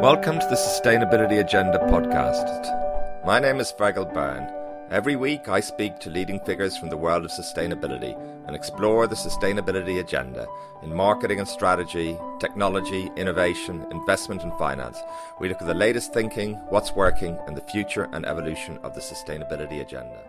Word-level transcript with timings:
Welcome 0.00 0.38
to 0.38 0.46
the 0.46 0.56
Sustainability 0.56 1.40
Agenda 1.40 1.78
podcast. 1.78 3.24
My 3.24 3.40
name 3.40 3.60
is 3.60 3.72
Fergal 3.72 4.12
Byrne. 4.12 4.46
Every 4.90 5.16
week 5.16 5.48
I 5.48 5.60
speak 5.60 5.98
to 6.00 6.10
leading 6.10 6.38
figures 6.40 6.76
from 6.76 6.90
the 6.90 6.98
world 6.98 7.24
of 7.24 7.30
sustainability 7.30 8.14
and 8.46 8.54
explore 8.54 9.06
the 9.06 9.14
sustainability 9.14 9.98
agenda 9.98 10.46
in 10.82 10.94
marketing 10.94 11.38
and 11.38 11.48
strategy, 11.48 12.18
technology, 12.38 13.10
innovation, 13.16 13.86
investment 13.90 14.42
and 14.42 14.52
finance. 14.58 14.98
We 15.40 15.48
look 15.48 15.62
at 15.62 15.66
the 15.66 15.72
latest 15.72 16.12
thinking, 16.12 16.56
what's 16.68 16.92
working, 16.92 17.38
and 17.46 17.56
the 17.56 17.62
future 17.62 18.08
and 18.12 18.26
evolution 18.26 18.76
of 18.82 18.94
the 18.94 19.00
sustainability 19.00 19.80
agenda. 19.80 20.24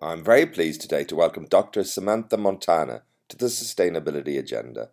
I'm 0.00 0.22
very 0.22 0.46
pleased 0.46 0.80
today 0.80 1.02
to 1.04 1.16
welcome 1.16 1.46
Dr. 1.46 1.82
Samantha 1.82 2.36
Montano 2.36 3.00
to 3.28 3.36
the 3.36 3.46
Sustainability 3.46 4.38
Agenda. 4.38 4.90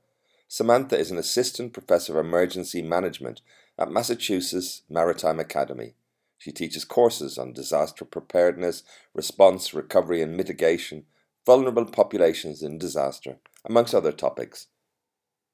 Samantha 0.47 0.97
is 0.97 1.11
an 1.11 1.17
assistant 1.17 1.71
professor 1.71 2.19
of 2.19 2.25
emergency 2.25 2.81
management 2.81 3.39
at 3.77 3.91
Massachusetts 3.91 4.83
Maritime 4.89 5.39
Academy. 5.39 5.93
She 6.37 6.51
teaches 6.51 6.85
courses 6.85 7.37
on 7.37 7.53
disaster 7.53 8.05
preparedness, 8.05 8.83
response, 9.13 9.73
recovery, 9.73 10.21
and 10.21 10.35
mitigation, 10.35 11.05
vulnerable 11.45 11.85
populations 11.85 12.63
in 12.63 12.77
disaster, 12.77 13.37
amongst 13.65 13.93
other 13.93 14.11
topics. 14.11 14.67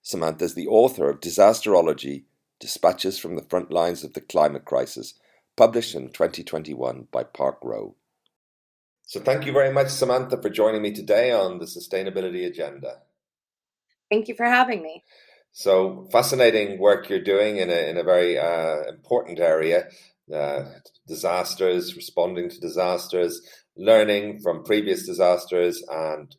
Samantha 0.02 0.46
is 0.46 0.54
the 0.54 0.68
author 0.68 1.10
of 1.10 1.20
Disasterology 1.20 2.24
Dispatches 2.60 3.20
from 3.20 3.36
the 3.36 3.44
Front 3.44 3.72
Lines 3.72 4.04
of 4.04 4.14
the 4.14 4.22
Climate 4.22 4.66
Crisis, 4.66 5.14
published 5.56 5.94
in 5.94 6.10
2021 6.10 7.08
by 7.12 7.24
Park 7.24 7.60
Row. 7.62 7.96
So, 9.04 9.20
thank 9.20 9.46
you 9.46 9.52
very 9.52 9.72
much, 9.72 9.90
Samantha, 9.90 10.42
for 10.42 10.50
joining 10.50 10.82
me 10.82 10.92
today 10.92 11.32
on 11.32 11.60
the 11.60 11.66
Sustainability 11.66 12.46
Agenda. 12.48 13.02
Thank 14.10 14.28
you 14.28 14.36
for 14.36 14.46
having 14.46 14.82
me. 14.82 15.04
So 15.58 16.08
fascinating 16.12 16.78
work 16.78 17.10
you're 17.10 17.20
doing 17.34 17.58
in 17.58 17.72
a 17.72 17.90
in 17.90 17.98
a 17.98 18.04
very 18.04 18.38
uh, 18.38 18.84
important 18.90 19.40
area: 19.40 19.88
uh, 20.32 20.66
disasters, 21.08 21.96
responding 21.96 22.48
to 22.52 22.60
disasters, 22.60 23.42
learning 23.76 24.40
from 24.44 24.64
previous 24.64 25.08
disasters, 25.08 25.84
and 25.90 26.36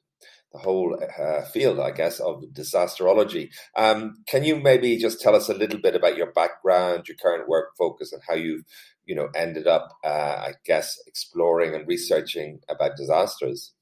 the 0.53 0.61
whole 0.61 0.97
uh, 1.21 1.43
field, 1.47 1.81
I 1.81 1.91
guess, 1.91 2.21
of 2.21 2.45
disasterology. 2.53 3.49
Um, 3.77 4.23
can 4.29 4.45
you 4.45 4.55
maybe 4.55 4.97
just 4.99 5.21
tell 5.21 5.35
us 5.35 5.49
a 5.49 5.61
little 5.63 5.81
bit 5.81 5.97
about 5.97 6.17
your 6.17 6.31
background, 6.31 7.09
your 7.09 7.17
current 7.21 7.49
work 7.49 7.71
focus, 7.77 8.13
and 8.13 8.23
how 8.29 8.35
you've 8.35 8.63
you 9.05 9.17
know 9.17 9.31
ended 9.35 9.67
up, 9.67 9.89
uh, 10.05 10.37
I 10.49 10.53
guess, 10.65 10.97
exploring 11.09 11.75
and 11.75 11.89
researching 11.89 12.61
about 12.69 12.97
disasters? 12.97 13.73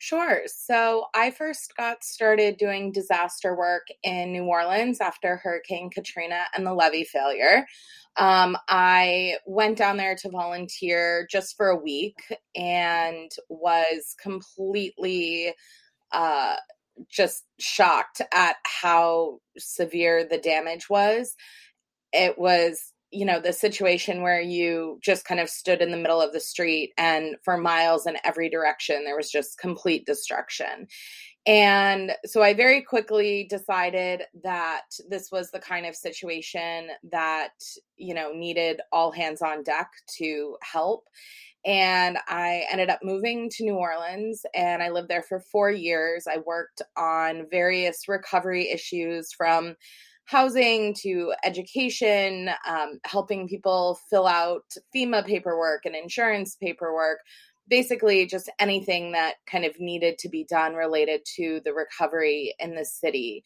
Sure. 0.00 0.42
So 0.46 1.06
I 1.12 1.32
first 1.32 1.76
got 1.76 2.04
started 2.04 2.56
doing 2.56 2.92
disaster 2.92 3.56
work 3.56 3.88
in 4.04 4.32
New 4.32 4.44
Orleans 4.44 5.00
after 5.00 5.36
Hurricane 5.36 5.90
Katrina 5.90 6.44
and 6.56 6.64
the 6.64 6.72
levee 6.72 7.04
failure. 7.04 7.66
Um, 8.16 8.56
I 8.68 9.34
went 9.44 9.76
down 9.76 9.96
there 9.96 10.14
to 10.16 10.30
volunteer 10.30 11.26
just 11.28 11.56
for 11.56 11.68
a 11.68 11.76
week 11.76 12.16
and 12.54 13.30
was 13.48 14.14
completely 14.20 15.52
uh, 16.12 16.56
just 17.10 17.44
shocked 17.58 18.22
at 18.32 18.56
how 18.64 19.40
severe 19.56 20.24
the 20.24 20.38
damage 20.38 20.88
was. 20.88 21.34
It 22.12 22.38
was 22.38 22.92
you 23.10 23.24
know 23.24 23.40
the 23.40 23.52
situation 23.52 24.22
where 24.22 24.40
you 24.40 24.98
just 25.02 25.24
kind 25.24 25.40
of 25.40 25.48
stood 25.48 25.80
in 25.80 25.90
the 25.90 25.96
middle 25.96 26.20
of 26.20 26.32
the 26.32 26.40
street 26.40 26.92
and 26.98 27.36
for 27.42 27.56
miles 27.56 28.06
in 28.06 28.16
every 28.24 28.48
direction 28.48 29.04
there 29.04 29.16
was 29.16 29.30
just 29.30 29.58
complete 29.58 30.04
destruction 30.06 30.86
and 31.46 32.12
so 32.24 32.42
i 32.42 32.52
very 32.52 32.82
quickly 32.82 33.46
decided 33.48 34.22
that 34.42 34.82
this 35.08 35.30
was 35.32 35.50
the 35.50 35.60
kind 35.60 35.86
of 35.86 35.96
situation 35.96 36.88
that 37.10 37.52
you 37.96 38.14
know 38.14 38.32
needed 38.32 38.80
all 38.92 39.10
hands 39.10 39.42
on 39.42 39.62
deck 39.62 39.88
to 40.18 40.56
help 40.62 41.04
and 41.64 42.18
I 42.28 42.64
ended 42.70 42.88
up 42.88 43.00
moving 43.02 43.50
to 43.50 43.64
New 43.64 43.74
Orleans 43.74 44.46
and 44.54 44.82
I 44.82 44.90
lived 44.90 45.08
there 45.08 45.24
for 45.24 45.40
four 45.40 45.70
years. 45.70 46.26
I 46.26 46.38
worked 46.38 46.82
on 46.96 47.46
various 47.50 48.08
recovery 48.08 48.70
issues 48.70 49.32
from 49.32 49.74
housing 50.28 50.92
to 50.92 51.32
education, 51.42 52.50
um, 52.68 53.00
helping 53.04 53.48
people 53.48 53.98
fill 54.10 54.26
out 54.26 54.64
FEMA 54.94 55.24
paperwork 55.24 55.86
and 55.86 55.96
insurance 55.96 56.54
paperwork. 56.54 57.20
Basically, 57.66 58.26
just 58.26 58.50
anything 58.58 59.12
that 59.12 59.36
kind 59.50 59.64
of 59.64 59.80
needed 59.80 60.18
to 60.18 60.28
be 60.28 60.44
done 60.44 60.74
related 60.74 61.22
to 61.36 61.62
the 61.64 61.72
recovery 61.72 62.54
in 62.58 62.74
the 62.74 62.84
city. 62.84 63.42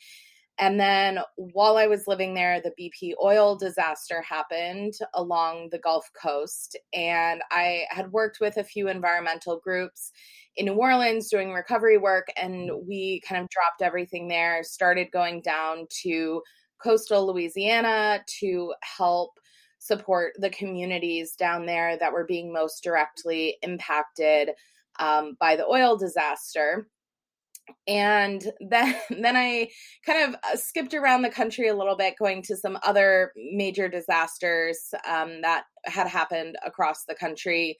And 0.58 0.78
then 0.78 1.20
while 1.36 1.76
I 1.76 1.86
was 1.86 2.08
living 2.08 2.34
there, 2.34 2.60
the 2.60 2.72
BP 2.78 3.12
oil 3.22 3.56
disaster 3.56 4.20
happened 4.20 4.94
along 5.14 5.68
the 5.70 5.78
Gulf 5.78 6.10
Coast. 6.20 6.76
And 6.92 7.42
I 7.52 7.84
had 7.90 8.10
worked 8.10 8.38
with 8.40 8.56
a 8.56 8.64
few 8.64 8.88
environmental 8.88 9.60
groups 9.62 10.10
in 10.56 10.66
New 10.66 10.74
Orleans 10.74 11.30
doing 11.30 11.52
recovery 11.52 11.96
work. 11.96 12.26
And 12.36 12.70
we 12.86 13.22
kind 13.26 13.40
of 13.40 13.48
dropped 13.50 13.82
everything 13.82 14.26
there, 14.26 14.64
started 14.64 15.12
going 15.12 15.42
down 15.42 15.86
to 16.02 16.42
coastal 16.82 17.26
Louisiana 17.26 18.22
to 18.40 18.74
help 18.98 19.30
support 19.82 20.32
the 20.38 20.50
communities 20.50 21.34
down 21.34 21.66
there 21.66 21.96
that 21.98 22.12
were 22.12 22.24
being 22.24 22.52
most 22.52 22.84
directly 22.84 23.56
impacted 23.62 24.50
um, 25.00 25.36
by 25.40 25.56
the 25.56 25.66
oil 25.66 25.96
disaster. 25.96 26.86
And 27.88 28.44
then 28.60 28.94
then 29.10 29.36
i 29.36 29.68
kind 30.06 30.28
of 30.28 30.40
uh, 30.44 30.56
skipped 30.56 30.94
around 30.94 31.22
the 31.22 31.30
country 31.30 31.68
a 31.68 31.74
little 31.76 31.96
bit 31.96 32.14
going 32.18 32.42
to 32.42 32.56
some 32.56 32.78
other 32.84 33.32
major 33.52 33.88
disasters 33.88 34.78
um, 35.08 35.42
that 35.42 35.64
had 35.84 36.06
happened 36.06 36.56
across 36.64 37.04
the 37.04 37.14
country. 37.14 37.76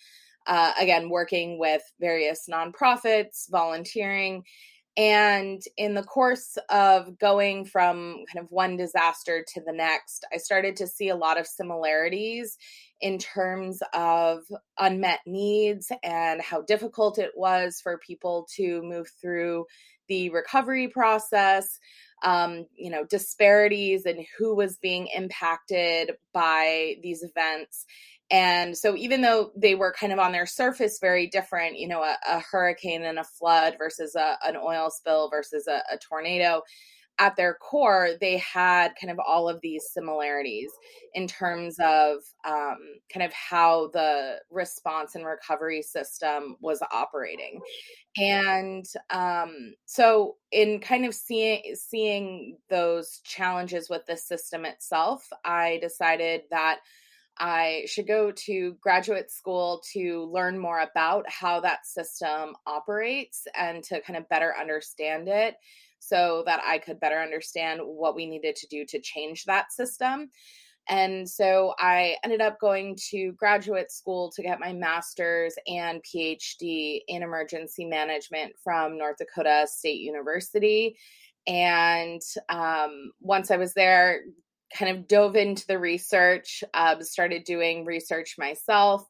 Uh, 0.49 0.73
again 0.81 1.09
working 1.09 1.57
with 1.57 1.83
various 2.01 2.49
nonprofits 2.51 3.49
volunteering 3.49 4.43
and 4.97 5.63
in 5.79 5.95
the 5.95 6.03
course 6.03 6.59
of 6.69 7.19
going 7.19 7.65
from 7.65 8.25
kind 8.33 8.45
of 8.45 8.51
one 8.51 8.77
disaster 8.77 9.45
to 9.55 9.61
the 9.65 9.73
next, 9.73 10.27
I 10.33 10.37
started 10.37 10.77
to 10.77 10.87
see 10.87 11.09
a 11.09 11.17
lot 11.17 11.41
of 11.41 11.47
similarities 11.47 12.59
in 13.01 13.19
terms 13.19 13.81
of 13.95 14.41
unmet 14.79 15.21
needs 15.25 15.91
and 16.03 16.43
how 16.43 16.63
difficult 16.63 17.19
it 17.19 17.33
was 17.35 17.81
for 17.83 17.99
people 17.99 18.47
to 18.57 18.83
move 18.83 19.09
through 19.21 19.65
the 20.09 20.29
recovery 20.31 20.89
process. 20.89 21.79
Um, 22.25 22.67
you 22.77 22.91
know, 22.91 23.05
disparities 23.05 24.07
and 24.07 24.25
who 24.39 24.55
was 24.55 24.77
being 24.77 25.09
impacted 25.09 26.13
by 26.33 26.95
these 27.03 27.25
events 27.25 27.85
and 28.33 28.77
so, 28.77 28.97
even 28.97 29.21
though 29.21 29.53
they 29.55 29.75
were 29.75 29.93
kind 29.93 30.13
of 30.13 30.19
on 30.19 30.33
their 30.33 30.47
surface 30.47 30.99
very 30.99 31.27
different, 31.27 31.79
you 31.79 31.87
know, 31.87 32.03
a, 32.03 32.17
a 32.27 32.41
hurricane 32.41 33.05
and 33.05 33.19
a 33.19 33.25
flood 33.25 33.75
versus 33.77 34.17
a, 34.17 34.39
an 34.43 34.57
oil 34.57 34.91
spill 34.91 35.29
versus 35.29 35.69
a, 35.69 35.83
a 35.93 35.99
tornado, 35.99 36.63
at 37.19 37.37
their 37.37 37.55
core, 37.55 38.13
they 38.23 38.39
had 38.39 38.95
kind 38.99 39.11
of 39.11 39.19
all 39.19 39.51
of 39.51 39.61
these 39.61 39.85
similarities 39.93 40.71
in 41.13 41.29
terms 41.29 41.77
of 41.79 42.17
um, 42.47 42.79
kind 43.13 43.23
of 43.23 43.33
how 43.35 43.91
the 43.93 44.39
response 44.51 45.15
and 45.15 45.27
recovery 45.27 45.83
system 45.83 46.57
was 46.61 46.83
operating. 46.91 47.61
And 48.17 48.87
um, 49.11 49.75
so, 49.85 50.37
in 50.51 50.81
kind 50.81 51.05
of 51.05 51.15
seeing 51.15 51.63
seeing 51.75 52.57
those 52.71 53.21
challenges 53.25 53.91
with 53.91 54.07
the 54.07 54.17
system 54.17 54.65
itself, 54.65 55.29
I 55.45 55.79
decided 55.83 56.45
that 56.51 56.79
I 57.43 57.83
should 57.87 58.07
go 58.07 58.31
to 58.31 58.77
graduate 58.81 59.33
school 59.33 59.83
to 59.95 60.31
learn 60.33 60.57
more 60.57 60.81
about 60.81 61.29
how 61.29 61.59
that 61.61 61.85
system 61.85 62.55
operates 62.69 63.49
and 63.59 63.83
to 63.85 64.01
kind 64.01 64.17
of 64.17 64.29
better 64.29 64.55
understand 64.59 65.27
it 65.27 65.57
so 65.99 66.45
that 66.47 66.61
I 66.65 66.79
could 66.79 67.01
better 67.01 67.19
understand 67.19 67.81
what 67.83 68.15
we 68.15 68.27
needed 68.27 68.55
to 68.57 68.69
do 68.69 68.85
to 68.87 69.01
change 69.01 69.45
that 69.45 69.73
system. 69.73 70.31
And 70.89 71.29
so 71.29 71.75
I 71.81 72.15
ended 72.23 72.41
up 72.41 72.61
going 72.61 72.97
to 73.11 73.33
graduate 73.33 73.91
school 73.91 74.31
to 74.37 74.43
get 74.43 74.61
my 74.61 74.73
master's 74.73 75.57
and 75.67 76.01
PhD 76.03 77.01
in 77.09 77.25
emergency 77.25 77.85
management 77.85 78.53
from 78.63 78.97
North 78.97 79.17
Dakota 79.17 79.67
State 79.69 80.01
University. 80.01 80.97
And 81.49 82.23
um, 82.49 83.11
once 83.21 83.51
I 83.51 83.57
was 83.57 83.75
there, 83.75 84.21
kind 84.77 84.97
of 84.97 85.09
dove 85.09 85.37
into 85.37 85.67
the 85.67 85.79
research, 85.79 86.65
uh, 86.75 87.01
started 87.01 87.45
doing 87.45 87.85
research 87.85 88.37
myself. 88.39 89.07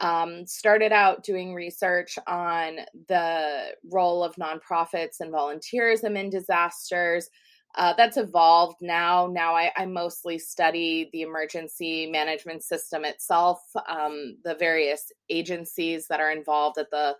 Um, 0.00 0.46
started 0.46 0.92
out 0.92 1.24
doing 1.24 1.54
research 1.54 2.18
on 2.28 2.78
the 3.08 3.74
role 3.90 4.22
of 4.22 4.36
nonprofits 4.36 5.18
and 5.18 5.32
volunteerism 5.32 6.16
in 6.16 6.30
disasters. 6.30 7.28
Uh, 7.74 7.94
that's 7.94 8.16
evolved 8.16 8.76
now. 8.80 9.28
Now 9.30 9.54
I, 9.54 9.72
I, 9.76 9.86
mostly 9.86 10.38
study 10.38 11.10
the 11.12 11.22
emergency 11.22 12.06
management 12.06 12.62
system 12.62 13.04
itself, 13.04 13.60
um, 13.88 14.36
the 14.44 14.54
various 14.54 15.12
agencies 15.28 16.06
that 16.08 16.20
are 16.20 16.30
involved 16.30 16.78
at 16.78 16.90
the 16.90 17.16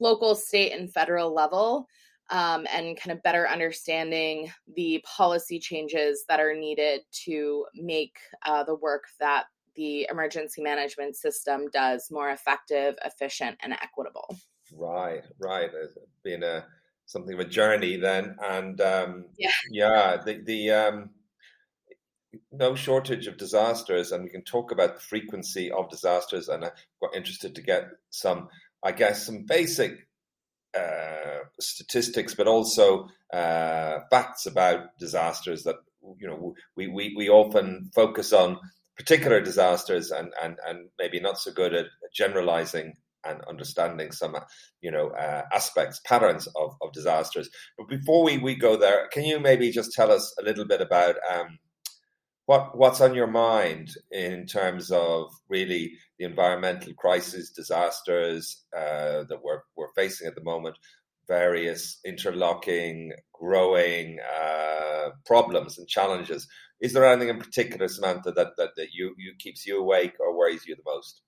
local, 0.00 0.34
state, 0.34 0.72
and 0.72 0.92
federal 0.92 1.34
level. 1.34 1.88
Um, 2.32 2.66
and 2.72 2.98
kind 2.98 3.16
of 3.16 3.22
better 3.22 3.46
understanding 3.46 4.50
the 4.74 5.04
policy 5.04 5.60
changes 5.60 6.24
that 6.28 6.40
are 6.40 6.54
needed 6.54 7.02
to 7.26 7.66
make 7.74 8.16
uh, 8.46 8.64
the 8.64 8.74
work 8.74 9.04
that 9.20 9.44
the 9.76 10.08
emergency 10.10 10.62
management 10.62 11.14
system 11.14 11.68
does 11.72 12.08
more 12.10 12.30
effective, 12.30 12.94
efficient, 13.04 13.58
and 13.62 13.74
equitable. 13.74 14.34
Right, 14.72 15.22
right. 15.38 15.70
It's 15.72 15.94
been 16.24 16.42
a 16.42 16.64
something 17.04 17.34
of 17.34 17.40
a 17.40 17.44
journey 17.44 17.96
then, 17.96 18.36
and 18.42 18.80
um, 18.80 19.26
yeah, 19.38 19.50
yeah. 19.70 20.16
The 20.24 20.42
the 20.42 20.70
um, 20.70 21.10
no 22.50 22.74
shortage 22.74 23.26
of 23.26 23.36
disasters, 23.36 24.12
and 24.12 24.24
we 24.24 24.30
can 24.30 24.44
talk 24.44 24.72
about 24.72 24.94
the 24.94 25.00
frequency 25.00 25.70
of 25.70 25.90
disasters. 25.90 26.48
And 26.48 26.64
I'm 26.64 26.70
quite 26.98 27.14
interested 27.14 27.54
to 27.54 27.62
get 27.62 27.88
some, 28.10 28.48
I 28.82 28.92
guess, 28.92 29.26
some 29.26 29.44
basic 29.46 29.92
uh, 29.92 30.11
statistics, 31.60 32.34
but 32.34 32.46
also 32.46 33.08
uh, 33.32 34.00
facts 34.10 34.46
about 34.46 34.96
disasters 34.98 35.62
that 35.64 35.76
you 36.18 36.26
know 36.26 36.54
we, 36.76 36.88
we, 36.88 37.14
we 37.16 37.28
often 37.28 37.90
focus 37.94 38.32
on 38.32 38.58
particular 38.96 39.40
disasters 39.40 40.10
and, 40.10 40.32
and, 40.42 40.58
and 40.66 40.88
maybe 40.98 41.18
not 41.20 41.38
so 41.38 41.52
good 41.52 41.74
at 41.74 41.86
generalizing 42.14 42.94
and 43.24 43.40
understanding 43.48 44.10
some 44.10 44.36
you 44.80 44.90
know 44.90 45.08
uh, 45.10 45.42
aspects 45.52 46.00
patterns 46.04 46.46
of, 46.56 46.74
of 46.82 46.92
disasters. 46.92 47.48
But 47.78 47.88
before 47.88 48.24
we, 48.24 48.38
we 48.38 48.56
go 48.56 48.76
there 48.76 49.08
can 49.08 49.24
you 49.24 49.40
maybe 49.40 49.70
just 49.70 49.92
tell 49.92 50.10
us 50.10 50.34
a 50.40 50.44
little 50.44 50.66
bit 50.66 50.80
about 50.80 51.16
um, 51.32 51.58
what 52.46 52.76
what's 52.76 53.00
on 53.00 53.14
your 53.14 53.26
mind 53.26 53.90
in 54.10 54.46
terms 54.46 54.90
of 54.90 55.30
really 55.48 55.92
the 56.18 56.24
environmental 56.24 56.92
crisis 56.94 57.50
disasters 57.50 58.64
uh, 58.76 59.24
that 59.28 59.40
we're, 59.42 59.60
we're 59.76 59.92
facing 59.94 60.26
at 60.26 60.34
the 60.34 60.42
moment 60.42 60.76
various 61.28 61.98
interlocking 62.04 63.12
growing 63.32 64.18
uh, 64.20 65.10
problems 65.24 65.78
and 65.78 65.88
challenges 65.88 66.48
is 66.80 66.92
there 66.92 67.06
anything 67.06 67.28
in 67.28 67.38
particular 67.38 67.86
samantha 67.88 68.32
that, 68.32 68.48
that, 68.56 68.70
that 68.76 68.88
you, 68.92 69.14
you 69.18 69.32
keeps 69.38 69.64
you 69.66 69.78
awake 69.78 70.14
or 70.18 70.36
worries 70.36 70.66
you 70.66 70.74
the 70.74 70.82
most 70.84 71.22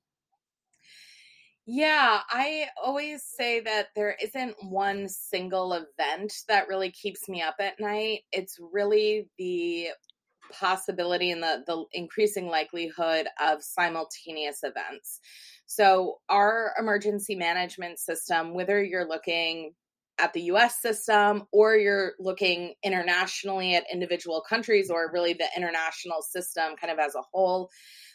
yeah, 1.66 2.20
I 2.28 2.66
always 2.84 3.22
say 3.25 3.61
that 3.61 3.87
there 3.96 4.14
isn't 4.22 4.55
one 4.61 5.08
single 5.08 5.72
event 5.72 6.31
that 6.46 6.69
really 6.69 6.90
keeps 6.90 7.26
me 7.26 7.40
up 7.40 7.56
at 7.58 7.81
night. 7.81 8.20
It's 8.32 8.58
really 8.61 9.31
the 9.38 9.88
possibility 10.52 11.31
and 11.31 11.43
the, 11.43 11.62
the 11.67 11.85
increasing 11.93 12.49
likelihood 12.49 13.26
of 13.41 13.62
simultaneous 13.62 14.61
events. 14.62 15.20
So, 15.67 16.19
our 16.29 16.73
emergency 16.79 17.35
management 17.35 17.99
system, 17.99 18.55
whether 18.55 18.82
you're 18.82 19.08
looking 19.08 19.73
at 20.19 20.32
the 20.32 20.43
US 20.43 20.81
system 20.81 21.44
or 21.52 21.76
you're 21.76 22.12
looking 22.20 22.75
internationally 22.82 23.75
at 23.75 23.85
individual 23.93 24.43
countries 24.49 24.91
or 24.91 25.11
really 25.12 25.32
the 25.32 25.49
international 25.56 26.23
system 26.23 26.76
kind 26.81 26.93
of 26.93 26.99
as 26.99 27.14
a 27.14 27.23
whole, 27.32 27.70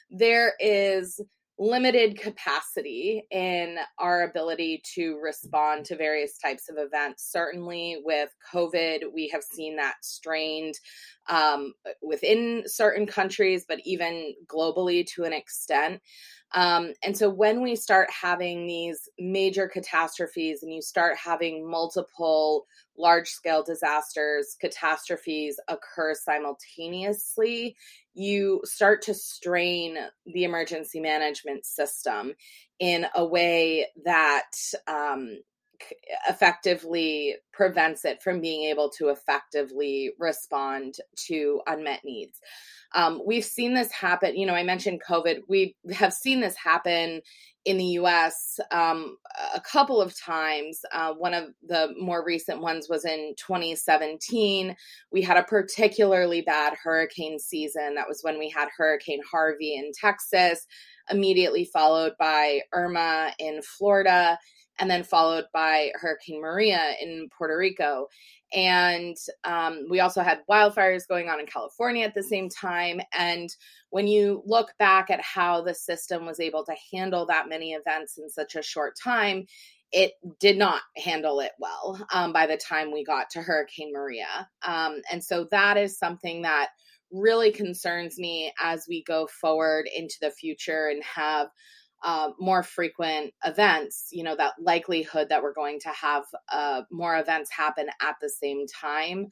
there 0.10 0.54
is 0.60 1.20
limited 1.60 2.18
capacity 2.18 3.26
in 3.32 3.78
our 3.98 4.24
ability 4.24 4.82
to 4.96 5.20
respond 5.22 5.86
to 5.86 5.98
various 5.98 6.38
types 6.38 6.70
of 6.70 6.78
events. 6.80 7.30
Certainly, 7.30 8.02
with 8.06 8.30
COVID, 8.54 9.04
we 9.14 9.28
have 9.28 9.44
seen 9.44 9.76
that 9.76 9.96
strained 10.02 10.76
um, 11.28 11.74
within 12.02 12.64
certain 12.66 13.06
countries, 13.06 13.66
but 13.68 13.80
even 13.84 14.34
globally 14.48 15.06
to 15.16 15.26
an 15.26 15.34
extent. 15.34 16.02
Um, 16.56 16.94
and 17.04 17.16
so, 17.16 17.30
when 17.30 17.62
we 17.62 17.75
start 17.75 18.10
having 18.10 18.66
these 18.66 19.07
major 19.19 19.68
catastrophes 19.68 20.63
and 20.63 20.74
you 20.74 20.81
start 20.81 21.16
having 21.16 21.69
multiple 21.69 22.66
large 22.98 23.30
scale 23.30 23.63
disasters, 23.63 24.56
catastrophes 24.60 25.60
occur 25.68 26.16
simultaneously, 26.16 27.75
you 28.13 28.62
start 28.66 29.01
to 29.04 29.13
strain 29.13 29.98
the 30.25 30.44
emergency 30.44 31.00
management 31.00 31.66
system 31.66 32.34
in 32.80 33.06
a 33.16 33.25
way 33.25 33.86
that 34.04 34.51
um, 34.88 35.38
effectively 36.28 37.36
prevents 37.54 38.06
it 38.06 38.22
from 38.22 38.42
being 38.42 38.64
able 38.64 38.90
to 38.90 39.10
effectively 39.10 40.12
respond 40.20 40.96
to 41.28 41.62
unmet 41.68 42.02
needs. 42.04 42.40
Um, 42.96 43.22
we've 43.26 43.46
seen 43.46 43.74
this 43.74 43.92
happen. 43.92 44.36
You 44.36 44.48
know, 44.48 44.56
I 44.56 44.64
mentioned 44.64 45.02
COVID. 45.08 45.42
We 45.48 45.76
have 45.94 46.14
seen 46.14 46.42
this 46.42 46.56
happen 46.56 47.22
in 47.66 47.78
the 47.78 47.86
US 47.86 48.60
um, 48.72 49.18
a 49.54 49.60
couple 49.60 50.02
of 50.02 50.18
times. 50.18 50.80
Uh, 50.92 51.14
one 51.14 51.34
of 51.34 51.50
the 51.68 51.94
more 52.00 52.24
recent 52.25 52.62
ones 52.62 52.88
was 52.90 53.06
in 53.06 53.36
2017. 53.38 54.75
We 55.12 55.22
had 55.22 55.38
a 55.38 55.44
particularly 55.44 56.42
bad 56.42 56.74
hurricane 56.82 57.38
season. 57.38 57.96
That 57.96 58.08
was 58.08 58.22
when 58.22 58.40
we 58.40 58.50
had 58.50 58.70
Hurricane 58.75 59.22
Harvey 59.30 59.75
in 59.75 59.92
Texas, 59.94 60.66
immediately 61.12 61.66
followed 61.66 62.14
by 62.18 62.62
Irma 62.74 63.34
in 63.38 63.62
Florida 63.62 64.40
and 64.80 64.90
then 64.90 65.04
followed 65.04 65.46
by 65.54 65.92
Hurricane 65.96 66.42
Maria 66.42 66.94
in 67.02 67.30
Puerto 67.38 67.58
Rico. 67.58 68.08
And 68.54 69.16
um, 69.44 69.86
we 69.90 70.00
also 70.00 70.22
had 70.22 70.42
wildfires 70.50 71.08
going 71.08 71.30
on 71.30 71.40
in 71.40 71.46
California 71.46 72.06
at 72.06 72.16
the 72.16 72.24
same 72.24 72.50
time. 72.50 73.00
And 73.18 73.54
when 73.92 74.08
you 74.08 74.42
look 74.46 74.74
back 74.80 75.10
at 75.10 75.22
how 75.22 75.62
the 75.62 75.74
system 75.74 76.26
was 76.26 76.40
able 76.40 76.66
to 76.66 76.76
handle 76.92 77.26
that 77.28 77.50
many 77.50 77.74
events 77.74 78.18
in 78.18 78.30
such 78.30 78.56
a 78.56 78.64
short 78.64 78.96
time, 79.02 79.46
it 79.92 80.14
did 80.40 80.58
not 80.58 80.82
handle 80.98 81.40
it 81.40 81.52
well 81.60 82.06
um, 82.14 82.32
by 82.32 82.46
the 82.46 82.58
time 82.58 82.92
we 82.92 83.04
got 83.04 83.30
to 83.32 83.42
Hurricane 83.42 83.92
Maria. 83.92 84.48
Um, 84.64 85.02
and 85.12 85.24
so 85.24 85.48
that 85.52 85.78
is 85.78 85.98
something 85.98 86.44
that 86.44 86.70
really 87.12 87.52
concerns 87.52 88.20
me 88.20 88.54
as 88.62 88.86
we 88.88 89.04
go 89.04 89.28
forward 89.28 89.90
into 89.96 90.16
the 90.22 90.32
future 90.32 90.90
and 90.90 91.04
have 91.04 91.48
uh, 92.01 92.30
more 92.40 92.63
frequent 92.63 93.34
events, 93.46 94.10
you 94.12 94.24
know, 94.24 94.36
that 94.36 94.54
likelihood 94.60 95.30
that 95.30 95.44
we're 95.44 95.54
going 95.54 95.80
to 95.81 95.90
have 95.90 96.24
uh, 96.51 96.81
more 96.92 97.18
events 97.18 97.51
happen 97.51 97.88
at 98.01 98.16
the 98.22 98.30
same 98.30 98.66
time 98.68 99.28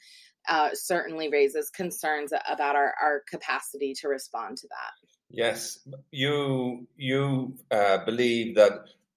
uh, 0.47 0.69
certainly 0.73 1.29
raises 1.29 1.69
concerns 1.69 2.31
about 2.49 2.75
our, 2.75 2.93
our 3.01 3.23
capacity 3.29 3.93
to 3.93 4.07
respond 4.07 4.57
to 4.57 4.67
that. 4.67 5.09
Yes, 5.29 5.79
you 6.11 6.87
you 6.95 7.57
uh, 7.69 8.05
believe 8.05 8.55
that 8.55 8.71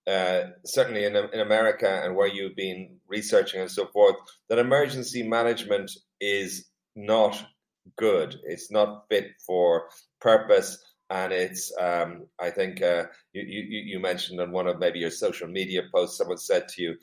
uh, 0.09 0.51
certainly 0.65 1.05
in 1.05 1.15
in 1.15 1.41
America 1.41 2.03
and 2.05 2.17
where 2.17 2.27
you've 2.27 2.57
been 2.57 2.97
researching 3.07 3.61
and 3.61 3.71
so 3.71 3.87
forth, 3.87 4.17
that 4.49 4.59
emergency 4.59 5.23
management 5.23 5.93
is 6.21 6.67
not 6.97 7.41
good. 7.97 8.41
It's 8.45 8.71
not 8.73 9.05
fit 9.09 9.33
for 9.47 9.89
purpose 10.21 10.79
and 11.11 11.33
it's 11.33 11.73
um, 11.79 12.27
I 12.39 12.51
think 12.51 12.83
uh, 12.83 13.05
you, 13.33 13.43
you, 13.43 13.81
you 13.81 14.01
mentioned 14.01 14.41
on 14.41 14.53
one 14.53 14.69
of 14.69 14.79
maybe 14.79 15.01
your 15.01 15.11
social 15.11 15.49
media 15.49 15.83
posts, 15.93 16.19
someone 16.19 16.39
said 16.39 16.69
to 16.69 16.83
you, 16.83 16.95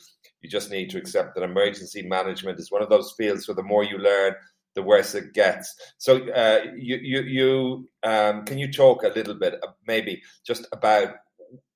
you 0.41 0.49
just 0.49 0.71
need 0.71 0.89
to 0.91 0.97
accept 0.97 1.35
that 1.35 1.43
emergency 1.43 2.01
management 2.03 2.59
is 2.59 2.71
one 2.71 2.81
of 2.81 2.89
those 2.89 3.13
fields 3.17 3.47
where 3.47 3.55
the 3.55 3.63
more 3.63 3.83
you 3.83 3.97
learn, 3.97 4.33
the 4.75 4.81
worse 4.81 5.13
it 5.13 5.33
gets. 5.33 5.75
So 5.97 6.29
uh, 6.29 6.61
you 6.77 6.97
you, 7.01 7.21
you 7.21 7.89
um, 8.03 8.45
can 8.45 8.57
you 8.57 8.71
talk 8.71 9.03
a 9.03 9.09
little 9.09 9.35
bit 9.35 9.55
uh, 9.61 9.71
maybe 9.85 10.21
just 10.45 10.65
about 10.71 11.15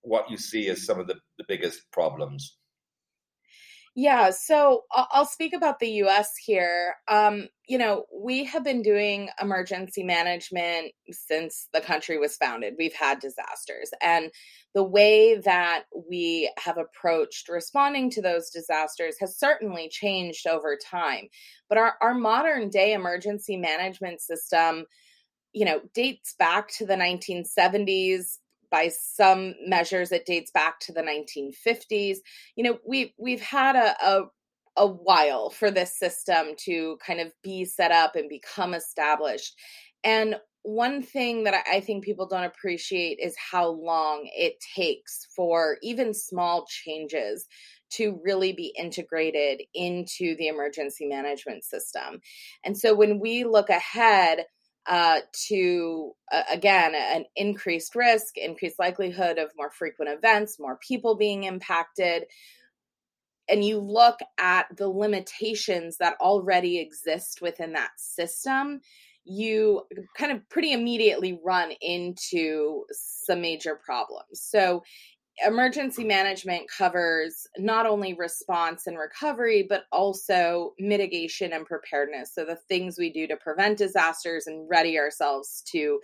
what 0.01 0.31
you 0.31 0.37
see 0.37 0.69
as 0.69 0.85
some 0.85 0.99
of 0.99 1.07
the, 1.07 1.15
the 1.37 1.45
biggest 1.47 1.91
problems? 1.91 2.57
Yeah, 3.93 4.29
so 4.29 4.83
I'll 4.93 5.25
speak 5.25 5.53
about 5.53 5.79
the 5.79 5.89
US 6.03 6.37
here. 6.37 6.95
Um, 7.09 7.49
you 7.67 7.77
know, 7.77 8.05
we 8.13 8.45
have 8.45 8.63
been 8.63 8.81
doing 8.81 9.29
emergency 9.41 10.03
management 10.03 10.93
since 11.11 11.67
the 11.73 11.81
country 11.81 12.17
was 12.17 12.37
founded. 12.37 12.75
We've 12.77 12.93
had 12.93 13.19
disasters. 13.19 13.91
And 14.01 14.31
the 14.73 14.83
way 14.83 15.39
that 15.39 15.83
we 16.09 16.49
have 16.57 16.77
approached 16.77 17.49
responding 17.49 18.09
to 18.11 18.21
those 18.21 18.49
disasters 18.49 19.17
has 19.19 19.37
certainly 19.37 19.89
changed 19.89 20.47
over 20.47 20.77
time. 20.77 21.27
But 21.67 21.77
our, 21.77 21.95
our 22.01 22.13
modern 22.13 22.69
day 22.69 22.93
emergency 22.93 23.57
management 23.57 24.21
system, 24.21 24.85
you 25.51 25.65
know, 25.65 25.81
dates 25.93 26.33
back 26.39 26.69
to 26.77 26.85
the 26.85 26.95
1970s, 26.95 28.37
by 28.71 28.89
some 28.89 29.53
measures 29.65 30.11
it 30.11 30.25
dates 30.25 30.51
back 30.51 30.79
to 30.79 30.93
the 30.93 31.01
1950s 31.01 32.17
you 32.55 32.63
know 32.63 32.79
we've 32.87 33.11
we've 33.17 33.41
had 33.41 33.75
a, 33.75 33.95
a 34.05 34.23
a 34.77 34.87
while 34.87 35.49
for 35.49 35.69
this 35.69 35.99
system 35.99 36.47
to 36.57 36.97
kind 37.05 37.19
of 37.19 37.33
be 37.43 37.65
set 37.65 37.91
up 37.91 38.15
and 38.15 38.29
become 38.29 38.73
established 38.73 39.53
and 40.03 40.35
one 40.63 41.01
thing 41.01 41.43
that 41.43 41.63
I 41.71 41.79
think 41.79 42.03
people 42.03 42.27
don't 42.27 42.43
appreciate 42.43 43.17
is 43.19 43.35
how 43.37 43.69
long 43.69 44.29
it 44.35 44.53
takes 44.75 45.27
for 45.35 45.77
even 45.81 46.13
small 46.13 46.65
changes 46.67 47.47
to 47.93 48.19
really 48.23 48.53
be 48.53 48.73
integrated 48.77 49.61
into 49.73 50.35
the 50.37 50.47
emergency 50.47 51.05
management 51.05 51.63
system. 51.63 52.21
And 52.63 52.77
so 52.77 52.95
when 52.95 53.19
we 53.19 53.43
look 53.43 53.69
ahead, 53.69 54.45
uh, 54.87 55.19
to 55.47 56.11
uh, 56.31 56.43
again 56.51 56.93
an 56.95 57.25
increased 57.35 57.95
risk, 57.95 58.37
increased 58.37 58.79
likelihood 58.79 59.37
of 59.37 59.51
more 59.57 59.69
frequent 59.71 60.11
events, 60.11 60.59
more 60.59 60.77
people 60.77 61.15
being 61.15 61.43
impacted. 61.43 62.25
and 63.49 63.63
you 63.65 63.79
look 63.79 64.19
at 64.39 64.65
the 64.77 64.87
limitations 64.87 65.97
that 65.97 66.15
already 66.21 66.79
exist 66.79 67.41
within 67.41 67.73
that 67.73 67.91
system, 67.97 68.79
you 69.25 69.83
kind 70.17 70.31
of 70.31 70.47
pretty 70.49 70.71
immediately 70.73 71.39
run 71.43 71.71
into 71.81 72.85
some 72.91 73.41
major 73.41 73.75
problems. 73.75 74.41
So, 74.41 74.83
emergency 75.45 76.03
management 76.03 76.69
covers 76.69 77.47
not 77.57 77.85
only 77.85 78.13
response 78.13 78.87
and 78.87 78.97
recovery, 78.97 79.65
but 79.67 79.83
also 79.91 80.73
mitigation 80.79 81.53
and 81.53 81.65
preparedness. 81.65 82.33
So, 82.33 82.45
the 82.45 82.55
things 82.55 82.97
we 82.97 83.11
do 83.11 83.27
to 83.27 83.37
prevent 83.37 83.77
disasters 83.77 84.47
and 84.47 84.67
ready 84.69 84.97
ourselves 84.97 85.63
to 85.71 85.99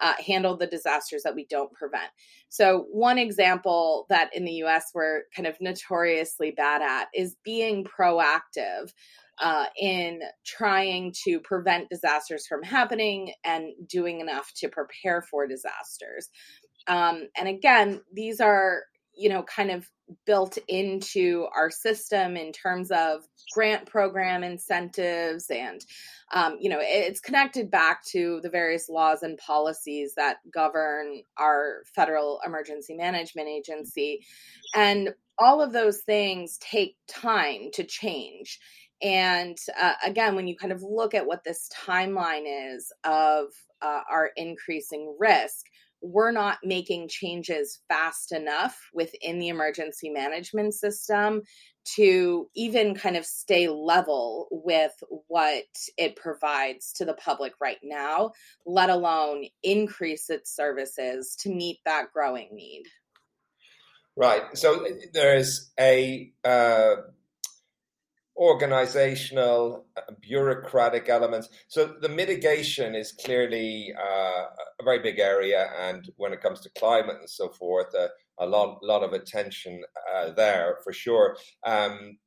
uh, 0.00 0.14
handle 0.24 0.56
the 0.56 0.66
disasters 0.66 1.22
that 1.22 1.34
we 1.34 1.46
don't 1.46 1.72
prevent. 1.72 2.10
So, 2.48 2.86
one 2.90 3.18
example 3.18 4.06
that 4.08 4.34
in 4.34 4.44
the 4.44 4.62
US 4.64 4.90
we're 4.94 5.22
kind 5.34 5.46
of 5.46 5.56
notoriously 5.60 6.52
bad 6.52 6.82
at 6.82 7.08
is 7.14 7.36
being 7.44 7.84
proactive. 7.84 8.92
Uh, 9.40 9.66
in 9.80 10.18
trying 10.44 11.14
to 11.24 11.38
prevent 11.38 11.88
disasters 11.88 12.44
from 12.48 12.60
happening 12.60 13.32
and 13.44 13.68
doing 13.86 14.18
enough 14.18 14.50
to 14.56 14.68
prepare 14.68 15.22
for 15.22 15.46
disasters. 15.46 16.28
Um, 16.88 17.28
and 17.36 17.48
again, 17.48 18.00
these 18.12 18.40
are, 18.40 18.82
you 19.14 19.28
know, 19.28 19.42
kind 19.42 19.70
of 19.70 19.88
built 20.26 20.58
into 20.68 21.46
our 21.54 21.70
system 21.70 22.36
in 22.36 22.52
terms 22.52 22.90
of 22.90 23.22
grant 23.52 23.86
program 23.86 24.42
incentives 24.42 25.50
and 25.50 25.84
um, 26.32 26.56
you 26.60 26.68
know 26.70 26.78
it's 26.80 27.20
connected 27.20 27.70
back 27.70 28.04
to 28.04 28.40
the 28.42 28.50
various 28.50 28.88
laws 28.88 29.22
and 29.22 29.38
policies 29.38 30.14
that 30.16 30.38
govern 30.52 31.22
our 31.36 31.82
federal 31.94 32.40
emergency 32.44 32.94
management 32.94 33.48
agency. 33.48 34.24
And 34.74 35.10
all 35.38 35.60
of 35.62 35.72
those 35.72 36.00
things 36.00 36.58
take 36.58 36.96
time 37.06 37.70
to 37.74 37.84
change. 37.84 38.58
And 39.00 39.56
uh, 39.80 39.94
again 40.04 40.34
when 40.34 40.48
you 40.48 40.56
kind 40.56 40.72
of 40.72 40.82
look 40.82 41.14
at 41.14 41.26
what 41.26 41.44
this 41.44 41.68
timeline 41.74 42.74
is 42.74 42.92
of 43.04 43.46
uh, 43.80 44.00
our 44.10 44.30
increasing 44.36 45.16
risk 45.18 45.66
we're 46.00 46.30
not 46.30 46.58
making 46.62 47.08
changes 47.08 47.80
fast 47.88 48.32
enough 48.32 48.78
within 48.94 49.38
the 49.38 49.48
emergency 49.48 50.10
management 50.10 50.74
system 50.74 51.42
to 51.96 52.48
even 52.54 52.94
kind 52.94 53.16
of 53.16 53.24
stay 53.24 53.68
level 53.68 54.48
with 54.50 54.92
what 55.28 55.64
it 55.96 56.16
provides 56.16 56.92
to 56.92 57.04
the 57.04 57.14
public 57.14 57.54
right 57.60 57.78
now, 57.82 58.32
let 58.66 58.90
alone 58.90 59.44
increase 59.62 60.28
its 60.28 60.54
services 60.54 61.34
to 61.40 61.48
meet 61.48 61.78
that 61.84 62.12
growing 62.12 62.48
need. 62.52 62.84
Right. 64.16 64.42
So 64.54 64.86
there 65.14 65.36
is 65.36 65.70
a 65.78 66.32
uh, 66.44 66.96
organizational, 68.38 69.84
uh, 69.96 70.12
bureaucratic 70.20 71.08
elements. 71.08 71.48
So 71.66 71.94
the 72.00 72.08
mitigation 72.08 72.94
is 72.94 73.12
clearly 73.12 73.92
uh, 73.98 74.44
a 74.80 74.84
very 74.84 75.00
big 75.00 75.18
area, 75.18 75.70
and 75.78 76.08
when 76.16 76.32
it 76.32 76.40
comes 76.40 76.60
to 76.60 76.70
climate 76.78 77.16
and 77.18 77.28
so 77.28 77.48
forth, 77.48 77.94
uh, 77.94 78.08
a 78.38 78.46
lot, 78.46 78.78
lot 78.82 79.02
of 79.02 79.12
attention 79.12 79.82
uh, 80.14 80.30
there 80.30 80.78
for 80.84 80.92
sure. 80.92 81.36
Um, 81.66 82.18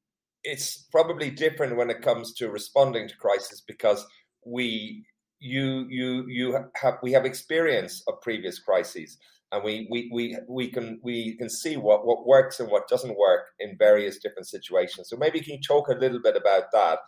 it's 0.43 0.85
probably 0.91 1.29
different 1.29 1.77
when 1.77 1.89
it 1.89 2.01
comes 2.01 2.33
to 2.33 2.49
responding 2.49 3.07
to 3.07 3.15
crisis 3.15 3.61
because 3.61 4.05
we 4.45 5.05
you 5.39 5.87
you 5.89 6.27
you 6.27 6.65
have 6.75 6.97
we 7.01 7.11
have 7.11 7.25
experience 7.25 8.03
of 8.07 8.21
previous 8.21 8.59
crises 8.59 9.17
and 9.51 9.63
we 9.63 9.87
we 9.89 10.09
we 10.13 10.37
we 10.47 10.69
can 10.69 10.99
we 11.03 11.35
can 11.37 11.49
see 11.49 11.75
what 11.77 12.05
what 12.05 12.25
works 12.25 12.59
and 12.59 12.69
what 12.69 12.87
doesn't 12.87 13.17
work 13.17 13.47
in 13.59 13.77
various 13.77 14.19
different 14.19 14.47
situations. 14.47 15.09
So 15.09 15.17
maybe 15.17 15.41
can 15.41 15.55
you 15.55 15.61
talk 15.61 15.89
a 15.89 15.93
little 15.93 16.21
bit 16.21 16.35
about 16.35 16.71
that 16.71 16.99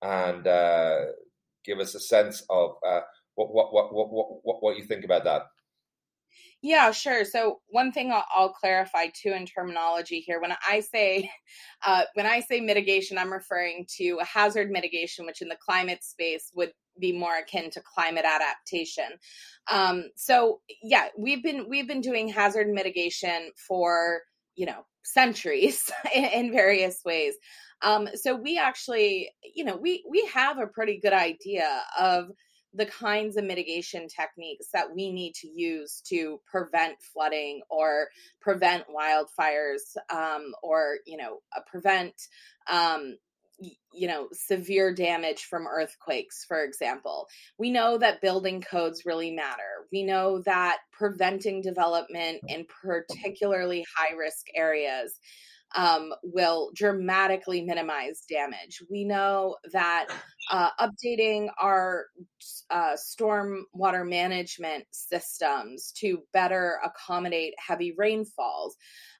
and 0.00 0.46
uh, 0.46 1.00
give 1.64 1.78
us 1.78 1.94
a 1.94 2.00
sense 2.00 2.44
of 2.50 2.70
uh, 2.86 3.00
what, 3.34 3.52
what 3.52 3.72
what 3.72 3.92
what 3.92 4.08
what 4.42 4.62
what 4.62 4.76
you 4.76 4.84
think 4.84 5.04
about 5.04 5.24
that. 5.24 5.42
Yeah, 6.62 6.92
sure. 6.92 7.24
So 7.24 7.60
one 7.70 7.90
thing 7.90 8.12
I'll, 8.12 8.24
I'll, 8.34 8.52
clarify 8.52 9.08
too 9.08 9.32
in 9.32 9.46
terminology 9.46 10.20
here. 10.20 10.40
When 10.40 10.54
I 10.66 10.78
say 10.80 11.28
uh, 11.86 12.04
when 12.14 12.26
I 12.26 12.40
say 12.40 12.60
mitigation, 12.60 13.18
I'm 13.18 13.32
referring 13.32 13.86
to 13.98 14.18
hazard 14.20 14.70
mitigation, 14.70 15.26
which 15.26 15.42
in 15.42 15.48
the 15.48 15.56
climate 15.56 16.04
space 16.04 16.50
would 16.54 16.72
be 16.98 17.12
more 17.12 17.36
akin 17.36 17.70
to 17.70 17.80
climate 17.80 18.24
adaptation. 18.24 19.08
Um, 19.70 20.10
so 20.16 20.60
yeah, 20.82 21.08
we've 21.18 21.42
been 21.42 21.66
we've 21.68 21.88
been 21.88 22.00
doing 22.00 22.28
hazard 22.28 22.68
mitigation 22.68 23.50
for 23.56 24.20
you 24.54 24.66
know 24.66 24.84
centuries 25.04 25.90
in, 26.14 26.24
in 26.24 26.52
various 26.52 27.00
ways. 27.04 27.34
Um, 27.82 28.08
so 28.14 28.36
we 28.36 28.58
actually, 28.58 29.30
you 29.54 29.64
know, 29.64 29.76
we 29.76 30.04
we 30.08 30.28
have 30.32 30.58
a 30.58 30.66
pretty 30.66 31.00
good 31.00 31.12
idea 31.12 31.82
of 31.98 32.30
the 32.74 32.86
kinds 32.86 33.36
of 33.36 33.44
mitigation 33.44 34.08
techniques 34.08 34.68
that 34.72 34.94
we 34.94 35.12
need 35.12 35.34
to 35.34 35.48
use 35.48 36.00
to 36.06 36.40
prevent 36.50 36.96
flooding 37.12 37.60
or 37.68 38.08
prevent 38.40 38.84
wildfires 38.88 39.96
um, 40.10 40.52
or 40.62 40.96
you 41.06 41.16
know 41.16 41.40
uh, 41.56 41.60
prevent 41.66 42.14
um, 42.70 43.16
you 43.92 44.08
know 44.08 44.28
severe 44.32 44.94
damage 44.94 45.44
from 45.44 45.66
earthquakes 45.66 46.44
for 46.46 46.64
example. 46.64 47.26
We 47.58 47.70
know 47.70 47.98
that 47.98 48.20
building 48.20 48.60
codes 48.60 49.04
really 49.06 49.30
matter. 49.30 49.86
We 49.92 50.02
know 50.02 50.40
that 50.40 50.78
preventing 50.92 51.62
development 51.62 52.40
in 52.48 52.66
particularly 52.82 53.84
high 53.96 54.14
risk 54.14 54.46
areas 54.54 55.18
um, 55.74 56.12
will 56.22 56.70
dramatically 56.74 57.62
minimize 57.62 58.22
damage. 58.28 58.82
We 58.90 59.04
know 59.04 59.56
that 59.72 60.08
uh, 60.50 60.70
updating 60.80 61.48
our 61.60 62.06
uh, 62.70 62.96
storm 62.96 63.66
water 63.72 64.04
management 64.04 64.84
systems 64.90 65.92
to 65.96 66.22
better 66.32 66.78
accommodate 66.84 67.54
heavy 67.58 67.94
rainfalls. 67.96 68.76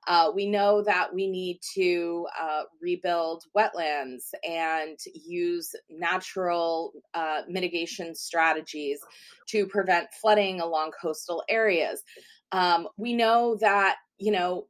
Uh, 0.09 0.33
we 0.35 0.51
know 0.51 0.83
that 0.83 1.15
we 1.15 1.29
need 1.29 1.61
to 1.75 2.27
uh, 2.41 2.63
rebuild 2.81 3.45
wetlands 3.57 4.31
and 4.43 4.99
use 5.15 5.75
natural 5.89 6.93
uh, 7.15 7.43
mitigation 7.49 8.15
strategies 8.15 8.99
to 9.49 9.67
prevent 9.67 10.09
flooding 10.21 10.61
along 10.61 10.91
coastal 11.01 11.45
areas. 11.49 12.03
Um, 12.51 12.89
we 12.97 13.15
know 13.15 13.57
that 13.61 13.97
you 14.19 14.33
know 14.33 14.67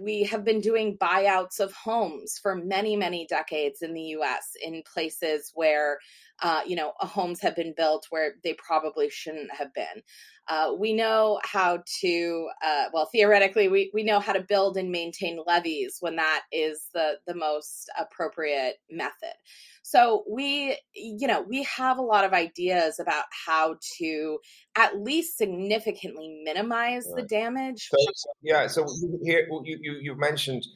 we 0.00 0.24
have 0.24 0.44
been 0.44 0.60
doing 0.60 0.98
buyouts 0.98 1.60
of 1.60 1.72
homes 1.72 2.38
for 2.40 2.54
many, 2.54 2.96
many 2.96 3.26
decades 3.26 3.82
in 3.82 3.94
the 3.94 4.16
US 4.18 4.52
in 4.62 4.82
places 4.92 5.52
where, 5.54 5.98
uh, 6.40 6.62
you 6.66 6.76
know, 6.76 6.92
homes 6.98 7.40
have 7.40 7.54
been 7.54 7.74
built 7.76 8.06
where 8.10 8.34
they 8.42 8.54
probably 8.54 9.10
shouldn't 9.10 9.54
have 9.54 9.72
been. 9.74 10.02
Uh, 10.48 10.72
we 10.76 10.92
know 10.92 11.38
how 11.44 11.82
to, 12.00 12.48
uh, 12.64 12.84
well, 12.92 13.08
theoretically, 13.12 13.68
we, 13.68 13.90
we 13.94 14.02
know 14.02 14.18
how 14.18 14.32
to 14.32 14.40
build 14.40 14.76
and 14.76 14.90
maintain 14.90 15.38
levees 15.46 15.98
when 16.00 16.16
that 16.16 16.42
is 16.50 16.88
the, 16.94 17.12
the 17.26 17.34
most 17.34 17.90
appropriate 17.98 18.76
method. 18.90 19.34
So 19.82 20.24
we, 20.28 20.76
you 20.94 21.26
know, 21.26 21.42
we 21.42 21.64
have 21.64 21.98
a 21.98 22.02
lot 22.02 22.24
of 22.24 22.32
ideas 22.32 22.98
about 22.98 23.24
how 23.46 23.76
to 23.98 24.38
at 24.76 24.98
least 25.00 25.38
significantly 25.38 26.40
minimize 26.44 27.06
right. 27.12 27.22
the 27.22 27.28
damage. 27.28 27.88
So, 27.88 28.32
yeah. 28.42 28.66
So 28.66 28.86
here 29.24 29.46
you, 29.48 29.78
you, 29.80 29.98
you 30.00 30.18
mentioned 30.18 30.66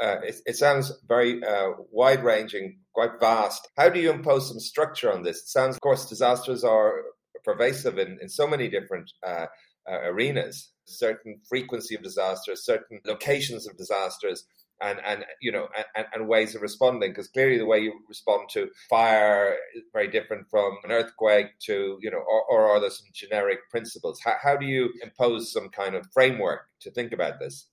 uh, 0.00 0.20
it, 0.22 0.36
it, 0.46 0.56
sounds 0.56 0.92
very 1.06 1.42
uh, 1.44 1.70
wide 1.90 2.24
ranging, 2.24 2.78
quite 2.92 3.20
vast. 3.20 3.68
How 3.76 3.88
do 3.88 4.00
you 4.00 4.10
impose 4.10 4.48
some 4.48 4.60
structure 4.60 5.12
on 5.12 5.22
this? 5.22 5.38
It 5.38 5.48
sounds, 5.48 5.76
of 5.76 5.80
course, 5.80 6.08
disasters 6.08 6.64
are 6.64 7.02
pervasive 7.44 7.98
in, 7.98 8.18
in 8.20 8.28
so 8.28 8.46
many 8.46 8.68
different 8.68 9.12
uh, 9.26 9.46
uh, 9.90 10.00
arenas. 10.04 10.70
Certain 10.86 11.40
frequency 11.48 11.94
of 11.94 12.02
disasters, 12.02 12.64
certain 12.64 13.00
locations 13.04 13.66
of 13.66 13.76
disasters, 13.76 14.46
and 14.80 15.00
and 15.04 15.24
you 15.40 15.50
know 15.50 15.68
and, 15.94 16.06
and 16.14 16.28
ways 16.28 16.54
of 16.54 16.62
responding 16.62 17.10
because 17.10 17.28
clearly 17.28 17.58
the 17.58 17.66
way 17.66 17.78
you 17.78 17.92
respond 18.08 18.48
to 18.50 18.68
fire 18.90 19.56
is 19.74 19.82
very 19.92 20.08
different 20.08 20.46
from 20.50 20.76
an 20.84 20.92
earthquake 20.92 21.58
to 21.60 21.98
you 22.00 22.10
know 22.10 22.18
or, 22.18 22.42
or 22.50 22.70
are 22.70 22.80
there 22.80 22.90
some 22.90 23.06
generic 23.12 23.58
principles 23.70 24.20
how, 24.22 24.34
how 24.42 24.56
do 24.56 24.66
you 24.66 24.90
impose 25.02 25.50
some 25.52 25.68
kind 25.70 25.94
of 25.94 26.06
framework 26.12 26.68
to 26.80 26.90
think 26.90 27.12
about 27.12 27.38
this 27.40 27.68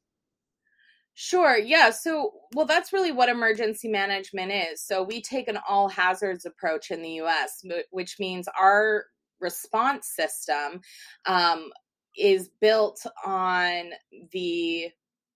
Sure. 1.16 1.58
Yeah. 1.58 1.92
So, 1.92 2.32
well, 2.56 2.66
that's 2.66 2.92
really 2.92 3.12
what 3.12 3.30
emergency 3.30 3.88
management 3.88 4.52
is. 4.52 4.82
So, 4.82 5.04
we 5.04 5.22
take 5.22 5.48
an 5.48 5.60
all 5.68 5.88
hazards 5.88 6.46
approach 6.46 6.90
in 6.90 7.02
the 7.04 7.22
US, 7.22 7.64
which 7.92 8.16
means 8.20 8.48
our 8.60 9.06
response 9.40 10.08
system 10.08 10.82
um, 11.28 11.70
is 12.18 12.50
built 12.62 13.06
on 13.26 13.92
the 14.32 14.90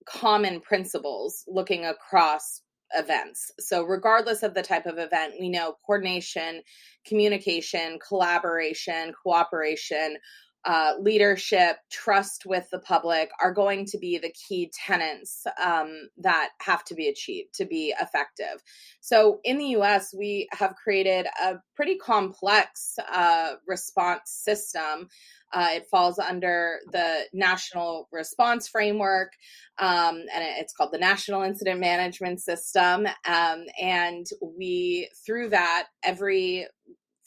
common 0.08 0.60
principles 0.60 1.44
looking 1.46 1.84
across 1.84 2.62
events. 2.96 3.52
So, 3.60 3.84
regardless 3.84 4.42
of 4.42 4.54
the 4.54 4.62
type 4.62 4.86
of 4.86 4.98
event, 4.98 5.34
we 5.38 5.48
know 5.48 5.76
coordination, 5.86 6.62
communication, 7.06 8.00
collaboration, 8.06 9.12
cooperation 9.22 10.16
uh, 10.64 10.94
leadership, 11.00 11.76
trust 11.90 12.44
with 12.44 12.68
the 12.70 12.80
public 12.80 13.30
are 13.40 13.52
going 13.52 13.86
to 13.86 13.98
be 13.98 14.18
the 14.18 14.32
key 14.48 14.70
tenants 14.86 15.46
um, 15.62 16.08
that 16.18 16.50
have 16.60 16.84
to 16.84 16.94
be 16.94 17.08
achieved 17.08 17.54
to 17.54 17.64
be 17.64 17.94
effective. 18.00 18.62
So, 19.00 19.40
in 19.44 19.58
the 19.58 19.76
US, 19.76 20.12
we 20.12 20.48
have 20.52 20.74
created 20.74 21.26
a 21.42 21.54
pretty 21.74 21.96
complex 21.96 22.96
uh, 23.10 23.54
response 23.66 24.30
system. 24.30 25.08
Uh, 25.52 25.68
it 25.72 25.86
falls 25.90 26.18
under 26.18 26.80
the 26.92 27.20
National 27.32 28.08
Response 28.12 28.68
Framework, 28.68 29.32
um, 29.78 30.16
and 30.34 30.44
it's 30.58 30.74
called 30.74 30.92
the 30.92 30.98
National 30.98 31.42
Incident 31.42 31.80
Management 31.80 32.42
System. 32.42 33.06
Um, 33.26 33.64
and 33.80 34.26
we, 34.42 35.08
through 35.24 35.50
that, 35.50 35.86
every 36.02 36.66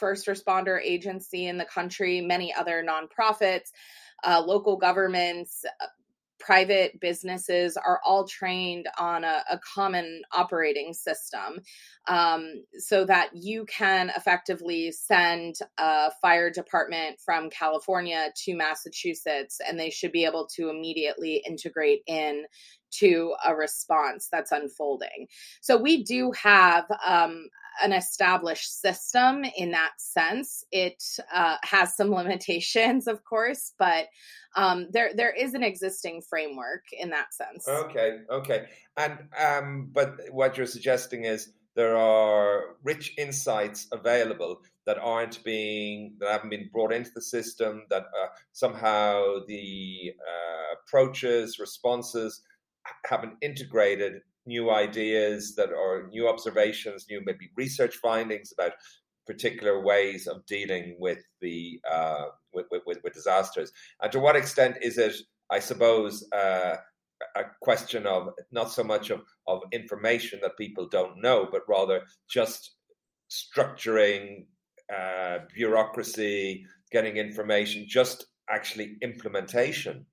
first 0.02 0.26
responder 0.26 0.82
agency 0.84 1.48
in 1.48 1.58
the 1.58 1.66
country, 1.66 2.20
many 2.20 2.54
other 2.54 2.84
nonprofits, 2.84 3.70
uh, 4.26 4.42
local 4.46 4.76
governments, 4.76 5.64
uh, 5.80 5.86
private 6.42 7.00
businesses 7.00 7.78
are 7.78 8.02
all 8.04 8.28
trained 8.28 8.88
on 8.98 9.24
a, 9.24 9.44
a 9.52 9.60
common 9.60 10.24
operating 10.34 10.92
system 10.92 11.62
um, 12.08 12.64
so 12.80 13.06
that 13.06 13.30
you 13.34 13.64
can 13.66 14.12
effectively 14.18 14.92
send 14.92 15.56
a 15.78 16.10
fire 16.20 16.50
department 16.50 17.20
from 17.24 17.50
California 17.52 18.30
to 18.36 18.56
Massachusetts 18.56 19.60
and 19.68 19.80
they 19.80 19.92
should 19.92 20.12
be 20.12 20.26
able 20.26 20.48
to 20.48 20.70
immediately 20.70 21.44
integrate 21.48 22.02
in 22.08 22.44
to 22.90 23.36
a 23.46 23.56
response 23.56 24.28
that's 24.32 24.52
unfolding. 24.52 25.28
So 25.62 25.78
we 25.78 26.04
do 26.04 26.32
have 26.32 26.86
um, 27.06 27.48
an 27.84 27.94
established 27.94 28.82
system 28.82 29.44
in 29.58 29.72
that 29.72 29.94
sense. 29.98 30.64
It 30.72 31.04
uh, 31.34 31.58
has 31.64 31.96
some 31.96 32.12
limitations, 32.16 33.08
of 33.08 33.24
course, 33.24 33.74
but 33.78 34.08
um, 34.56 34.88
there 34.92 35.12
there 35.16 35.34
is 35.34 35.54
an 35.54 35.64
existing 35.64 36.22
framework 36.30 36.84
in 36.92 37.10
that 37.12 37.34
sense. 37.34 37.68
Okay, 37.68 38.20
okay, 38.30 38.66
and 38.98 39.18
um, 39.40 39.90
but 39.92 40.20
what 40.32 40.58
you're 40.58 40.66
suggesting 40.66 41.26
is 41.26 41.54
there 41.76 41.96
are 41.96 42.76
rich 42.84 43.14
insights 43.18 43.88
available 43.92 44.62
that 44.86 44.98
aren't 44.98 45.44
being 45.44 46.16
that 46.20 46.32
haven't 46.32 46.50
been 46.50 46.70
brought 46.72 46.92
into 46.92 47.12
the 47.16 47.22
system 47.22 47.84
that 47.90 48.04
uh, 48.04 48.28
somehow 48.52 49.36
the 49.48 50.14
uh, 50.20 50.76
approaches 50.82 51.60
responses 51.60 52.42
haven't 53.06 53.36
integrated 53.42 54.22
new 54.46 54.72
ideas 54.72 55.56
that 55.56 55.70
are 55.70 56.08
new 56.10 56.28
observations, 56.28 57.06
new 57.10 57.22
maybe 57.26 57.50
research 57.56 57.98
findings 57.98 58.52
about 58.52 58.74
particular 59.28 59.82
ways 59.84 60.28
of 60.28 60.46
dealing 60.46 60.96
with 61.00 61.20
the 61.42 61.80
uh, 61.90 62.26
with, 62.54 62.66
with, 62.72 62.98
with, 63.04 63.14
disasters. 63.14 63.72
And 64.02 64.12
to 64.12 64.20
what 64.20 64.36
extent 64.36 64.78
is 64.82 64.98
it, 64.98 65.16
I 65.50 65.60
suppose, 65.60 66.28
uh, 66.34 66.76
a 67.36 67.44
question 67.62 68.06
of 68.08 68.30
not 68.52 68.72
so 68.72 68.84
much 68.84 69.10
of, 69.10 69.22
of 69.48 69.62
information 69.72 70.40
that 70.42 70.58
people 70.58 70.88
don't 70.88 71.22
know, 71.22 71.48
but 71.52 71.62
rather 71.68 72.02
just 72.30 72.76
structuring 73.30 74.46
uh, 74.94 75.40
bureaucracy, 75.54 76.66
getting 76.92 77.18
information, 77.18 77.86
just 77.88 78.26
actually 78.50 78.98
implementation 79.02 80.06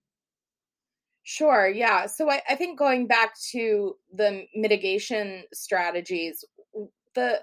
Sure. 1.31 1.69
Yeah. 1.69 2.07
So 2.07 2.31
I, 2.31 2.41
I 2.49 2.55
think 2.55 2.79
going 2.79 3.07
back 3.07 3.35
to 3.53 3.97
the 4.11 4.47
mitigation 4.55 5.43
strategies, 5.53 6.43
the 7.15 7.43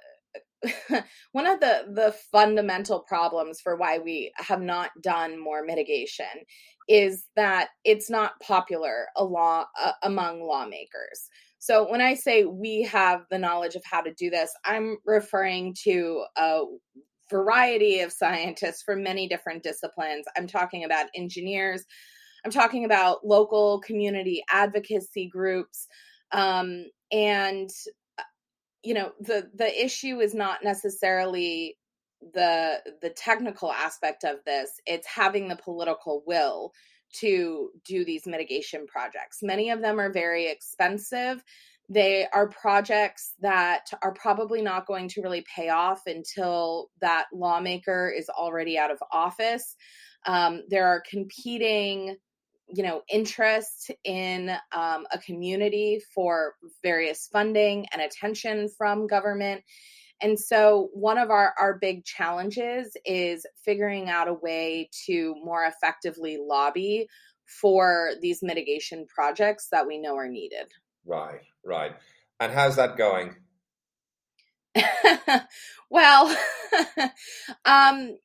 one 1.34 1.46
of 1.46 1.60
the 1.60 1.84
the 1.94 2.16
fundamental 2.32 3.02
problems 3.02 3.62
for 3.62 3.76
why 3.76 4.00
we 4.00 4.34
have 4.38 4.60
not 4.60 4.90
done 5.04 5.40
more 5.40 5.64
mitigation 5.64 6.26
is 6.90 7.26
that 7.36 7.70
it's 7.84 8.10
not 8.10 8.40
popular 8.42 9.06
law, 9.20 9.66
uh, 9.80 9.92
among 10.02 10.42
lawmakers. 10.42 11.30
So 11.60 11.88
when 11.88 12.02
I 12.02 12.16
say 12.16 12.44
we 12.44 12.82
have 12.92 13.22
the 13.30 13.38
knowledge 13.38 13.76
of 13.76 13.84
how 13.86 14.02
to 14.02 14.16
do 14.16 14.32
this, 14.32 14.52
I'm 14.66 14.98
referring 15.06 15.76
to 15.84 16.24
a 16.36 16.62
variety 17.30 18.00
of 18.00 18.12
scientists 18.12 18.82
from 18.82 19.04
many 19.04 19.28
different 19.28 19.62
disciplines. 19.62 20.26
I'm 20.36 20.48
talking 20.48 20.86
about 20.86 21.06
engineers, 21.14 21.86
I'm 22.46 22.52
talking 22.52 22.86
about 22.86 23.26
local 23.26 23.80
community 23.80 24.44
advocacy 24.52 25.28
groups. 25.28 25.88
Um, 26.32 26.86
and 27.12 27.72
uh, 28.20 28.24
you 28.84 28.94
know, 28.94 29.12
the 29.20 29.50
the 29.56 29.84
issue 29.84 30.20
is 30.20 30.36
not 30.36 30.64
necessarily 30.64 31.78
the 32.34 32.82
the 33.02 33.10
technical 33.10 33.72
aspect 33.72 34.24
of 34.24 34.38
this. 34.46 34.80
It's 34.86 35.08
having 35.08 35.48
the 35.48 35.56
political 35.56 36.24
will 36.28 36.72
to 37.20 37.72
do 37.84 38.06
these 38.06 38.28
mitigation 38.28 38.86
projects. 38.86 39.40
Many 39.42 39.72
of 39.72 39.82
them 39.82 40.00
are 40.00 40.12
very 40.12 40.48
expensive. 40.48 41.44
They 41.88 42.28
are 42.34 42.48
projects 42.50 43.34
that 43.42 43.86
are 44.02 44.14
probably 44.14 44.62
not 44.62 44.88
going 44.88 45.08
to 45.10 45.22
really 45.22 45.46
pay 45.54 45.70
off 45.70 46.02
until 46.08 46.90
that 47.02 47.26
lawmaker 47.34 48.12
is 48.16 48.28
already 48.30 48.78
out 48.78 48.92
of 48.92 49.02
office. 49.12 49.76
Um, 50.26 50.64
there 50.68 50.88
are 50.88 51.04
competing 51.08 52.18
you 52.74 52.84
know 52.84 53.02
interest 53.10 53.92
in 54.04 54.50
um, 54.72 55.06
a 55.12 55.20
community 55.20 56.02
for 56.14 56.56
various 56.84 57.28
funding 57.32 57.86
and 57.92 58.02
attention 58.02 58.70
from 58.78 59.08
government. 59.08 59.64
And 60.22 60.40
so 60.40 60.90
one 60.94 61.18
of 61.18 61.30
our, 61.30 61.54
our 61.60 61.78
big 61.78 62.06
challenges 62.06 62.96
is 63.06 63.46
figuring 63.66 64.10
out 64.10 64.30
a 64.30 64.34
way 64.34 64.90
to 65.08 65.36
more 65.44 65.66
effectively 65.66 66.38
lobby 66.42 67.08
for 67.46 68.12
these 68.22 68.42
mitigation 68.42 69.06
projects 69.14 69.68
that 69.74 69.86
we 69.86 69.98
know 70.00 70.16
are 70.16 70.30
needed. 70.30 70.72
Right 71.06 71.42
right. 71.64 71.94
And 72.40 72.52
how's 72.52 72.76
that 72.78 72.98
going? 72.98 73.36
Well 75.90 76.36
um 77.66 78.18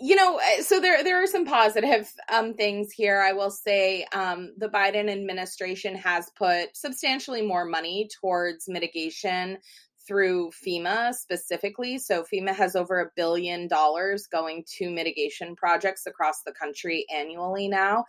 you 0.00 0.16
know, 0.16 0.38
eh, 0.38 0.62
so 0.62 0.80
there 0.80 1.02
there 1.04 1.22
are 1.22 1.26
some 1.26 1.44
positive 1.44 2.12
um, 2.32 2.54
things 2.54 2.92
here. 2.92 3.20
I 3.20 3.32
will 3.32 3.50
say 3.50 4.04
um, 4.12 4.52
the 4.58 4.68
Biden 4.68 5.10
administration 5.10 5.94
has 5.96 6.30
put 6.36 6.76
substantially 6.76 7.42
more 7.42 7.64
money 7.64 8.08
towards 8.20 8.68
mitigation 8.68 9.58
through 10.06 10.50
FEMA 10.50 11.14
specifically. 11.14 11.98
So 11.98 12.24
FEMA 12.24 12.54
has 12.54 12.76
over 12.76 13.00
a 13.00 13.10
billion 13.16 13.68
dollars 13.68 14.26
going 14.26 14.64
to 14.76 14.90
mitigation 14.90 15.56
projects 15.56 16.06
across 16.06 16.42
the 16.42 16.52
country 16.52 17.06
annually 17.14 17.68
now, 17.68 18.04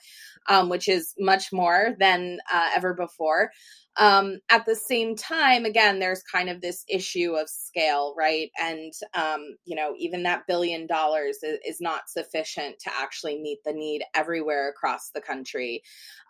um, 0.50 0.69
which 0.69 0.88
is 0.88 1.13
much 1.17 1.54
more 1.54 1.95
than 2.00 2.39
uh, 2.54 2.69
ever 2.76 2.93
before. 2.93 3.52
Um, 3.97 4.39
at 4.49 4.65
the 4.65 4.75
same 4.75 5.15
time, 5.15 5.63
again, 5.63 5.99
there's 5.99 6.21
kind 6.23 6.49
of 6.49 6.60
this 6.60 6.84
issue 6.89 7.34
of 7.34 7.49
scale, 7.49 8.13
right? 8.17 8.51
And, 8.62 8.91
um, 9.13 9.55
you 9.63 9.75
know, 9.75 9.93
even 9.97 10.23
that 10.23 10.47
billion 10.47 10.86
dollars 10.86 11.38
is, 11.43 11.60
is, 11.65 11.81
not 11.81 12.10
sufficient 12.10 12.79
to 12.79 12.89
actually 12.93 13.39
meet 13.39 13.60
the 13.63 13.71
need 13.71 14.03
everywhere 14.13 14.69
across 14.69 15.12
the 15.12 15.21
country. 15.21 15.84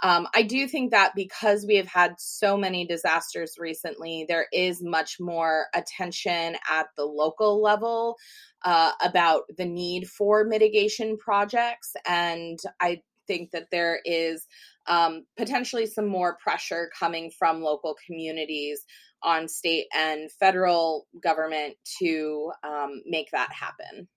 Um, 0.03 0.27
I 0.35 0.41
do 0.43 0.67
think 0.67 0.91
that 0.91 1.13
because 1.15 1.65
we 1.65 1.75
have 1.77 1.87
had 1.87 2.15
so 2.19 2.57
many 2.57 2.85
disasters 2.85 3.55
recently, 3.57 4.25
there 4.27 4.47
is 4.51 4.83
much 4.83 5.17
more 5.19 5.67
attention 5.73 6.57
at 6.69 6.87
the 6.97 7.05
local 7.05 7.61
level 7.61 8.17
uh, 8.63 8.91
about 9.03 9.43
the 9.57 9.65
need 9.65 10.09
for 10.09 10.43
mitigation 10.43 11.17
projects. 11.17 11.93
And 12.07 12.59
I 12.81 13.01
think 13.27 13.51
that 13.51 13.67
there 13.71 13.99
is 14.05 14.47
um, 14.87 15.25
potentially 15.37 15.85
some 15.85 16.07
more 16.07 16.37
pressure 16.41 16.89
coming 16.97 17.31
from 17.31 17.61
local 17.61 17.95
communities 18.05 18.85
on 19.23 19.47
state 19.47 19.87
and 19.95 20.31
federal 20.33 21.07
government 21.23 21.75
to 21.99 22.51
um, 22.63 23.01
make 23.05 23.31
that 23.31 23.51
happen. 23.51 24.07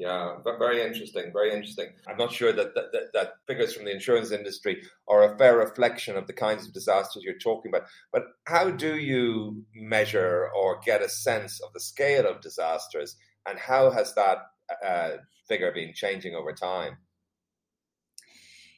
Yeah, 0.00 0.36
very 0.58 0.82
interesting. 0.82 1.30
Very 1.30 1.52
interesting. 1.52 1.88
I'm 2.08 2.16
not 2.16 2.32
sure 2.32 2.52
that, 2.54 2.74
that, 2.74 2.90
that, 2.92 3.12
that, 3.12 3.32
figures 3.46 3.74
from 3.74 3.84
the 3.84 3.92
insurance 3.92 4.30
industry 4.30 4.82
are 5.06 5.34
a 5.34 5.36
fair 5.36 5.58
reflection 5.58 6.16
of 6.16 6.26
the 6.26 6.32
kinds 6.32 6.66
of 6.66 6.72
disasters 6.72 7.22
you're 7.22 7.36
talking 7.36 7.70
about. 7.70 7.86
But 8.10 8.22
how 8.46 8.70
do 8.70 8.96
you 8.96 9.62
measure 9.74 10.48
or 10.56 10.80
get 10.86 11.02
a 11.02 11.08
sense 11.10 11.60
of 11.60 11.74
the 11.74 11.80
scale 11.80 12.26
of 12.26 12.40
disasters, 12.40 13.14
and 13.46 13.58
how 13.58 13.90
has 13.90 14.14
that 14.14 14.38
uh, 14.82 15.18
figure 15.46 15.70
been 15.70 15.92
changing 15.94 16.34
over 16.34 16.54
time? 16.54 16.96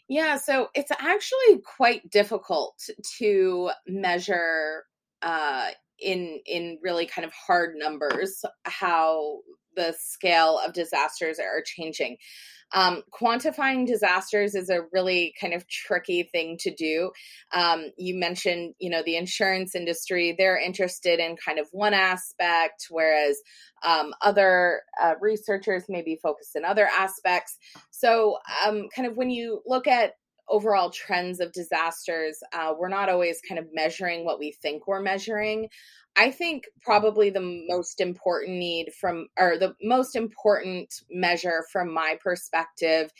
Yeah, 0.08 0.36
so 0.36 0.68
it's 0.74 0.90
actually 0.90 1.60
quite 1.64 2.10
difficult 2.10 2.88
to 3.18 3.70
measure 3.86 4.84
uh, 5.22 5.70
in 5.98 6.40
in 6.46 6.78
really 6.82 7.06
kind 7.06 7.24
of 7.24 7.32
hard 7.32 7.76
numbers 7.76 8.44
how 8.64 9.38
the 9.74 9.94
scale 9.98 10.60
of 10.64 10.74
disasters 10.74 11.38
are 11.38 11.62
changing. 11.64 12.16
Um, 12.74 13.02
quantifying 13.12 13.86
disasters 13.86 14.54
is 14.54 14.70
a 14.70 14.82
really 14.92 15.34
kind 15.40 15.54
of 15.54 15.68
tricky 15.68 16.22
thing 16.22 16.56
to 16.60 16.74
do. 16.74 17.10
Um, 17.52 17.86
you 17.96 18.14
mentioned, 18.18 18.74
you 18.78 18.90
know, 18.90 19.02
the 19.04 19.16
insurance 19.16 19.74
industry, 19.74 20.34
they're 20.36 20.58
interested 20.58 21.20
in 21.20 21.36
kind 21.36 21.58
of 21.58 21.68
one 21.72 21.94
aspect, 21.94 22.86
whereas 22.90 23.40
um, 23.84 24.14
other 24.22 24.82
uh, 25.02 25.14
researchers 25.20 25.84
may 25.88 26.02
be 26.02 26.18
focused 26.22 26.56
in 26.56 26.64
other 26.64 26.86
aspects. 26.86 27.58
So, 27.90 28.38
um, 28.66 28.88
kind 28.94 29.08
of 29.08 29.16
when 29.16 29.30
you 29.30 29.62
look 29.66 29.86
at 29.86 30.14
overall 30.48 30.90
trends 30.90 31.40
of 31.40 31.52
disasters, 31.52 32.38
uh, 32.52 32.72
we're 32.78 32.88
not 32.88 33.08
always 33.08 33.40
kind 33.46 33.58
of 33.58 33.66
measuring 33.72 34.24
what 34.24 34.38
we 34.38 34.52
think 34.52 34.86
we're 34.86 35.00
measuring. 35.00 35.68
I 36.16 36.30
think 36.30 36.64
probably 36.82 37.30
the 37.30 37.64
most 37.68 38.00
important 38.00 38.58
need 38.58 38.92
from, 39.00 39.28
or 39.38 39.56
the 39.56 39.74
most 39.82 40.14
important 40.14 40.92
measure 41.10 41.64
from 41.72 41.92
my 41.92 42.18
perspective 42.22 43.10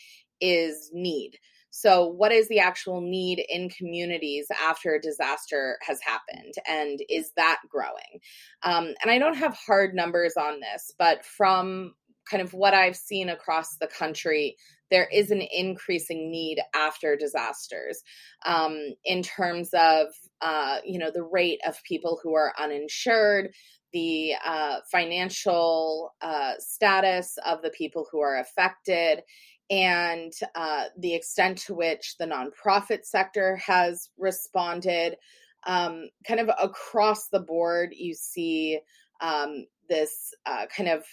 is 0.40 0.90
need. 0.92 1.38
So, 1.74 2.06
what 2.06 2.32
is 2.32 2.48
the 2.48 2.58
actual 2.58 3.00
need 3.00 3.42
in 3.48 3.70
communities 3.70 4.46
after 4.62 4.94
a 4.94 5.00
disaster 5.00 5.78
has 5.80 6.00
happened? 6.02 6.52
And 6.68 7.00
is 7.08 7.32
that 7.38 7.60
growing? 7.70 8.20
Um, 8.62 8.92
and 9.00 9.10
I 9.10 9.18
don't 9.18 9.38
have 9.38 9.56
hard 9.56 9.94
numbers 9.94 10.34
on 10.36 10.60
this, 10.60 10.92
but 10.98 11.24
from 11.24 11.94
kind 12.30 12.42
of 12.42 12.52
what 12.52 12.74
I've 12.74 12.96
seen 12.96 13.30
across 13.30 13.76
the 13.76 13.86
country, 13.86 14.56
there 14.92 15.08
is 15.10 15.30
an 15.30 15.42
increasing 15.50 16.30
need 16.30 16.58
after 16.74 17.16
disasters 17.16 18.02
um, 18.44 18.78
in 19.04 19.22
terms 19.22 19.70
of 19.72 20.08
uh, 20.42 20.78
you 20.84 20.98
know 20.98 21.10
the 21.10 21.24
rate 21.24 21.60
of 21.66 21.82
people 21.82 22.20
who 22.22 22.34
are 22.34 22.52
uninsured 22.60 23.50
the 23.92 24.34
uh, 24.44 24.78
financial 24.90 26.14
uh, 26.22 26.52
status 26.58 27.38
of 27.44 27.62
the 27.62 27.70
people 27.70 28.06
who 28.10 28.20
are 28.20 28.38
affected 28.38 29.22
and 29.70 30.32
uh, 30.54 30.84
the 30.98 31.14
extent 31.14 31.58
to 31.58 31.74
which 31.74 32.16
the 32.18 32.26
nonprofit 32.26 33.04
sector 33.04 33.56
has 33.56 34.10
responded. 34.18 35.16
Um, 35.64 36.08
kind 36.26 36.40
of 36.40 36.50
across 36.60 37.28
the 37.28 37.38
board 37.38 37.90
you 37.96 38.14
see 38.14 38.80
um, 39.20 39.66
this 39.88 40.34
uh, 40.44 40.66
kind 40.76 40.88
of 40.88 41.04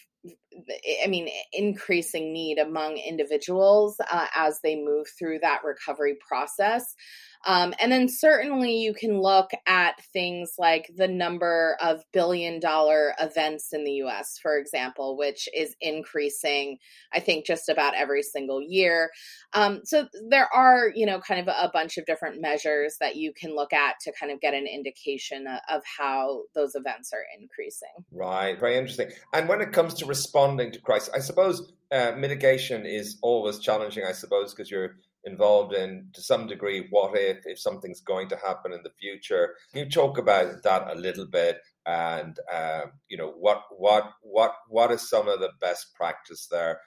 I 1.03 1.07
mean, 1.07 1.29
increasing 1.53 2.33
need 2.33 2.57
among 2.57 2.97
individuals 2.97 3.97
uh, 4.12 4.25
as 4.35 4.59
they 4.63 4.75
move 4.75 5.07
through 5.17 5.39
that 5.39 5.63
recovery 5.63 6.17
process. 6.27 6.95
Um, 7.45 7.73
and 7.79 7.91
then 7.91 8.09
certainly 8.09 8.75
you 8.75 8.93
can 8.93 9.21
look 9.21 9.51
at 9.65 10.01
things 10.12 10.53
like 10.57 10.91
the 10.95 11.07
number 11.07 11.77
of 11.81 12.03
billion 12.12 12.59
dollar 12.59 13.13
events 13.19 13.69
in 13.71 13.85
the 13.85 14.03
US, 14.03 14.38
for 14.41 14.57
example, 14.57 15.17
which 15.17 15.47
is 15.55 15.75
increasing, 15.79 16.77
I 17.13 17.21
think, 17.21 17.45
just 17.45 17.69
about 17.69 17.95
every 17.95 18.23
single 18.23 18.62
year. 18.62 19.09
Um, 19.53 19.81
so 19.85 20.07
there 20.29 20.49
are, 20.53 20.91
you 20.93 21.05
know, 21.05 21.21
kind 21.21 21.39
of 21.39 21.47
a 21.47 21.69
bunch 21.71 21.97
of 21.97 22.05
different 22.05 22.41
measures 22.41 22.97
that 22.99 23.15
you 23.15 23.31
can 23.33 23.55
look 23.55 23.71
at 23.71 23.95
to 24.01 24.12
kind 24.19 24.31
of 24.31 24.41
get 24.41 24.53
an 24.53 24.67
indication 24.67 25.45
of 25.69 25.81
how 25.97 26.41
those 26.55 26.75
events 26.75 27.12
are 27.13 27.23
increasing. 27.39 27.89
Right, 28.12 28.59
very 28.59 28.75
interesting. 28.75 29.12
And 29.33 29.47
when 29.47 29.62
it 29.62 29.71
comes 29.71 29.93
to 29.95 30.05
responding 30.39 30.71
to 30.71 30.80
crisis, 30.80 31.10
I 31.13 31.19
suppose 31.19 31.71
uh, 31.91 32.13
mitigation 32.17 32.86
is 32.86 33.17
always 33.21 33.60
challenging, 33.60 34.04
I 34.06 34.13
suppose, 34.13 34.54
because 34.54 34.71
you're 34.71 34.95
involved 35.25 35.73
in 35.73 36.08
to 36.13 36.21
some 36.21 36.47
degree 36.47 36.88
what 36.91 37.12
if 37.17 37.39
if 37.45 37.60
something's 37.60 37.99
going 37.99 38.30
to 38.30 38.38
happen 38.38 38.71
in 38.71 38.82
the 38.84 38.91
future. 39.02 39.56
Can 39.73 39.84
you 39.84 39.89
talk 39.89 40.17
about 40.17 40.63
that 40.63 40.88
a 40.89 40.95
little 40.95 41.28
bit 41.28 41.58
and 41.86 42.39
um, 42.54 42.91
you 43.10 43.17
know 43.17 43.32
what 43.38 43.63
what 43.78 44.12
what 44.21 44.54
what 44.69 44.91
is 44.91 45.10
some 45.10 45.28
of 45.28 45.41
the 45.41 45.49
best 45.60 45.93
practice 45.93 46.47
there? 46.49 46.80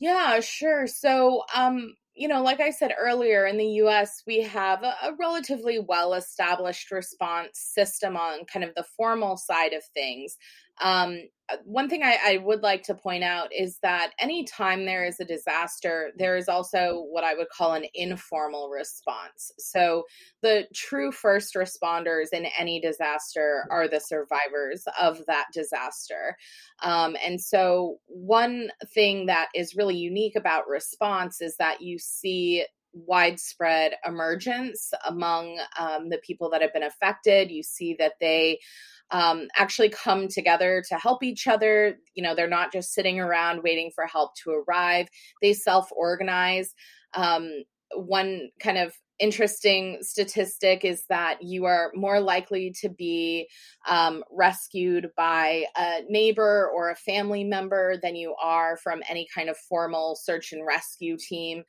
Yeah 0.00 0.40
sure. 0.40 0.88
So 0.88 1.44
um 1.54 1.94
you 2.20 2.28
know, 2.28 2.42
like 2.42 2.60
I 2.60 2.70
said 2.70 2.92
earlier, 2.98 3.46
in 3.46 3.56
the 3.56 3.80
US, 3.84 4.22
we 4.26 4.42
have 4.42 4.82
a, 4.82 4.94
a 5.04 5.14
relatively 5.18 5.78
well 5.78 6.12
established 6.14 6.90
response 6.90 7.50
system 7.54 8.16
on 8.16 8.44
kind 8.44 8.64
of 8.64 8.74
the 8.74 8.84
formal 8.96 9.36
side 9.36 9.72
of 9.72 9.82
things. 9.94 10.36
Um, 10.80 11.18
uh, 11.50 11.56
one 11.64 11.88
thing 11.88 12.02
I, 12.02 12.16
I, 12.24 12.36
would 12.38 12.62
like 12.62 12.84
to 12.84 12.94
point 12.94 13.24
out 13.24 13.48
is 13.52 13.78
that 13.82 14.12
anytime 14.20 14.84
there 14.84 15.04
is 15.04 15.18
a 15.20 15.24
disaster, 15.24 16.10
there 16.16 16.36
is 16.36 16.48
also 16.48 17.04
what 17.10 17.24
I 17.24 17.34
would 17.34 17.48
call 17.48 17.74
an 17.74 17.86
informal 17.94 18.68
response. 18.68 19.52
So, 19.58 20.04
the 20.42 20.66
true 20.74 21.12
first 21.12 21.54
responders 21.54 22.28
in 22.32 22.46
any 22.58 22.80
disaster 22.80 23.66
are 23.70 23.88
the 23.88 24.00
survivors 24.00 24.84
of 25.00 25.24
that 25.26 25.46
disaster. 25.52 26.36
Um, 26.82 27.16
and 27.24 27.40
so, 27.40 27.98
one 28.06 28.70
thing 28.94 29.26
that 29.26 29.48
is 29.54 29.76
really 29.76 29.96
unique 29.96 30.36
about 30.36 30.68
response 30.68 31.40
is 31.40 31.56
that 31.58 31.80
you 31.80 31.98
see 31.98 32.64
widespread 32.92 33.94
emergence 34.04 34.92
among 35.06 35.60
um, 35.78 36.08
the 36.08 36.18
people 36.24 36.50
that 36.50 36.62
have 36.62 36.72
been 36.72 36.82
affected. 36.82 37.50
You 37.50 37.62
see 37.62 37.96
that 37.98 38.14
they 38.20 38.58
um, 39.12 39.48
actually 39.56 39.88
come 39.88 40.28
together 40.28 40.82
to 40.88 40.96
help 40.96 41.22
each 41.22 41.46
other. 41.46 41.98
You 42.14 42.22
know, 42.22 42.34
they're 42.34 42.48
not 42.48 42.72
just 42.72 42.92
sitting 42.92 43.18
around 43.18 43.62
waiting 43.62 43.90
for 43.94 44.06
help 44.06 44.34
to 44.44 44.50
arrive, 44.50 45.08
they 45.42 45.52
self 45.52 45.88
organize. 45.92 46.74
Um, 47.14 47.50
one 47.94 48.50
kind 48.62 48.78
of 48.78 48.94
interesting 49.20 49.98
statistic 50.00 50.84
is 50.84 51.04
that 51.08 51.42
you 51.42 51.66
are 51.66 51.92
more 51.94 52.20
likely 52.20 52.74
to 52.80 52.88
be 52.88 53.48
um, 53.88 54.24
rescued 54.30 55.10
by 55.16 55.64
a 55.76 56.00
neighbor 56.08 56.70
or 56.74 56.90
a 56.90 56.96
family 56.96 57.44
member 57.44 57.96
than 58.02 58.16
you 58.16 58.34
are 58.42 58.76
from 58.78 59.02
any 59.08 59.28
kind 59.32 59.48
of 59.48 59.56
formal 59.56 60.16
search 60.16 60.52
and 60.52 60.66
rescue 60.66 61.16
team 61.16 61.62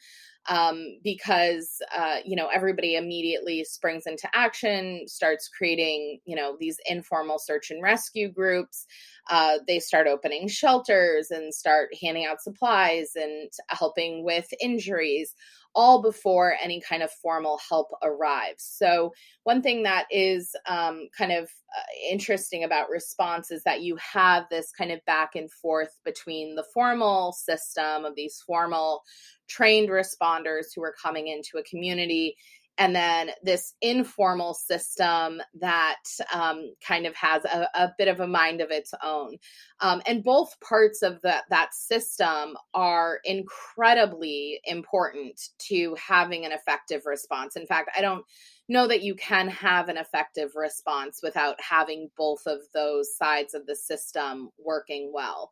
um, 0.50 0.98
because 1.04 1.82
uh, 1.96 2.18
you 2.26 2.36
know 2.36 2.48
everybody 2.48 2.96
immediately 2.96 3.64
springs 3.64 4.04
into 4.08 4.28
action, 4.34 5.04
starts 5.08 5.48
creating 5.48 6.20
you 6.26 6.36
know 6.36 6.58
these 6.60 6.78
informal 6.88 7.38
search 7.38 7.70
and 7.70 7.82
rescue 7.84 8.32
groups. 8.32 8.88
Uh, 9.30 9.60
they 9.68 9.80
start 9.80 10.08
opening 10.08 10.48
shelters 10.48 11.30
and 11.30 11.54
start 11.54 11.90
handing 12.02 12.26
out 12.26 12.42
supplies 12.42 13.12
and 13.16 13.52
helping 13.68 14.24
with 14.24 14.48
injuries 14.60 15.36
all 15.74 16.02
before 16.02 16.56
any 16.62 16.82
kind 16.82 17.02
of 17.04 17.12
formal 17.12 17.60
help 17.68 17.88
arrives. 18.04 18.64
So, 18.64 19.14
one 19.44 19.62
thing 19.62 19.84
that 19.84 20.06
is 20.12 20.56
um, 20.68 21.08
kind 21.18 21.32
of 21.32 21.46
uh, 21.46 22.10
interesting 22.10 22.64
about 22.64 22.90
response 22.90 23.52
is 23.52 23.64
that 23.64 23.82
you 23.82 23.98
have 23.98 24.46
this 24.50 24.72
kind 24.78 24.92
of 24.92 25.04
back 25.06 25.36
and 25.36 25.52
forth 25.52 25.98
between 26.04 26.56
the 26.56 26.66
formal 26.74 27.32
system 27.32 28.06
of 28.06 28.16
these 28.16 28.42
formal 28.46 29.02
trained 29.48 29.90
responders 29.90 30.68
who 30.76 30.84
are 30.84 30.96
coming 31.02 31.28
into 31.28 31.58
a 31.58 31.64
community 31.64 32.36
and 32.78 32.96
then 32.96 33.32
this 33.44 33.74
informal 33.82 34.54
system 34.54 35.42
that 35.60 36.04
um, 36.34 36.74
kind 36.86 37.06
of 37.06 37.16
has 37.16 37.44
a, 37.46 37.68
a, 37.76 37.94
bit 37.98 38.08
of 38.08 38.20
a 38.20 38.28
mind 38.28 38.62
of 38.62 38.72
its 38.72 38.94
own. 39.04 39.38
Um, 39.82 40.02
and 40.06 40.24
both 40.24 40.60
parts 40.62 41.02
of 41.02 41.22
that 41.22 41.44
that 41.50 41.74
system 41.74 42.56
are 42.74 43.20
incredibly 43.26 44.60
important 44.64 45.40
to 45.68 45.96
having 45.96 46.46
an 46.46 46.52
effective 46.52 47.04
response. 47.06 47.56
In 47.56 47.66
fact 47.66 47.92
i 47.98 48.02
don't 48.02 48.26
know 48.72 48.88
that 48.88 49.04
you 49.04 49.16
can 49.16 49.50
have 49.50 49.90
an 49.90 49.98
effective 49.98 50.52
response 50.56 51.20
without 51.22 51.60
having 51.62 52.10
both 52.18 52.42
of 52.48 52.60
those 52.74 53.16
sides 53.16 53.54
of 53.54 53.66
the 53.66 53.76
system 53.76 54.50
working 54.58 55.12
well. 55.14 55.50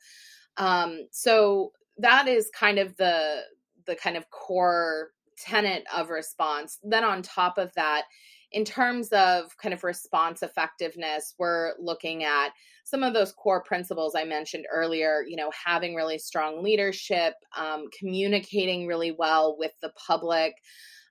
Um, 0.58 1.08
so 1.12 1.74
that 1.98 2.28
is 2.28 2.50
kind 2.54 2.80
of 2.80 2.96
the 2.98 3.42
the 3.86 3.96
kind 3.96 4.18
of 4.18 4.30
core 4.30 5.12
tenet 5.40 5.86
of 5.96 6.10
response. 6.10 6.80
Then 6.84 7.04
on 7.04 7.22
top 7.22 7.58
of 7.58 7.74
that, 7.76 8.04
in 8.52 8.66
terms 8.66 9.10
of 9.10 9.56
kind 9.58 9.74
of 9.74 9.84
response 9.84 10.42
effectiveness, 10.42 11.36
we're 11.38 11.74
looking 11.80 12.24
at 12.24 12.50
some 12.84 13.04
of 13.04 13.14
those 13.14 13.32
core 13.32 13.62
principles 13.62 14.16
I 14.16 14.24
mentioned 14.24 14.66
earlier, 14.72 15.24
you 15.28 15.36
know, 15.36 15.52
having 15.66 15.94
really 15.94 16.18
strong 16.18 16.64
leadership, 16.64 17.36
um, 17.56 17.86
communicating 17.98 18.88
really 18.88 19.12
well 19.12 19.56
with 19.60 19.74
the 19.82 19.92
public, 20.08 20.56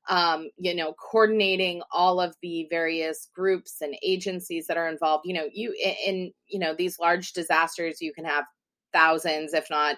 um, 0.08 0.48
you 0.56 0.74
know, 0.74 0.94
coordinating 0.94 1.82
all 1.92 2.20
of 2.20 2.34
the 2.42 2.66
various 2.70 3.28
groups 3.32 3.76
and 3.80 3.94
agencies 4.02 4.66
that 4.66 4.76
are 4.76 4.88
involved. 4.88 5.24
You 5.24 5.34
know, 5.34 5.48
you 5.52 5.72
in, 6.04 6.32
you 6.48 6.58
know, 6.58 6.74
these 6.74 6.98
large 6.98 7.32
disasters, 7.32 8.00
you 8.00 8.12
can 8.12 8.24
have 8.24 8.44
thousands, 8.92 9.54
if 9.54 9.68
not 9.70 9.96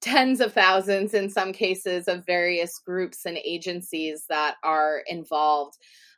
tens 0.00 0.40
of 0.40 0.52
thousands 0.52 1.14
in 1.14 1.28
some 1.28 1.52
cases 1.52 2.08
of 2.08 2.26
various 2.26 2.78
groups 2.78 3.26
and 3.26 3.38
agencies 3.38 4.24
that 4.28 4.56
are 4.62 5.02
involved 5.06 5.76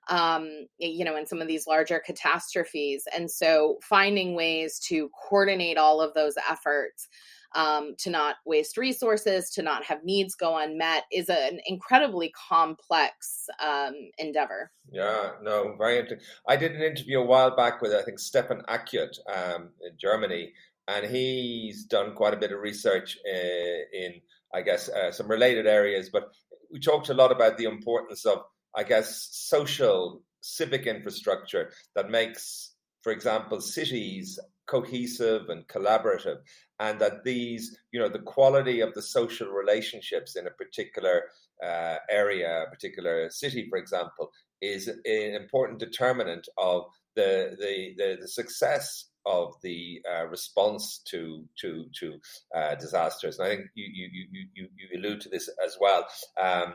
um, 0.09 0.67
you 0.79 1.05
know 1.05 1.17
in 1.17 1.27
some 1.27 1.41
of 1.41 1.49
these 1.49 1.67
larger 1.67 2.01
catastrophes. 2.05 3.05
And 3.15 3.31
so 3.31 3.79
finding 3.83 4.35
ways 4.35 4.79
to 4.89 5.11
coordinate 5.29 5.79
all 5.79 6.01
of 6.01 6.15
those 6.15 6.35
efforts 6.51 7.09
um, 7.55 7.95
to 7.99 8.11
not 8.11 8.37
waste 8.47 8.77
resources 8.77 9.51
to 9.51 9.63
not 9.63 9.85
have 9.85 10.05
needs 10.05 10.35
go 10.35 10.57
unmet 10.57 11.05
is 11.13 11.29
an 11.29 11.61
incredibly 11.67 12.33
complex 12.49 13.47
um, 13.61 13.95
endeavor. 14.19 14.71
Yeah 14.91 15.33
no 15.43 15.75
very 15.79 15.99
interesting 15.99 16.27
i 16.49 16.57
did 16.57 16.73
an 16.73 16.83
interview 16.83 17.21
a 17.21 17.25
while 17.25 17.55
back 17.55 17.81
with 17.81 17.93
i 17.93 18.03
think 18.03 18.19
stefan 18.19 18.63
Akyut 18.69 19.19
um, 19.33 19.71
in 19.83 19.97
germany 19.99 20.53
and 20.93 21.07
he's 21.07 21.85
done 21.85 22.15
quite 22.15 22.35
a 22.35 22.39
bit 22.39 22.53
of 22.53 22.61
research 22.61 23.19
uh, 23.27 23.83
in 23.93 24.21
I 24.55 24.63
guess, 24.63 24.89
uh, 24.89 25.13
some 25.13 25.29
related 25.29 25.67
areas. 25.67 26.11
But 26.11 26.31
we 26.71 26.79
talked 26.79 27.09
a 27.09 27.15
lot 27.15 27.33
about 27.33 27.57
the 27.57 27.65
importance 27.65 28.25
of, 28.25 28.43
I 28.77 28.85
guess, 28.85 29.29
social 29.33 30.23
civic 30.41 30.87
infrastructure 30.87 31.71
that 31.95 32.11
makes, 32.11 32.75
for 33.03 33.13
example, 33.13 33.61
cities 33.61 34.39
cohesive 34.67 35.49
and 35.49 35.67
collaborative 35.67 36.39
and 36.79 37.01
that 37.01 37.25
these 37.25 37.77
you 37.91 37.99
know 37.99 38.09
the 38.09 38.21
quality 38.21 38.81
of 38.81 38.95
the 38.95 39.03
social 39.03 39.49
relationships 39.49 40.37
in 40.37 40.47
a 40.47 40.51
particular 40.53 41.25
uh, 41.63 41.97
area 42.09 42.63
a 42.63 42.71
particular 42.71 43.29
city 43.29 43.67
for 43.69 43.77
example 43.77 44.31
is 44.63 44.87
an 44.87 45.35
important 45.35 45.81
determinant 45.81 46.49
of 46.59 46.85
the 47.17 47.57
the 47.59 47.93
the, 47.99 48.19
the 48.21 48.29
success 48.29 49.07
of 49.27 49.55
the 49.63 50.01
uh, 50.11 50.27
response 50.27 51.01
to 51.11 51.45
to 51.61 51.87
to 52.01 52.19
uh, 52.55 52.75
disasters. 52.77 53.39
And 53.39 53.47
I 53.49 53.57
think 53.57 53.67
you 53.75 53.87
you 53.93 54.09
you 54.31 54.47
you 54.55 54.69
you 54.77 54.99
allude 54.99 55.21
to 55.23 55.29
this 55.29 55.49
as 55.65 55.77
well 55.81 56.07
um, 56.41 56.75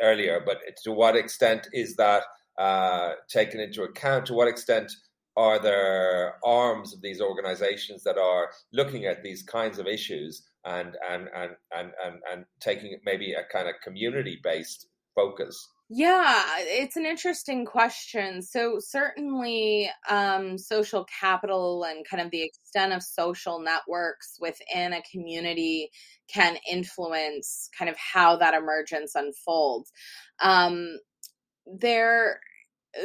earlier. 0.00 0.40
But 0.44 0.58
to 0.84 0.92
what 0.92 1.16
extent 1.16 1.68
is 1.72 1.96
that 1.96 2.24
uh, 2.58 3.12
taken 3.28 3.60
into 3.60 3.82
account? 3.82 4.26
To 4.26 4.34
what 4.34 4.48
extent 4.48 4.92
are 5.36 5.58
there 5.58 6.34
arms 6.44 6.94
of 6.94 7.02
these 7.02 7.20
organizations 7.20 8.04
that 8.04 8.18
are 8.18 8.50
looking 8.72 9.04
at 9.04 9.22
these 9.22 9.42
kinds 9.42 9.78
of 9.78 9.86
issues 9.86 10.42
and 10.64 10.96
and 11.10 11.28
and 11.34 11.50
and 11.76 11.92
and, 12.04 12.16
and 12.32 12.44
taking 12.60 12.98
maybe 13.04 13.32
a 13.32 13.44
kind 13.52 13.68
of 13.68 13.74
community 13.82 14.38
based 14.42 14.86
focus? 15.14 15.68
Yeah, 15.90 16.42
it's 16.60 16.96
an 16.96 17.04
interesting 17.04 17.66
question. 17.66 18.40
So 18.40 18.78
certainly 18.80 19.90
um, 20.08 20.56
social 20.56 21.04
capital 21.20 21.84
and 21.84 22.06
kind 22.08 22.22
of 22.22 22.30
the 22.30 22.42
extent 22.42 22.92
of 22.94 23.02
social 23.02 23.60
networks 23.60 24.36
within 24.40 24.94
a 24.94 25.02
community 25.12 25.90
can 26.32 26.56
influence 26.70 27.68
kind 27.78 27.90
of 27.90 27.96
how 27.98 28.36
that 28.38 28.54
emergence 28.54 29.14
unfolds. 29.14 29.92
Um, 30.42 30.98
there 31.66 32.40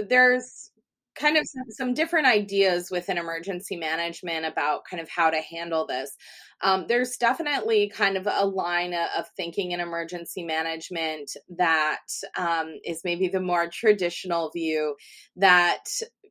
there's 0.10 0.72
kind 1.20 1.38
of 1.38 1.46
some, 1.46 1.66
some, 1.70 1.94
different 1.94 2.28
ideas 2.28 2.90
within 2.90 3.18
emergency 3.18 3.76
management 3.76 4.46
about 4.46 4.84
kind 4.90 5.02
of 5.02 5.10
how 5.10 5.30
to 5.30 5.42
handle 5.42 5.86
this. 5.86 6.16
Um, 6.62 6.86
there's 6.88 7.18
definitely 7.18 7.90
kind 7.90 8.18
of 8.18 8.28
a 8.28 8.46
line 8.46 8.94
of 8.94 9.26
thinking 9.36 9.72
in 9.72 9.80
emergency 9.80 10.44
management 10.44 11.32
that 11.58 12.06
um, 12.38 12.76
is 12.86 13.02
maybe 13.04 13.28
the 13.28 13.40
more 13.40 13.68
traditional 13.68 14.50
view 14.52 14.96
that 15.36 15.84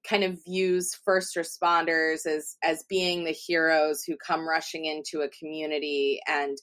kind 0.09 0.24
of 0.24 0.38
views 0.44 0.94
first 1.05 1.37
responders 1.37 2.24
as 2.27 2.57
as 2.62 2.85
being 2.88 3.24
the 3.24 3.33
heroes 3.33 4.05
who 4.05 4.16
come 4.16 4.48
rushing 4.48 4.85
into 4.85 5.20
a 5.20 5.29
community 5.29 6.20
and 6.27 6.57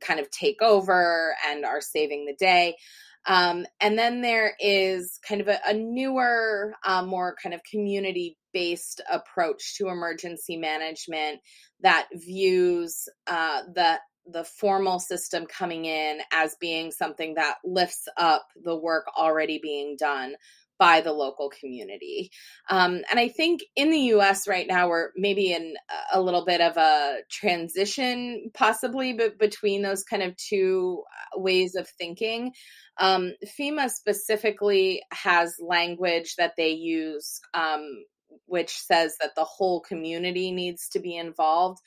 kind 0.00 0.20
of 0.20 0.30
take 0.30 0.62
over 0.62 1.34
and 1.48 1.64
are 1.64 1.80
saving 1.80 2.24
the 2.24 2.34
day. 2.34 2.76
Um, 3.26 3.66
and 3.80 3.98
then 3.98 4.22
there 4.22 4.54
is 4.58 5.18
kind 5.26 5.40
of 5.40 5.48
a, 5.48 5.58
a 5.66 5.74
newer, 5.74 6.74
uh, 6.84 7.04
more 7.04 7.36
kind 7.42 7.54
of 7.54 7.60
community 7.70 8.38
based 8.52 9.00
approach 9.12 9.76
to 9.76 9.88
emergency 9.88 10.56
management 10.56 11.40
that 11.80 12.08
views 12.12 13.08
uh, 13.26 13.62
the 13.74 13.98
the 14.30 14.44
formal 14.44 14.98
system 14.98 15.46
coming 15.46 15.86
in 15.86 16.18
as 16.32 16.54
being 16.60 16.90
something 16.90 17.34
that 17.34 17.56
lifts 17.64 18.06
up 18.18 18.46
the 18.62 18.76
work 18.76 19.06
already 19.16 19.58
being 19.62 19.96
done 19.98 20.34
by 20.78 21.00
the 21.00 21.12
local 21.12 21.50
community. 21.50 22.30
Um, 22.70 23.02
and 23.10 23.18
I 23.18 23.28
think 23.28 23.62
in 23.76 23.90
the 23.90 24.12
US 24.14 24.46
right 24.46 24.66
now, 24.66 24.88
we're 24.88 25.10
maybe 25.16 25.52
in 25.52 25.74
a 26.12 26.20
little 26.20 26.44
bit 26.44 26.60
of 26.60 26.76
a 26.76 27.18
transition, 27.30 28.50
possibly, 28.54 29.12
but 29.12 29.38
between 29.38 29.82
those 29.82 30.04
kind 30.04 30.22
of 30.22 30.36
two 30.36 31.02
uh, 31.34 31.40
ways 31.40 31.74
of 31.74 31.88
thinking. 31.88 32.52
Um, 32.98 33.32
FEMA 33.58 33.90
specifically 33.90 35.02
has 35.12 35.54
language 35.60 36.34
that 36.36 36.54
they 36.56 36.70
use, 36.70 37.40
um, 37.54 38.04
which 38.46 38.78
says 38.78 39.16
that 39.20 39.34
the 39.36 39.44
whole 39.44 39.80
community 39.80 40.52
needs 40.52 40.88
to 40.90 41.00
be 41.00 41.16
involved. 41.16 41.80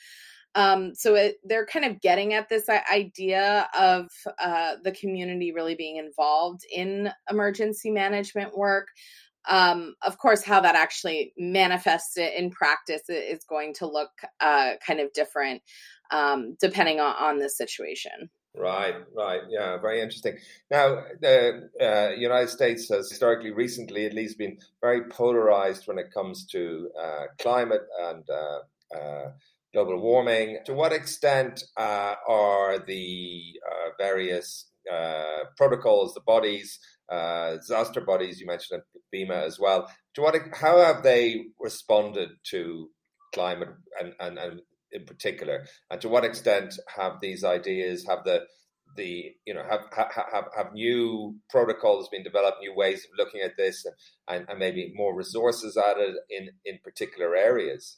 Um, 0.56 0.94
so 0.96 1.16
it, 1.16 1.38
they're 1.44 1.66
kind 1.66 1.86
of 1.86 2.02
getting 2.02 2.34
at 2.34 2.50
this 2.50 2.68
idea 2.70 3.68
of 3.78 4.08
uh, 4.40 4.76
the 4.84 4.92
community 4.92 5.54
really 5.54 5.76
being 5.76 5.98
involved 5.98 6.62
in 6.74 7.10
emergency 7.30 7.90
management 7.90 8.58
work. 8.58 8.88
Um, 9.50 9.96
of 10.06 10.18
course, 10.18 10.44
how 10.44 10.60
that 10.62 10.76
actually 10.76 11.34
manifests 11.38 12.18
it 12.18 12.34
in 12.38 12.52
practice 12.52 13.04
is 13.10 13.44
going 13.46 13.74
to 13.76 13.88
look 13.88 14.12
uh, 14.40 14.74
kind 14.86 15.00
of 15.00 15.12
different 15.14 15.64
um, 16.12 16.56
depending 16.60 17.00
on, 17.00 17.16
on 17.16 17.38
the 17.40 17.50
situation. 17.50 18.30
Right, 18.54 18.96
right, 19.16 19.42
yeah, 19.50 19.78
very 19.78 20.02
interesting. 20.02 20.38
Now, 20.70 21.04
the 21.22 21.70
uh, 21.82 22.10
United 22.18 22.50
States 22.50 22.90
has 22.90 23.10
historically, 23.10 23.52
recently 23.52 24.06
at 24.06 24.14
least, 24.14 24.38
been 24.38 24.58
very 24.82 25.06
polarized 25.06 25.88
when 25.88 25.98
it 25.98 26.14
comes 26.14 26.46
to 26.48 26.90
uh, 27.02 27.24
climate 27.40 27.84
and 28.02 28.30
uh, 28.30 28.60
uh 28.94 29.32
global 29.74 30.00
warming. 30.00 30.60
To 30.66 30.74
what 30.74 30.94
extent 30.94 31.64
uh, 31.78 32.16
are 32.28 32.80
the 32.80 33.42
uh, 33.70 33.90
various 33.98 34.70
uh, 34.92 35.46
protocols, 35.58 36.14
the 36.14 36.22
bodies, 36.22 36.80
uh, 37.12 37.58
disaster 37.58 38.02
bodies 38.02 38.40
you 38.40 38.48
mentioned 38.48 38.82
FEMA 39.14 39.44
as 39.44 39.60
well? 39.60 39.90
To 40.16 40.22
what 40.22 40.36
how 40.54 40.80
have 40.80 41.04
they 41.04 41.46
responded 41.60 42.30
to 42.52 42.90
climate 43.34 43.70
and, 44.00 44.14
and, 44.20 44.38
and 44.38 44.62
in 44.92 45.06
particular, 45.06 45.66
and 45.90 46.02
to 46.02 46.10
what 46.10 46.26
extent 46.26 46.74
have 46.96 47.20
these 47.22 47.44
ideas 47.44 48.06
have 48.08 48.24
the 48.26 48.42
the 48.98 49.32
you 49.46 49.54
know 49.54 49.64
have 49.70 49.82
have 49.94 50.46
have 50.56 50.74
new 50.74 51.36
protocols 51.50 52.10
been 52.10 52.24
developed, 52.24 52.58
new 52.60 52.76
ways 52.76 53.06
of 53.06 53.12
looking 53.18 53.42
at 53.42 53.56
this, 53.58 53.86
and, 54.28 54.46
and 54.50 54.60
maybe 54.60 54.92
more 54.96 55.16
resources 55.16 55.78
added 55.78 56.16
in 56.30 56.50
in 56.66 56.80
particular 56.84 57.36
areas. 57.36 57.98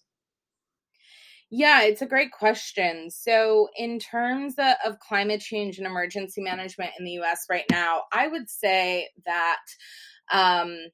Yeah, 1.55 1.83
it's 1.83 2.01
a 2.01 2.07
great 2.07 2.31
question. 2.31 3.11
So, 3.11 3.69
in 3.77 3.99
terms 3.99 4.55
of, 4.57 4.97
climate 4.97 5.39
change 5.39 5.77
and 5.77 5.85
emergency 5.85 6.41
management 6.41 6.93
in 6.97 7.05
the 7.05 7.11
US 7.21 7.45
right 7.47 7.65
now, 7.69 8.03
I 8.11 8.27
would 8.27 8.49
say 8.49 9.09
that, 9.27 9.59
um, 10.31 10.87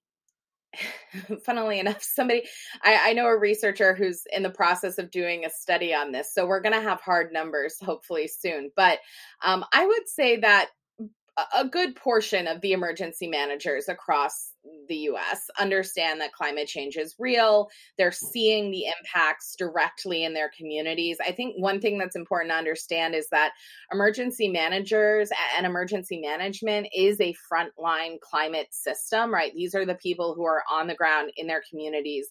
funnily 1.46 1.80
enough, 1.80 2.04
somebody, 2.04 2.44
I, 2.84 3.12
I 3.12 3.14
know 3.14 3.28
a 3.28 3.38
researcher 3.40 3.96
who's 3.96 4.24
in 4.34 4.44
the 4.44 4.50
process 4.50 4.98
of 4.98 5.12
doing 5.12 5.46
a 5.46 5.50
study 5.50 5.94
on 5.94 6.12
this. 6.12 6.34
So, 6.34 6.46
we're 6.46 6.62
going 6.62 6.76
to 6.76 6.82
have 6.82 7.00
hard 7.00 7.32
numbers 7.32 7.78
hopefully 7.82 8.28
soon. 8.28 8.70
But 8.76 9.00
um, 9.46 9.64
I 9.74 9.86
would 9.86 10.10
say 10.10 10.42
that 10.42 10.72
a 11.58 11.68
good 11.68 11.96
portion 11.96 12.48
of 12.48 12.62
the 12.62 12.74
emergency 12.74 13.28
managers 13.28 13.90
across 13.90 14.54
the 14.88 14.96
US 14.96 15.50
understand 15.60 16.20
that 16.20 16.34
climate 16.34 16.68
change 16.68 16.98
is 16.98 17.16
real. 17.20 17.70
They're 17.98 18.12
seeing 18.12 18.72
the 18.72 18.86
impacts 18.86 19.56
directly 19.58 20.24
in 20.24 20.34
their 20.34 20.52
communities. 20.58 21.18
I 21.26 21.32
think 21.32 21.56
one 21.58 21.80
thing 21.80 21.98
that's 21.98 22.16
important 22.16 22.52
to 22.52 22.58
understand 22.58 23.16
is 23.16 23.30
that 23.32 23.52
emergency 23.92 24.50
managers 24.50 25.30
and 25.58 25.66
emergency 25.66 26.20
management 26.20 26.88
is 26.94 27.20
a 27.22 27.36
frontline 27.52 28.20
climate 28.20 28.68
system, 28.72 29.34
right? 29.34 29.54
These 29.54 29.76
are 29.76 29.86
the 29.86 29.96
people 29.96 30.34
who 30.36 30.46
are 30.46 30.64
on 30.72 30.88
the 30.88 30.96
ground 30.96 31.32
in 31.38 31.48
their 31.48 31.64
communities 31.70 32.28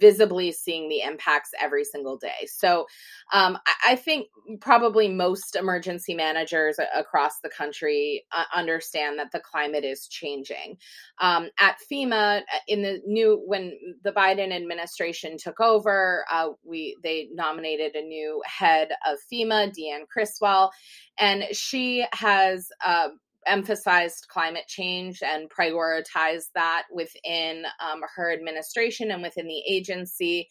visibly 0.00 0.52
seeing 0.52 0.88
the 0.88 1.00
impacts 1.00 1.50
every 1.60 1.84
single 1.84 2.16
day. 2.16 2.46
So 2.46 2.86
um, 3.32 3.58
I, 3.66 3.92
I, 3.92 3.96
think 3.96 4.28
probably 4.60 5.08
most 5.08 5.56
emergency 5.56 6.14
managers 6.14 6.78
across 6.94 7.40
the 7.42 7.48
country 7.48 8.24
uh, 8.32 8.44
understand 8.54 9.18
that 9.18 9.32
the 9.32 9.40
climate 9.40 9.84
is 9.84 10.06
changing. 10.06 10.76
Um, 11.18 11.50
at 11.58 11.76
FEMA, 11.90 12.40
uh, 12.40 12.42
in 12.68 12.82
the 12.82 13.00
new 13.06 13.42
when 13.44 13.72
the 14.04 14.12
Biden 14.12 14.52
administration 14.52 15.36
took 15.38 15.60
over, 15.60 16.24
uh, 16.30 16.50
we 16.64 16.96
they 17.02 17.28
nominated 17.32 17.94
a 17.94 18.02
new 18.02 18.42
head 18.46 18.88
of 19.06 19.18
FEMA, 19.32 19.72
Deanne 19.72 20.08
Criswell, 20.08 20.70
and 21.18 21.44
she 21.52 22.04
has. 22.12 22.68
Uh, 22.84 23.08
emphasized 23.46 24.26
climate 24.28 24.66
change 24.66 25.22
and 25.22 25.50
prioritized 25.50 26.46
that 26.54 26.84
within 26.92 27.64
um, 27.80 28.00
her 28.14 28.32
administration 28.32 29.10
and 29.10 29.22
within 29.22 29.46
the 29.46 29.62
agency. 29.68 30.48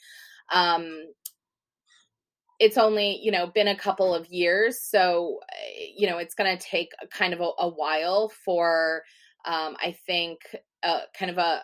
Um, 0.54 1.06
it's 2.60 2.77
only 2.77 3.19
you 3.21 3.32
know 3.32 3.47
been 3.47 3.67
a 3.67 3.77
couple 3.77 4.13
of 4.13 4.27
years, 4.27 4.82
so 4.84 5.39
you 5.95 6.08
know 6.08 6.17
it's 6.17 6.36
going 6.36 6.56
to 6.56 6.63
take 6.63 6.89
kind 7.12 7.34
of 7.34 7.39
a, 7.39 7.49
a 7.60 7.69
while 7.69 8.32
for 8.45 9.04
um, 9.45 9.75
I 9.80 9.95
think 10.06 10.39
kind 10.84 11.32
of 11.32 11.38
a 11.38 11.62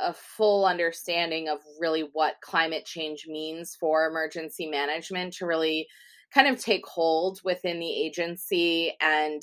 a 0.00 0.14
full 0.14 0.64
understanding 0.64 1.48
of 1.48 1.58
really 1.78 2.08
what 2.12 2.40
climate 2.40 2.84
change 2.86 3.26
means 3.28 3.76
for 3.78 4.06
emergency 4.06 4.66
management 4.66 5.34
to 5.34 5.46
really 5.46 5.86
kind 6.32 6.48
of 6.48 6.58
take 6.58 6.86
hold 6.86 7.40
within 7.44 7.80
the 7.80 8.06
agency 8.06 8.94
and 9.00 9.42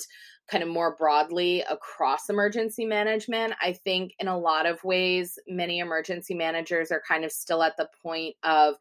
kind 0.50 0.62
of 0.62 0.68
more 0.68 0.96
broadly 0.96 1.62
across 1.70 2.28
emergency 2.28 2.86
management. 2.86 3.54
I 3.60 3.72
think 3.72 4.14
in 4.18 4.28
a 4.28 4.38
lot 4.38 4.66
of 4.66 4.82
ways, 4.82 5.38
many 5.46 5.78
emergency 5.78 6.34
managers 6.34 6.90
are 6.90 7.02
kind 7.06 7.24
of 7.24 7.32
still 7.32 7.62
at 7.62 7.76
the 7.76 7.88
point 8.02 8.34
of 8.42 8.76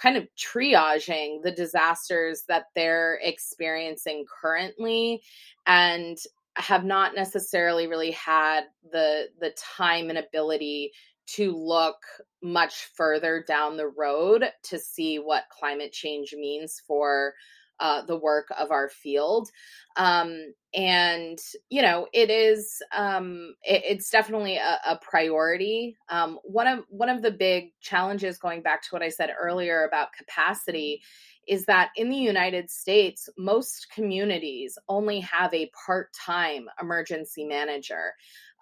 kind 0.00 0.16
of 0.16 0.26
triaging 0.34 1.42
the 1.42 1.52
disasters 1.52 2.44
that 2.48 2.64
they're 2.74 3.18
experiencing 3.22 4.24
currently 4.40 5.20
and 5.66 6.16
have 6.56 6.84
not 6.84 7.14
necessarily 7.14 7.86
really 7.86 8.10
had 8.12 8.62
the 8.90 9.28
the 9.40 9.54
time 9.56 10.08
and 10.08 10.18
ability 10.18 10.90
to 11.26 11.54
look 11.54 11.98
much 12.42 12.88
further 12.94 13.44
down 13.46 13.76
the 13.76 13.86
road 13.86 14.44
to 14.64 14.78
see 14.78 15.18
what 15.18 15.44
climate 15.50 15.92
change 15.92 16.34
means 16.36 16.82
for 16.86 17.34
uh, 17.80 18.02
the 18.02 18.16
work 18.16 18.48
of 18.58 18.70
our 18.70 18.88
field. 18.88 19.50
Um, 19.96 20.54
and 20.72 21.38
you 21.68 21.82
know, 21.82 22.06
it 22.12 22.30
is 22.30 22.80
um, 22.96 23.54
it, 23.64 23.82
it's 23.84 24.10
definitely 24.10 24.56
a, 24.56 24.78
a 24.86 24.98
priority. 25.02 25.96
Um, 26.08 26.38
one 26.44 26.68
of 26.68 26.84
one 26.88 27.08
of 27.08 27.22
the 27.22 27.32
big 27.32 27.72
challenges, 27.80 28.38
going 28.38 28.62
back 28.62 28.82
to 28.82 28.88
what 28.90 29.02
I 29.02 29.08
said 29.08 29.30
earlier 29.38 29.84
about 29.84 30.12
capacity, 30.12 31.02
is 31.48 31.64
that 31.66 31.90
in 31.96 32.10
the 32.10 32.16
United 32.16 32.70
States, 32.70 33.28
most 33.36 33.88
communities 33.94 34.78
only 34.88 35.20
have 35.20 35.52
a 35.54 35.70
part 35.86 36.08
time 36.14 36.66
emergency 36.80 37.44
manager. 37.44 38.12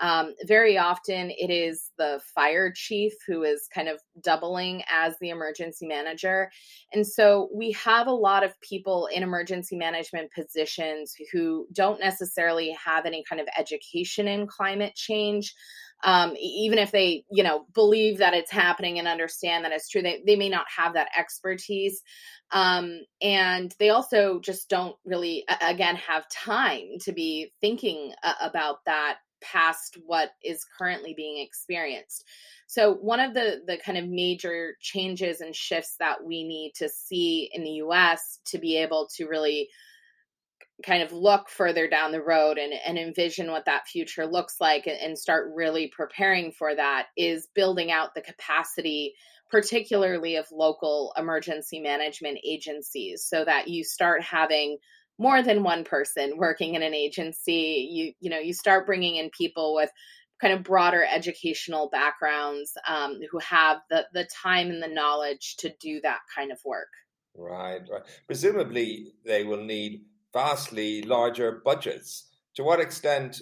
Um, 0.00 0.34
very 0.46 0.78
often, 0.78 1.30
it 1.30 1.50
is 1.50 1.90
the 1.98 2.20
fire 2.34 2.72
chief 2.74 3.12
who 3.26 3.42
is 3.42 3.68
kind 3.74 3.88
of 3.88 4.00
doubling 4.22 4.82
as 4.88 5.16
the 5.20 5.30
emergency 5.30 5.86
manager. 5.86 6.50
And 6.92 7.04
so 7.04 7.48
we 7.52 7.72
have 7.72 8.06
a 8.06 8.12
lot 8.12 8.44
of 8.44 8.58
people 8.60 9.08
in 9.12 9.22
emergency 9.22 9.76
management 9.76 10.30
positions 10.32 11.14
who 11.32 11.66
don't 11.72 12.00
necessarily 12.00 12.76
have 12.82 13.06
any 13.06 13.24
kind 13.28 13.40
of 13.40 13.48
education 13.58 14.28
in 14.28 14.46
climate 14.46 14.94
change. 14.94 15.52
Um, 16.04 16.34
even 16.38 16.78
if 16.78 16.92
they, 16.92 17.24
you 17.30 17.42
know, 17.42 17.66
believe 17.74 18.18
that 18.18 18.34
it's 18.34 18.50
happening 18.50 18.98
and 18.98 19.08
understand 19.08 19.64
that 19.64 19.72
it's 19.72 19.88
true, 19.88 20.02
they, 20.02 20.22
they 20.24 20.36
may 20.36 20.48
not 20.48 20.66
have 20.74 20.94
that 20.94 21.08
expertise. 21.16 22.02
Um, 22.52 23.00
and 23.20 23.74
they 23.78 23.90
also 23.90 24.40
just 24.40 24.70
don't 24.70 24.96
really, 25.04 25.44
again, 25.60 25.96
have 25.96 26.28
time 26.28 26.98
to 27.02 27.12
be 27.12 27.52
thinking 27.60 28.12
uh, 28.22 28.34
about 28.40 28.84
that 28.86 29.18
past 29.40 29.98
what 30.06 30.30
is 30.42 30.64
currently 30.78 31.14
being 31.14 31.38
experienced. 31.44 32.24
So 32.66 32.94
one 32.94 33.20
of 33.20 33.34
the 33.34 33.62
the 33.66 33.78
kind 33.78 33.98
of 33.98 34.06
major 34.08 34.74
changes 34.80 35.40
and 35.40 35.54
shifts 35.54 35.96
that 36.00 36.24
we 36.24 36.44
need 36.44 36.72
to 36.76 36.88
see 36.88 37.50
in 37.52 37.64
the 37.64 37.82
US 37.84 38.40
to 38.46 38.58
be 38.58 38.76
able 38.76 39.08
to 39.16 39.26
really 39.26 39.68
kind 40.84 41.02
of 41.02 41.12
look 41.12 41.48
further 41.48 41.88
down 41.88 42.12
the 42.12 42.22
road 42.22 42.56
and, 42.56 42.72
and 42.72 42.98
envision 42.98 43.50
what 43.50 43.64
that 43.64 43.86
future 43.88 44.26
looks 44.26 44.56
like 44.60 44.86
and, 44.86 44.98
and 45.00 45.18
start 45.18 45.50
really 45.54 45.88
preparing 45.88 46.52
for 46.52 46.74
that 46.74 47.06
is 47.16 47.48
building 47.54 47.90
out 47.90 48.14
the 48.14 48.20
capacity 48.20 49.14
particularly 49.50 50.36
of 50.36 50.46
local 50.52 51.12
emergency 51.16 51.80
management 51.80 52.38
agencies 52.46 53.24
so 53.26 53.44
that 53.44 53.68
you 53.68 53.82
start 53.82 54.22
having 54.22 54.76
more 55.18 55.42
than 55.42 55.62
one 55.62 55.84
person 55.84 56.34
working 56.36 56.74
in 56.74 56.82
an 56.82 56.94
agency. 56.94 57.88
You 57.90 58.12
you 58.20 58.30
know 58.30 58.38
you 58.38 58.52
start 58.52 58.86
bringing 58.86 59.16
in 59.16 59.30
people 59.30 59.74
with 59.74 59.90
kind 60.40 60.54
of 60.54 60.62
broader 60.62 61.04
educational 61.04 61.88
backgrounds 61.90 62.72
um, 62.86 63.18
who 63.30 63.38
have 63.38 63.78
the 63.90 64.06
the 64.12 64.28
time 64.42 64.68
and 64.70 64.82
the 64.82 64.88
knowledge 64.88 65.56
to 65.58 65.72
do 65.80 66.00
that 66.02 66.20
kind 66.34 66.52
of 66.52 66.58
work. 66.64 66.88
Right 67.34 67.82
right. 67.90 68.02
Presumably 68.26 69.14
they 69.24 69.44
will 69.44 69.64
need 69.64 70.02
vastly 70.42 71.02
larger 71.02 71.50
budgets 71.64 72.10
to 72.54 72.62
what 72.62 72.80
extent 72.80 73.40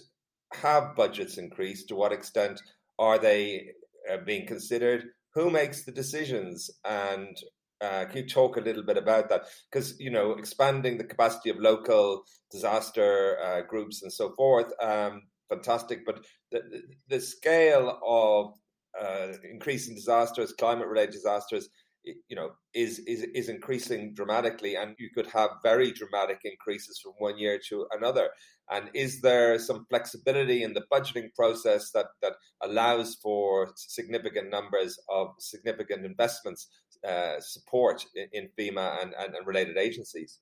have 0.54 0.96
budgets 0.96 1.36
increased 1.36 1.88
to 1.88 1.94
what 1.94 2.12
extent 2.12 2.56
are 2.98 3.18
they 3.18 3.68
uh, 4.10 4.16
being 4.24 4.46
considered 4.46 5.02
who 5.34 5.50
makes 5.50 5.84
the 5.84 5.92
decisions 5.92 6.70
and 6.84 7.36
uh, 7.82 8.06
can 8.06 8.22
you 8.22 8.28
talk 8.28 8.56
a 8.56 8.60
little 8.68 8.82
bit 8.82 8.96
about 8.96 9.28
that? 9.28 9.42
Because 9.70 10.00
you 10.00 10.10
know, 10.10 10.32
expanding 10.32 10.96
the 10.96 11.04
capacity 11.04 11.50
of 11.50 11.58
local 11.58 12.22
disaster 12.50 13.36
uh, 13.44 13.60
groups 13.68 14.02
and 14.02 14.10
so 14.10 14.32
forth, 14.32 14.72
um, 14.80 15.24
fantastic. 15.50 16.06
But 16.06 16.24
the, 16.50 16.60
the 17.08 17.20
scale 17.20 18.00
of 18.06 18.54
uh, 18.98 19.36
increasing 19.50 19.94
disasters, 19.94 20.54
climate-related 20.54 21.12
disasters, 21.12 21.68
you 22.06 22.36
know, 22.36 22.50
is 22.74 23.00
is 23.00 23.22
is 23.34 23.48
increasing 23.48 24.14
dramatically, 24.14 24.76
and 24.76 24.94
you 24.98 25.10
could 25.14 25.26
have 25.28 25.50
very 25.62 25.92
dramatic 25.92 26.40
increases 26.44 27.00
from 27.02 27.12
one 27.18 27.38
year 27.38 27.58
to 27.68 27.86
another. 27.92 28.30
And 28.70 28.90
is 28.94 29.20
there 29.20 29.58
some 29.58 29.86
flexibility 29.88 30.62
in 30.62 30.72
the 30.72 30.84
budgeting 30.92 31.34
process 31.34 31.90
that 31.92 32.06
that 32.22 32.34
allows 32.62 33.16
for 33.22 33.72
significant 33.76 34.50
numbers 34.50 34.98
of 35.08 35.28
significant 35.38 36.04
investments 36.04 36.68
uh, 37.06 37.40
support 37.40 38.04
in, 38.14 38.28
in 38.32 38.48
FEMA 38.58 39.02
and, 39.02 39.14
and, 39.18 39.34
and 39.34 39.46
related 39.46 39.76
agencies? 39.76 40.40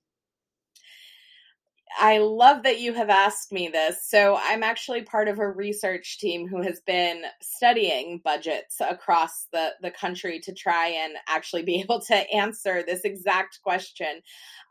I 1.98 2.18
love 2.18 2.64
that 2.64 2.80
you 2.80 2.92
have 2.94 3.10
asked 3.10 3.52
me 3.52 3.68
this. 3.68 4.08
So, 4.08 4.36
I'm 4.40 4.62
actually 4.62 5.02
part 5.02 5.28
of 5.28 5.38
a 5.38 5.48
research 5.48 6.18
team 6.18 6.48
who 6.48 6.60
has 6.62 6.80
been 6.80 7.22
studying 7.40 8.20
budgets 8.24 8.80
across 8.80 9.46
the, 9.52 9.70
the 9.80 9.90
country 9.90 10.40
to 10.40 10.52
try 10.52 10.88
and 10.88 11.14
actually 11.28 11.62
be 11.62 11.80
able 11.80 12.00
to 12.02 12.14
answer 12.32 12.82
this 12.82 13.02
exact 13.04 13.60
question. 13.62 14.22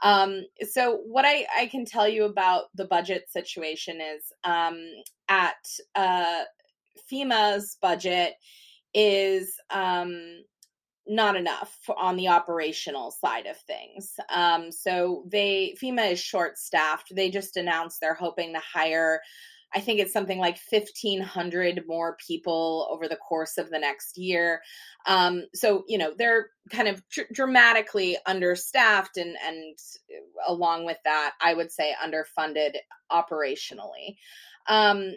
Um, 0.03 0.43
so, 0.69 0.97
what 1.05 1.25
I, 1.25 1.45
I 1.57 1.67
can 1.67 1.85
tell 1.85 2.07
you 2.07 2.25
about 2.25 2.65
the 2.75 2.85
budget 2.85 3.31
situation 3.31 3.99
is 4.01 4.31
um, 4.43 4.79
at 5.29 5.55
uh, 5.95 6.43
FEMA's 7.11 7.77
budget 7.81 8.33
is 8.93 9.59
um, 9.69 10.43
not 11.07 11.35
enough 11.35 11.77
on 11.97 12.15
the 12.15 12.29
operational 12.29 13.11
side 13.11 13.45
of 13.45 13.57
things. 13.57 14.13
Um, 14.29 14.71
so 14.71 15.23
they 15.27 15.75
FEMA 15.81 16.11
is 16.11 16.19
short 16.19 16.57
staffed. 16.57 17.13
They 17.15 17.29
just 17.29 17.57
announced 17.57 17.99
they're 17.99 18.13
hoping 18.13 18.53
to 18.53 18.59
hire. 18.59 19.21
I 19.75 19.79
think 19.79 19.99
it's 19.99 20.13
something 20.13 20.37
like 20.37 20.59
1,500 20.69 21.83
more 21.87 22.15
people 22.25 22.87
over 22.91 23.07
the 23.07 23.15
course 23.15 23.57
of 23.57 23.69
the 23.69 23.79
next 23.79 24.17
year. 24.17 24.61
Um, 25.07 25.45
so, 25.55 25.83
you 25.87 25.97
know, 25.97 26.13
they're 26.15 26.49
kind 26.71 26.87
of 26.87 27.01
dr- 27.09 27.29
dramatically 27.33 28.17
understaffed, 28.25 29.17
and, 29.17 29.35
and 29.45 29.75
along 30.47 30.85
with 30.85 30.99
that, 31.05 31.33
I 31.41 31.55
would 31.55 31.71
say 31.71 31.95
underfunded 32.03 32.75
operationally. 33.11 34.17
Um, 34.67 35.15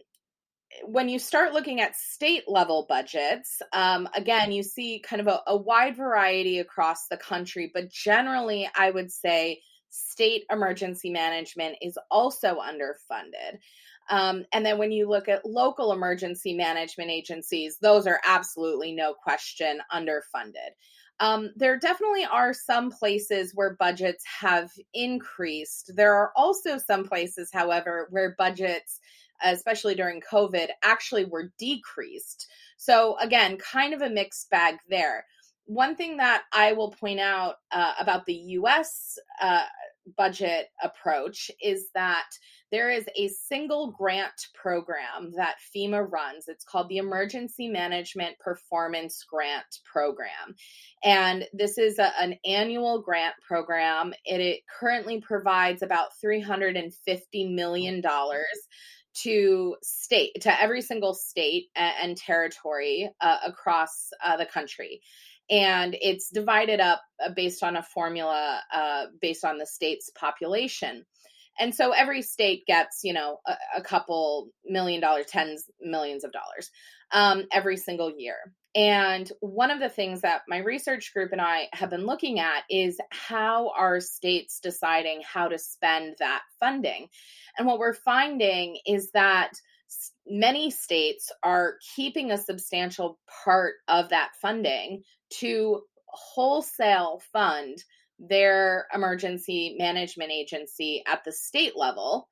when 0.85 1.09
you 1.09 1.19
start 1.19 1.53
looking 1.53 1.81
at 1.81 1.97
state 1.97 2.45
level 2.47 2.87
budgets, 2.89 3.61
um, 3.73 4.09
again, 4.15 4.53
you 4.53 4.63
see 4.63 5.01
kind 5.01 5.21
of 5.21 5.29
a, 5.29 5.41
a 5.47 5.57
wide 5.57 5.97
variety 5.97 6.59
across 6.59 7.09
the 7.09 7.17
country, 7.17 7.71
but 7.73 7.91
generally, 7.91 8.69
I 8.77 8.91
would 8.91 9.11
say 9.11 9.61
state 9.89 10.45
emergency 10.51 11.11
management 11.11 11.77
is 11.81 11.99
also 12.11 12.59
underfunded. 12.59 13.59
Um, 14.09 14.45
and 14.53 14.65
then 14.65 14.79
when 14.79 14.93
you 14.93 15.09
look 15.09 15.29
at 15.29 15.45
local 15.45 15.93
emergency 15.93 16.55
management 16.55 17.11
agencies, 17.11 17.79
those 17.81 18.07
are 18.07 18.21
absolutely 18.25 18.93
no 18.93 19.15
question 19.15 19.81
underfunded. 19.93 20.71
Um, 21.19 21.51
there 21.57 21.79
definitely 21.79 22.27
are 22.27 22.53
some 22.53 22.91
places 22.91 23.53
where 23.55 23.77
budgets 23.79 24.23
have 24.41 24.71
increased. 24.93 25.93
There 25.97 26.15
are 26.15 26.31
also 26.37 26.79
some 26.79 27.05
places, 27.09 27.51
however, 27.53 28.07
where 28.11 28.35
budgets 28.37 29.01
especially 29.43 29.95
during 29.95 30.21
COVID, 30.21 30.69
actually 30.83 31.25
were 31.25 31.53
decreased. 31.59 32.47
So, 32.77 33.17
again, 33.19 33.59
kind 33.59 33.95
of 33.95 34.03
a 34.03 34.11
mixed 34.11 34.51
bag 34.51 34.77
there. 34.89 35.27
One 35.65 35.97
thing 35.97 36.19
that 36.19 36.45
I 36.53 36.75
will 36.75 36.93
point 36.93 37.19
out 37.19 37.57
uh, 37.73 37.95
about 37.99 38.25
the 38.27 38.35
US 38.35 39.19
uh, 39.41 39.65
budget 40.17 40.69
approach 40.83 41.51
is 41.61 41.89
that 41.95 42.27
there 42.73 42.91
is 42.91 43.07
a 43.17 43.29
single 43.29 43.93
grant 43.93 44.49
program 44.55 45.33
that 45.37 45.57
FEMA 45.75 46.11
runs. 46.11 46.49
It's 46.49 46.65
called 46.65 46.89
the 46.89 46.99
Emergency 46.99 47.69
Management 47.69 48.39
Performance 48.39 49.25
Grant 49.29 49.81
Program. 49.85 50.55
And 51.05 51.47
this 51.53 51.79
is 51.79 51.99
a, 51.99 52.11
an 52.21 52.37
annual 52.45 53.03
grant 53.03 53.35
program. 53.47 54.13
It, 54.25 54.41
it 54.41 54.61
currently 54.81 55.21
provides 55.21 55.83
about 55.83 56.09
$350 56.25 57.55
million 57.55 58.03
to 59.23 59.77
state 59.83 60.33
to 60.43 60.63
every 60.63 60.83
single 60.83 61.15
state 61.15 61.67
and, 61.75 62.17
territory 62.17 63.11
uh, 63.21 63.39
across 63.47 64.11
uh, 64.25 64.37
the 64.37 64.47
country. 64.47 65.01
And 65.49 65.97
it's 66.01 66.31
divided 66.31 66.81
up 66.81 67.03
uh, 67.25 67.31
based 67.35 67.63
on 67.63 67.77
a 67.77 67.83
formula 67.83 68.61
uh, 68.75 69.07
based 69.21 69.45
on 69.45 69.59
the 69.59 69.67
state's 69.67 70.11
population. 70.11 71.05
And 71.59 71.75
so 71.75 71.93
every 71.93 72.23
state 72.23 72.67
gets 72.67 73.01
you 73.05 73.13
know 73.13 73.39
a, 73.47 73.55
a 73.79 73.83
couple 73.83 74.49
million 74.65 75.01
dollars 75.01 75.27
tens 75.27 75.65
millions 75.81 76.25
of 76.25 76.33
dollars 76.33 76.71
um, 77.13 77.45
every 77.53 77.77
single 77.77 78.13
year 78.17 78.37
and 78.75 79.31
one 79.41 79.71
of 79.71 79.81
the 79.81 79.89
things 79.89 80.21
that 80.21 80.43
my 80.49 80.59
research 80.59 81.15
group 81.15 81.33
and 81.33 81.41
I 81.41 81.69
have 81.73 81.91
been 81.91 82.05
looking 82.05 82.41
at 82.41 82.65
is 82.69 82.99
how 83.11 83.73
are 83.77 84.01
states 84.01 84.61
deciding 84.61 85.23
how 85.23 85.49
to 85.49 85.59
spend 85.59 86.17
that 86.19 86.43
funding? 86.61 87.09
And 87.57 87.67
what 87.67 87.79
we're 87.79 87.95
finding 87.95 88.79
is 88.87 89.11
that 89.13 89.53
many 90.27 90.71
states 90.71 91.33
are 91.43 91.77
keeping 91.95 92.31
a 92.31 92.39
substantial 92.39 93.19
part 93.45 93.75
of 93.89 94.11
that 94.11 94.31
funding 94.43 95.03
to 95.39 95.83
wholesale 96.07 97.23
fund 97.33 97.83
their 98.19 98.87
emergency 98.95 99.77
management 99.79 100.31
agency 100.31 101.03
at 101.07 101.23
the 101.25 101.33
state 101.33 101.77
level. 101.77 102.29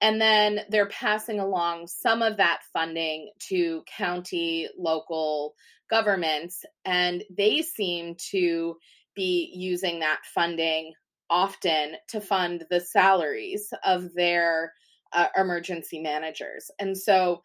And 0.00 0.20
then 0.20 0.60
they're 0.68 0.88
passing 0.88 1.40
along 1.40 1.88
some 1.88 2.22
of 2.22 2.36
that 2.36 2.60
funding 2.72 3.30
to 3.48 3.82
county, 3.96 4.68
local 4.78 5.54
governments. 5.90 6.64
And 6.84 7.24
they 7.36 7.62
seem 7.62 8.16
to 8.30 8.76
be 9.16 9.50
using 9.54 10.00
that 10.00 10.20
funding 10.32 10.92
often 11.30 11.94
to 12.08 12.20
fund 12.20 12.64
the 12.70 12.80
salaries 12.80 13.72
of 13.84 14.14
their 14.14 14.72
uh, 15.12 15.26
emergency 15.36 16.00
managers. 16.00 16.70
And 16.78 16.96
so 16.96 17.42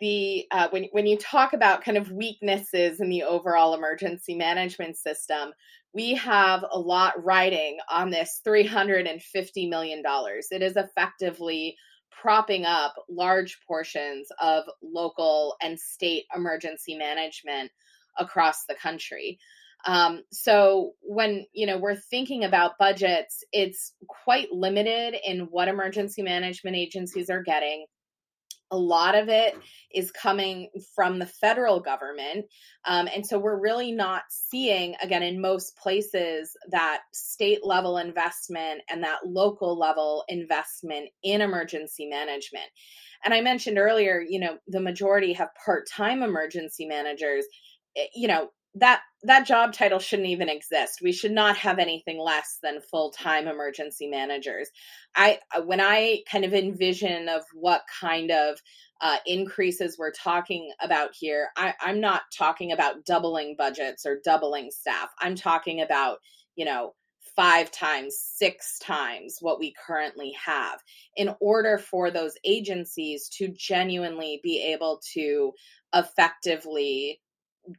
the 0.00 0.46
uh, 0.50 0.68
when 0.70 0.84
when 0.92 1.06
you 1.06 1.16
talk 1.16 1.52
about 1.52 1.84
kind 1.84 1.96
of 1.96 2.10
weaknesses 2.10 3.00
in 3.00 3.08
the 3.08 3.22
overall 3.22 3.74
emergency 3.74 4.34
management 4.34 4.96
system, 4.96 5.52
we 5.94 6.14
have 6.14 6.64
a 6.70 6.78
lot 6.78 7.24
riding 7.24 7.78
on 7.90 8.10
this 8.10 8.40
three 8.44 8.66
hundred 8.66 9.06
and 9.06 9.22
fifty 9.22 9.68
million 9.68 10.02
dollars. 10.02 10.48
It 10.50 10.62
is 10.62 10.76
effectively 10.76 11.76
propping 12.10 12.64
up 12.64 12.94
large 13.08 13.58
portions 13.66 14.28
of 14.40 14.64
local 14.82 15.56
and 15.62 15.78
state 15.78 16.24
emergency 16.34 16.96
management 16.96 17.70
across 18.18 18.64
the 18.66 18.74
country. 18.74 19.38
Um, 19.86 20.22
so 20.32 20.92
when 21.02 21.46
you 21.52 21.66
know 21.66 21.78
we're 21.78 21.96
thinking 21.96 22.44
about 22.44 22.78
budgets, 22.78 23.44
it's 23.52 23.92
quite 24.08 24.50
limited 24.52 25.16
in 25.24 25.48
what 25.50 25.68
emergency 25.68 26.22
management 26.22 26.76
agencies 26.76 27.30
are 27.30 27.42
getting 27.42 27.86
a 28.70 28.76
lot 28.76 29.14
of 29.14 29.28
it 29.28 29.56
is 29.94 30.10
coming 30.10 30.70
from 30.94 31.18
the 31.18 31.26
federal 31.26 31.80
government. 31.80 32.46
Um, 32.84 33.08
and 33.14 33.24
so 33.26 33.38
we're 33.38 33.60
really 33.60 33.92
not 33.92 34.22
seeing, 34.28 34.96
again, 35.00 35.22
in 35.22 35.40
most 35.40 35.76
places, 35.76 36.56
that 36.70 37.02
state 37.12 37.64
level 37.64 37.98
investment 37.98 38.82
and 38.90 39.04
that 39.04 39.26
local 39.26 39.78
level 39.78 40.24
investment 40.28 41.08
in 41.22 41.40
emergency 41.40 42.06
management. 42.06 42.66
And 43.24 43.32
I 43.32 43.40
mentioned 43.40 43.78
earlier, 43.78 44.20
you 44.20 44.40
know, 44.40 44.58
the 44.66 44.80
majority 44.80 45.32
have 45.34 45.48
part 45.64 45.88
time 45.88 46.22
emergency 46.22 46.86
managers. 46.86 47.46
Eh, 47.96 48.06
you 48.14 48.28
know, 48.28 48.50
that 48.76 49.00
that 49.22 49.46
job 49.46 49.72
title 49.72 49.98
shouldn't 49.98 50.28
even 50.28 50.48
exist. 50.48 51.00
We 51.02 51.12
should 51.12 51.32
not 51.32 51.56
have 51.56 51.78
anything 51.78 52.18
less 52.18 52.58
than 52.62 52.80
full-time 52.80 53.48
emergency 53.48 54.06
managers. 54.06 54.70
I 55.14 55.40
uh, 55.54 55.62
when 55.62 55.80
I 55.80 56.20
kind 56.30 56.44
of 56.44 56.54
envision 56.54 57.28
of 57.28 57.42
what 57.54 57.82
kind 58.00 58.30
of 58.30 58.58
uh, 59.00 59.16
increases 59.26 59.98
we're 59.98 60.12
talking 60.12 60.70
about 60.80 61.10
here, 61.18 61.48
I, 61.56 61.74
I'm 61.80 62.00
not 62.00 62.22
talking 62.36 62.72
about 62.72 63.04
doubling 63.04 63.56
budgets 63.58 64.06
or 64.06 64.20
doubling 64.24 64.70
staff. 64.70 65.08
I'm 65.20 65.34
talking 65.34 65.80
about 65.80 66.18
you 66.54 66.64
know 66.64 66.94
five 67.34 67.70
times, 67.70 68.18
six 68.18 68.78
times 68.78 69.38
what 69.40 69.58
we 69.58 69.74
currently 69.86 70.34
have 70.42 70.80
in 71.16 71.34
order 71.40 71.76
for 71.78 72.10
those 72.10 72.32
agencies 72.44 73.28
to 73.28 73.48
genuinely 73.48 74.40
be 74.42 74.72
able 74.72 75.00
to 75.12 75.52
effectively 75.94 77.20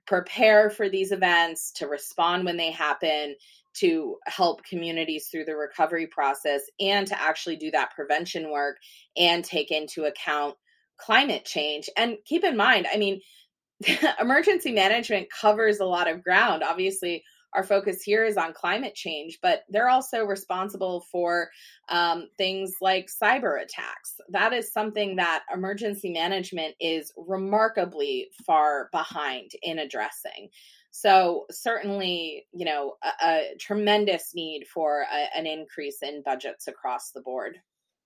prepare 0.05 0.69
for 0.69 0.89
these 0.89 1.11
events, 1.11 1.71
to 1.73 1.87
respond 1.87 2.45
when 2.45 2.57
they 2.57 2.71
happen, 2.71 3.35
to 3.75 4.17
help 4.25 4.63
communities 4.65 5.27
through 5.27 5.45
the 5.45 5.55
recovery 5.55 6.07
process, 6.07 6.61
and 6.79 7.07
to 7.07 7.21
actually 7.21 7.55
do 7.55 7.71
that 7.71 7.91
prevention 7.95 8.51
work 8.51 8.77
and 9.15 9.43
take 9.43 9.71
into 9.71 10.05
account 10.05 10.55
climate 10.97 11.45
change. 11.45 11.89
And 11.95 12.17
keep 12.25 12.43
in 12.43 12.57
mind, 12.57 12.87
I 12.91 12.97
mean, 12.97 13.21
emergency 14.19 14.71
management 14.71 15.27
covers 15.29 15.79
a 15.79 15.85
lot 15.85 16.09
of 16.09 16.23
ground. 16.23 16.63
Obviously, 16.63 17.23
our 17.57 17.63
focus 17.63 18.03
here 18.03 18.23
is 18.23 18.37
on 18.37 18.53
climate 18.53 18.93
change, 18.93 19.39
but 19.41 19.63
they're 19.67 19.89
also 19.89 20.23
responsible 20.23 21.05
for 21.11 21.49
um, 21.89 22.27
things 22.37 22.75
like 22.81 23.07
cyber 23.07 23.59
attacks. 23.59 24.13
That 24.29 24.53
is 24.53 24.71
something 24.71 25.15
that 25.15 25.43
emergency 25.51 26.11
management 26.11 26.75
is 26.79 27.11
remarkably 27.17 28.29
far 28.45 28.89
behind 28.91 29.51
in 29.63 29.79
addressing. 29.79 30.49
So, 30.91 31.45
certainly, 31.49 32.45
you 32.53 32.65
know, 32.65 32.93
a, 33.03 33.25
a 33.25 33.55
tremendous 33.59 34.33
need 34.35 34.65
for 34.71 35.05
a, 35.11 35.37
an 35.37 35.47
increase 35.47 36.03
in 36.03 36.21
budgets 36.23 36.67
across 36.67 37.09
the 37.11 37.21
board. 37.21 37.57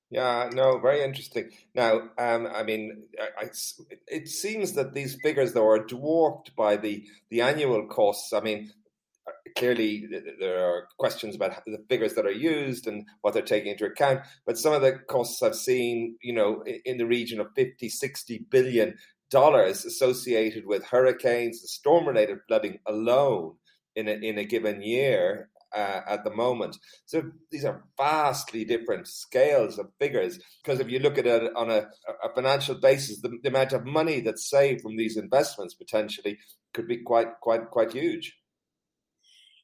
Yeah, 0.09 0.49
no, 0.51 0.77
very 0.77 1.03
interesting. 1.03 1.51
Now, 1.73 2.09
um, 2.17 2.45
I 2.53 2.63
mean, 2.63 3.03
I, 3.17 3.45
I, 3.45 3.49
it 4.07 4.27
seems 4.27 4.73
that 4.73 4.93
these 4.93 5.17
figures, 5.23 5.53
though, 5.53 5.67
are 5.67 5.85
dwarfed 5.85 6.53
by 6.55 6.75
the 6.75 7.05
the 7.29 7.41
annual 7.41 7.87
costs. 7.87 8.33
I 8.33 8.41
mean, 8.41 8.71
clearly 9.57 10.07
there 10.39 10.65
are 10.65 10.87
questions 10.97 11.35
about 11.35 11.63
the 11.65 11.83
figures 11.89 12.13
that 12.13 12.25
are 12.25 12.31
used 12.31 12.87
and 12.87 13.05
what 13.21 13.33
they're 13.33 13.43
taking 13.43 13.71
into 13.71 13.85
account 13.85 14.21
but 14.45 14.57
some 14.57 14.73
of 14.73 14.81
the 14.81 14.93
costs 15.09 15.41
i've 15.41 15.55
seen 15.55 16.15
you 16.21 16.33
know 16.33 16.63
in 16.85 16.97
the 16.97 17.05
region 17.05 17.39
of 17.39 17.47
50 17.55 17.89
60 17.89 18.45
billion 18.49 18.95
dollars 19.29 19.85
associated 19.85 20.65
with 20.65 20.83
hurricanes 20.85 21.61
and 21.61 21.69
storm 21.69 22.07
related 22.07 22.39
flooding 22.47 22.79
alone 22.85 23.55
in 23.95 24.07
a, 24.07 24.11
in 24.11 24.37
a 24.37 24.43
given 24.43 24.81
year 24.81 25.49
uh, 25.75 26.01
at 26.07 26.23
the 26.23 26.31
moment. 26.31 26.77
So 27.05 27.23
these 27.49 27.65
are 27.65 27.83
vastly 27.97 28.65
different 28.65 29.07
scales 29.07 29.79
of 29.79 29.91
figures 29.99 30.39
because 30.63 30.79
if 30.79 30.89
you 30.89 30.99
look 30.99 31.17
at 31.17 31.25
it 31.25 31.51
on 31.55 31.69
a, 31.69 31.87
a 32.23 32.33
financial 32.35 32.75
basis, 32.75 33.21
the, 33.21 33.37
the, 33.41 33.49
amount 33.49 33.73
of 33.73 33.85
money 33.85 34.19
that's 34.19 34.49
saved 34.49 34.81
from 34.81 34.97
these 34.97 35.17
investments 35.17 35.73
potentially 35.73 36.39
could 36.73 36.87
be 36.87 36.97
quite 36.97 37.39
quite 37.41 37.69
quite 37.69 37.93
huge. 37.93 38.37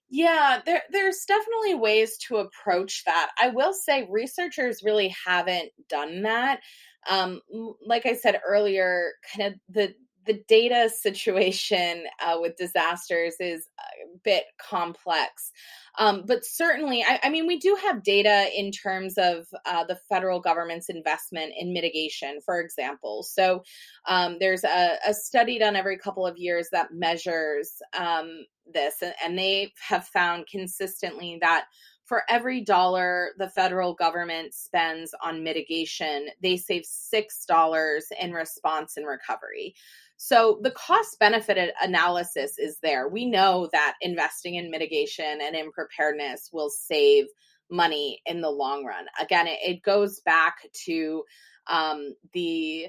Yeah, 0.09 0.61
there 0.65 0.83
there's 0.91 1.25
definitely 1.27 1.75
ways 1.75 2.17
to 2.27 2.37
approach 2.37 3.03
that. 3.05 3.31
I 3.39 3.49
will 3.49 3.73
say 3.73 4.07
researchers 4.09 4.81
really 4.83 5.13
haven't 5.25 5.69
done 5.89 6.21
that. 6.21 6.61
Um, 7.09 7.41
like 7.85 8.05
I 8.05 8.13
said 8.13 8.39
earlier, 8.45 9.11
kind 9.35 9.53
of 9.53 9.59
the 9.69 9.93
the 10.27 10.43
data 10.47 10.89
situation 10.89 12.03
uh, 12.23 12.37
with 12.39 12.57
disasters 12.57 13.35
is 13.39 13.67
a 13.79 14.17
bit 14.23 14.43
complex. 14.59 15.51
Um, 15.97 16.23
but 16.27 16.45
certainly, 16.45 17.03
I, 17.03 17.19
I, 17.23 17.29
mean, 17.29 17.47
we 17.47 17.57
do 17.57 17.75
have 17.81 18.03
data 18.03 18.49
in 18.55 18.71
terms 18.71 19.17
of 19.17 19.47
uh, 19.65 19.83
the 19.85 19.97
federal 20.09 20.39
government's 20.39 20.89
investment 20.89 21.53
in 21.57 21.73
mitigation, 21.73 22.39
for 22.45 22.59
example. 22.59 23.23
So 23.23 23.63
um, 24.07 24.37
there's 24.39 24.63
a, 24.63 24.97
a, 25.07 25.13
study 25.13 25.57
done 25.57 25.75
every 25.75 25.97
couple 25.97 26.27
of 26.27 26.37
years 26.37 26.67
that 26.71 26.93
measures 26.93 27.71
um, 27.97 28.45
this, 28.71 29.01
and, 29.01 29.13
and 29.25 29.37
they 29.39 29.73
have 29.87 30.05
found 30.05 30.45
consistently 30.45 31.39
that 31.41 31.65
for 32.07 32.23
every 32.29 32.63
dollar 32.63 33.31
the 33.37 33.49
federal 33.49 33.93
government 33.93 34.53
spends 34.53 35.13
on 35.21 35.43
mitigation, 35.43 36.27
they 36.41 36.57
save 36.57 36.83
$6 36.83 38.01
in 38.19 38.31
response 38.31 38.95
and 38.97 39.05
recovery. 39.05 39.75
So 40.17 40.59
the 40.63 40.71
cost 40.71 41.19
benefit 41.19 41.73
analysis 41.81 42.57
is 42.57 42.79
there. 42.81 43.07
We 43.07 43.25
know 43.25 43.69
that 43.71 43.95
investing 44.01 44.55
in 44.55 44.71
mitigation 44.71 45.39
and 45.41 45.55
in 45.55 45.71
preparedness 45.71 46.49
will 46.51 46.71
save 46.71 47.25
money 47.69 48.19
in 48.25 48.41
the 48.41 48.49
long 48.49 48.83
run. 48.83 49.05
Again, 49.21 49.47
it, 49.47 49.59
it 49.63 49.83
goes 49.83 50.19
back 50.21 50.55
to 50.85 51.23
um, 51.67 52.15
the 52.33 52.87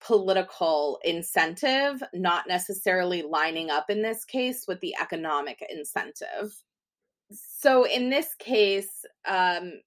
political 0.00 0.98
incentive 1.04 2.02
not 2.12 2.48
necessarily 2.48 3.22
lining 3.22 3.70
up 3.70 3.88
in 3.88 4.02
this 4.02 4.24
case 4.24 4.64
with 4.66 4.80
the 4.80 4.94
economic 5.00 5.62
incentive. 5.70 6.52
So 7.30 7.84
in 7.84 8.10
this 8.10 8.34
case, 8.38 9.04
um, 9.26 9.80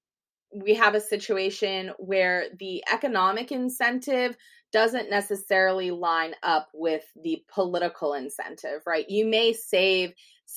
we 0.53 0.73
have 0.75 0.95
a 0.95 1.01
situation 1.01 1.91
where 1.99 2.45
the 2.59 2.83
economic 2.91 3.51
incentive 3.51 4.35
doesn't 4.71 5.09
necessarily 5.09 5.91
line 5.91 6.33
up 6.43 6.69
with 6.73 7.03
the 7.23 7.43
political 7.53 8.13
incentive, 8.13 8.81
right? 8.85 9.09
You 9.09 9.25
may 9.25 9.53
save 9.53 10.13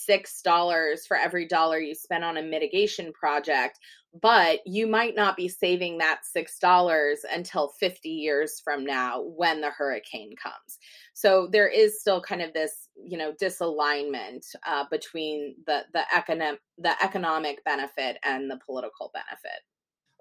$6 0.09 1.07
for 1.07 1.17
every 1.17 1.47
dollar 1.47 1.79
you 1.79 1.95
spend 1.95 2.25
on 2.25 2.37
a 2.37 2.43
mitigation 2.43 3.13
project, 3.13 3.79
but 4.21 4.61
you 4.67 4.87
might 4.87 5.15
not 5.15 5.37
be 5.37 5.49
saving 5.49 5.99
that 5.99 6.21
$6 6.37 7.17
until 7.33 7.69
50 7.69 8.09
years 8.09 8.61
from 8.63 8.85
now 8.85 9.23
when 9.23 9.61
the 9.61 9.71
hurricane 9.71 10.35
comes. 10.43 10.79
So 11.15 11.49
there 11.51 11.69
is 11.69 12.01
still 12.01 12.21
kind 12.21 12.43
of 12.43 12.53
this, 12.53 12.89
you 13.03 13.17
know, 13.17 13.33
disalignment 13.33 14.45
uh, 14.67 14.85
between 14.91 15.57
the 15.67 15.83
the 15.93 16.05
economic 16.15 16.61
the 16.79 16.95
economic 17.03 17.65
benefit 17.65 18.19
and 18.25 18.51
the 18.51 18.59
political 18.67 19.11
benefit. 19.15 19.61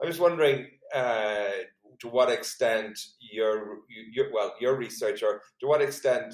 I 0.02 0.06
was 0.06 0.20
wondering 0.20 0.68
uh, 0.94 1.50
to 2.00 2.08
what 2.08 2.32
extent 2.32 2.98
your, 3.20 3.80
your 4.12 4.32
well 4.34 4.54
your 4.60 4.76
research 4.76 5.24
or 5.24 5.42
to 5.60 5.68
what 5.68 5.82
extent 5.82 6.34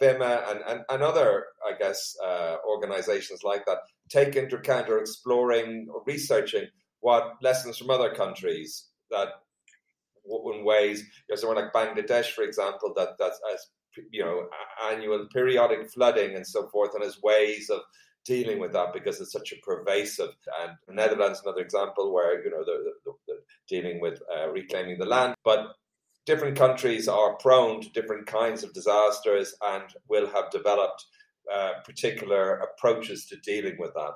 FEMA 0.00 0.50
and, 0.50 0.60
and, 0.66 0.80
and 0.88 1.02
other 1.02 1.46
I 1.66 1.76
guess 1.78 2.16
uh, 2.24 2.56
organizations 2.68 3.42
like 3.44 3.64
that 3.66 3.78
take 4.08 4.36
into 4.36 4.56
account 4.56 4.88
or 4.88 4.98
exploring 4.98 5.86
or 5.92 6.02
researching 6.06 6.66
what 7.00 7.36
lessons 7.42 7.78
from 7.78 7.90
other 7.90 8.14
countries 8.14 8.86
that 9.10 9.28
in 10.54 10.64
ways 10.64 11.00
you 11.00 11.34
know 11.34 11.36
somewhere 11.36 11.62
like 11.62 11.72
Bangladesh 11.72 12.32
for 12.32 12.42
example 12.42 12.92
that 12.96 13.18
that 13.18 13.32
as 13.52 13.66
you 14.12 14.24
know 14.24 14.46
annual 14.90 15.26
periodic 15.32 15.90
flooding 15.90 16.34
and 16.34 16.46
so 16.46 16.68
forth 16.68 16.94
and 16.94 17.04
as 17.04 17.20
ways 17.22 17.70
of 17.70 17.80
dealing 18.30 18.60
with 18.60 18.72
that 18.72 18.92
because 18.92 19.20
it's 19.20 19.32
such 19.32 19.52
a 19.52 19.60
pervasive. 19.68 20.30
And 20.62 20.96
Netherlands, 20.96 21.40
another 21.42 21.62
example 21.62 22.14
where 22.14 22.44
you 22.44 22.50
know 22.50 22.62
they're, 22.64 22.84
they're, 23.04 23.14
they're 23.26 23.46
dealing 23.68 24.00
with 24.00 24.22
uh, 24.32 24.48
reclaiming 24.50 24.98
the 24.98 25.04
land, 25.04 25.34
but 25.44 25.72
different 26.26 26.56
countries 26.56 27.08
are 27.08 27.34
prone 27.38 27.80
to 27.80 27.90
different 27.90 28.26
kinds 28.28 28.62
of 28.62 28.72
disasters 28.72 29.52
and 29.72 29.82
will 30.08 30.28
have 30.28 30.48
developed 30.52 31.04
uh, 31.52 31.72
particular 31.84 32.58
approaches 32.66 33.26
to 33.26 33.36
dealing 33.44 33.76
with 33.80 33.92
that. 33.94 34.12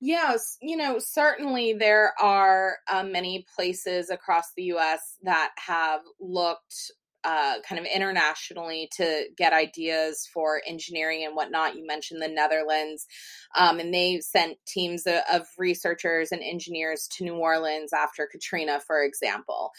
Yes, 0.00 0.56
you 0.60 0.76
know, 0.76 0.98
certainly 0.98 1.74
there 1.74 2.12
are 2.20 2.78
uh, 2.90 3.04
many 3.04 3.46
places 3.54 4.10
across 4.10 4.46
the 4.56 4.64
US 4.74 5.16
that 5.22 5.50
have 5.58 6.00
looked 6.18 6.90
uh, 7.28 7.60
kind 7.68 7.78
of 7.78 7.84
internationally 7.84 8.88
to 8.90 9.24
get 9.36 9.52
ideas 9.52 10.26
for 10.32 10.62
engineering 10.66 11.26
and 11.26 11.36
whatnot. 11.36 11.76
You 11.76 11.86
mentioned 11.86 12.22
the 12.22 12.28
Netherlands, 12.28 13.06
um, 13.54 13.78
and 13.80 13.92
they 13.92 14.20
sent 14.20 14.56
teams 14.66 15.06
of, 15.06 15.20
of, 15.30 15.46
researchers 15.58 16.32
and 16.32 16.40
engineers 16.42 17.06
to 17.12 17.24
New 17.24 17.34
Orleans 17.34 17.92
after 17.92 18.26
Katrina, 18.26 18.80
for 18.80 19.02
example. 19.04 19.72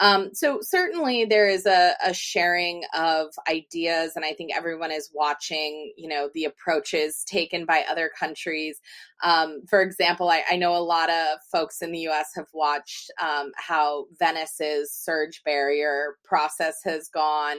Um, 0.00 0.34
so 0.34 0.58
certainly 0.60 1.24
there 1.24 1.48
is 1.48 1.66
a, 1.66 1.94
a, 2.04 2.12
sharing 2.12 2.82
of 2.94 3.28
ideas, 3.48 4.12
and 4.16 4.24
I 4.24 4.32
think 4.32 4.50
everyone 4.52 4.90
is 4.90 5.10
watching, 5.14 5.92
you 5.96 6.08
know, 6.08 6.30
the 6.34 6.46
approaches 6.46 7.22
taken 7.24 7.64
by 7.64 7.84
other 7.88 8.10
countries. 8.18 8.80
Um, 9.22 9.62
for 9.68 9.82
example, 9.82 10.28
I, 10.30 10.42
I, 10.50 10.56
know 10.56 10.74
a 10.74 10.82
lot 10.82 11.10
of 11.10 11.38
folks 11.50 11.80
in 11.80 11.92
the 11.92 12.00
U.S. 12.00 12.30
have 12.34 12.48
watched 12.52 13.12
um, 13.22 13.52
how 13.56 14.06
Venice's 14.18 14.92
surge 14.92 15.42
barrier 15.44 16.16
process 16.24 16.80
has 16.84 17.08
gone, 17.08 17.58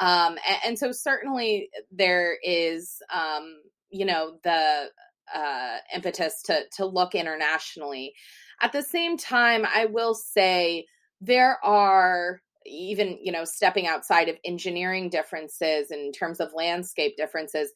um, 0.00 0.36
and, 0.48 0.58
and, 0.66 0.78
so 0.78 0.90
certainly 0.90 1.70
there 1.92 2.36
is, 2.42 3.00
um, 3.14 3.60
you 3.90 4.04
know, 4.04 4.38
the 4.42 4.86
uh, 5.32 5.76
impetus 5.94 6.42
to 6.42 6.62
to 6.72 6.84
look 6.84 7.14
internationally. 7.14 8.14
At 8.60 8.72
the 8.72 8.82
same 8.82 9.16
time, 9.16 9.64
I 9.72 9.86
will 9.86 10.14
say 10.14 10.86
there 11.20 11.58
are 11.64 12.40
even 12.66 13.18
you 13.22 13.32
know 13.32 13.44
stepping 13.44 13.86
outside 13.86 14.28
of 14.28 14.36
engineering 14.44 15.08
differences 15.08 15.90
in 15.90 16.12
terms 16.12 16.40
of 16.40 16.52
landscape 16.54 17.16
differences 17.16 17.72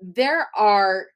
there 0.00 0.48
are 0.56 1.06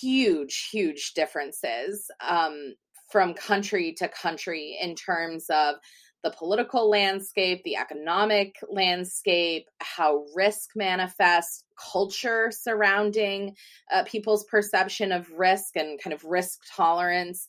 huge 0.00 0.68
huge 0.72 1.12
differences 1.14 2.10
um, 2.26 2.74
from 3.10 3.34
country 3.34 3.94
to 3.98 4.08
country 4.08 4.78
in 4.80 4.94
terms 4.94 5.46
of 5.50 5.76
the 6.22 6.30
political 6.30 6.88
landscape, 6.88 7.62
the 7.64 7.76
economic 7.76 8.56
landscape, 8.70 9.66
how 9.80 10.24
risk 10.34 10.70
manifests, 10.76 11.64
culture 11.92 12.50
surrounding 12.52 13.54
uh, 13.92 14.04
people's 14.04 14.44
perception 14.44 15.10
of 15.10 15.30
risk 15.32 15.76
and 15.76 16.00
kind 16.00 16.14
of 16.14 16.24
risk 16.24 16.60
tolerance. 16.76 17.48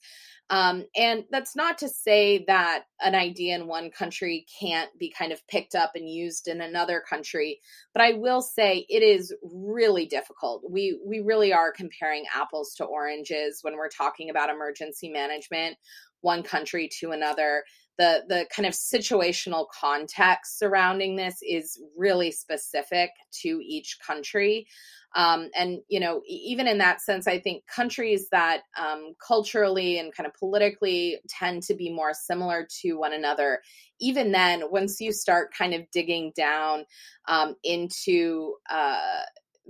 Um, 0.50 0.86
and 0.96 1.24
that's 1.32 1.56
not 1.56 1.78
to 1.80 1.90
say 1.90 2.44
that 2.48 2.84
an 3.02 3.16
idea 3.16 3.56
in 3.56 3.68
one 3.68 3.90
country 3.90 4.46
can't 4.60 4.90
be 5.00 5.10
kind 5.18 5.32
of 5.32 5.46
picked 5.48 5.74
up 5.74 5.94
and 5.96 6.10
used 6.10 6.48
in 6.48 6.62
another 6.62 7.02
country, 7.10 7.60
but 7.94 8.04
I 8.04 8.14
will 8.14 8.42
say 8.42 8.86
it 8.90 9.02
is 9.02 9.34
really 9.42 10.06
difficult. 10.06 10.64
We 10.70 11.00
we 11.06 11.22
really 11.22 11.54
are 11.54 11.72
comparing 11.72 12.26
apples 12.36 12.76
to 12.76 12.86
oranges 12.86 13.60
when 13.62 13.78
we're 13.78 13.90
talking 13.90 14.30
about 14.30 14.50
emergency 14.50 15.10
management, 15.10 15.78
one 16.22 16.44
country 16.44 16.90
to 17.00 17.12
another 17.12 17.64
the 17.98 18.24
the 18.28 18.46
kind 18.56 18.66
of 18.66 18.74
situational 18.74 19.66
context 19.80 20.58
surrounding 20.60 21.16
this 21.16 21.38
is 21.42 21.80
really 21.98 22.32
specific 22.32 23.12
to 23.42 23.62
each 23.64 23.98
country. 24.06 24.68
Um, 25.16 25.52
and 25.56 25.80
you 25.90 26.00
know 26.00 26.24
even 26.28 26.68
in 26.68 26.80
that 26.80 27.00
sense 27.00 27.28
i 27.28 27.38
think 27.38 27.68
countries 27.68 28.30
that 28.32 28.64
um, 28.76 29.14
culturally 29.24 30.00
and 30.00 30.12
kind 30.12 30.26
of 30.26 30.34
politically 30.34 31.20
tend 31.30 31.62
to 31.64 31.76
be 31.76 31.92
more 31.92 32.16
similar 32.16 32.68
to 32.82 32.94
one 32.96 33.14
another 33.14 33.62
even 34.00 34.32
then 34.32 34.64
once 34.72 35.00
you 35.00 35.12
start 35.12 35.54
kind 35.56 35.76
of 35.76 35.84
digging 35.92 36.34
down 36.36 36.86
um, 37.28 37.56
into 37.64 38.56
uh, 38.72 39.22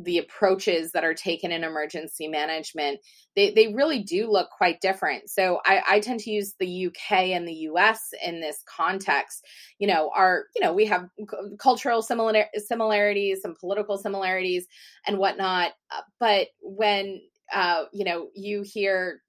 the 0.01 0.17
approaches 0.17 0.91
that 0.91 1.03
are 1.03 1.13
taken 1.13 1.51
in 1.51 1.63
emergency 1.63 2.27
management, 2.27 2.99
they, 3.35 3.51
they 3.51 3.73
really 3.73 4.01
do 4.03 4.29
look 4.29 4.49
quite 4.49 4.81
different. 4.81 5.29
So 5.29 5.59
I, 5.63 5.81
I 5.87 5.99
tend 5.99 6.21
to 6.21 6.31
use 6.31 6.55
the 6.59 6.87
UK 6.87 7.11
and 7.29 7.47
the 7.47 7.67
US 7.71 8.09
in 8.23 8.41
this 8.41 8.63
context. 8.65 9.45
You 9.79 9.87
know, 9.87 10.11
our, 10.15 10.45
you 10.55 10.61
know, 10.61 10.73
we 10.73 10.85
have 10.85 11.09
cultural 11.59 12.01
similar, 12.01 12.45
similarities, 12.55 13.41
some 13.41 13.55
political 13.59 13.97
similarities 13.97 14.67
and 15.05 15.17
whatnot. 15.17 15.73
Uh, 15.91 16.01
but 16.19 16.47
when, 16.61 17.21
uh, 17.53 17.83
you 17.91 18.05
know, 18.05 18.29
you 18.33 18.63
hear 18.63 19.21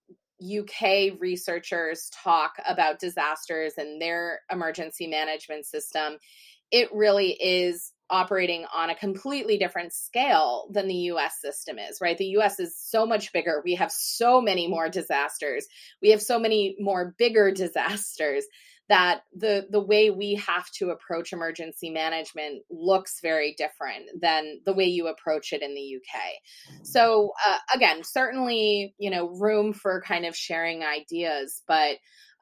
UK 0.43 1.19
researchers 1.21 2.11
talk 2.23 2.55
about 2.67 2.99
disasters 2.99 3.75
and 3.77 4.01
their 4.01 4.41
emergency 4.51 5.07
management 5.07 5.67
system, 5.67 6.19
it 6.71 6.89
really 6.93 7.31
is 7.33 7.93
operating 8.11 8.65
on 8.75 8.91
a 8.91 8.95
completely 8.95 9.59
different 9.59 9.93
scale 9.93 10.69
than 10.71 10.89
the 10.89 10.95
US 10.95 11.41
system 11.41 11.79
is, 11.79 12.01
right? 12.01 12.19
The 12.19 12.37
US 12.39 12.61
is 12.61 12.77
so 12.77 13.07
much 13.07 13.33
bigger. 13.33 13.63
We 13.65 13.75
have 13.77 13.91
so 13.91 14.41
many 14.41 14.69
more 14.69 14.89
disasters. 14.89 15.67
We 16.03 16.11
have 16.11 16.23
so 16.23 16.39
many 16.39 16.77
more 16.79 17.15
bigger 17.19 17.51
disasters 17.55 18.45
that 18.89 19.23
the 19.35 19.67
the 19.71 19.81
way 19.81 20.11
we 20.11 20.35
have 20.35 20.71
to 20.71 20.91
approach 20.91 21.33
emergency 21.33 21.89
management 21.89 22.63
looks 22.71 23.21
very 23.23 23.55
different 23.57 24.05
than 24.21 24.61
the 24.67 24.75
way 24.75 24.85
you 24.85 25.07
approach 25.07 25.53
it 25.53 25.63
in 25.63 25.75
the 25.75 25.97
UK. 25.97 26.85
So 26.85 27.33
uh, 27.47 27.59
again, 27.75 28.05
certainly, 28.05 28.95
you 28.99 29.11
know, 29.11 29.29
room 29.29 29.73
for 29.73 30.03
kind 30.03 30.27
of 30.27 30.37
sharing 30.37 30.83
ideas, 30.83 31.63
but 31.67 31.97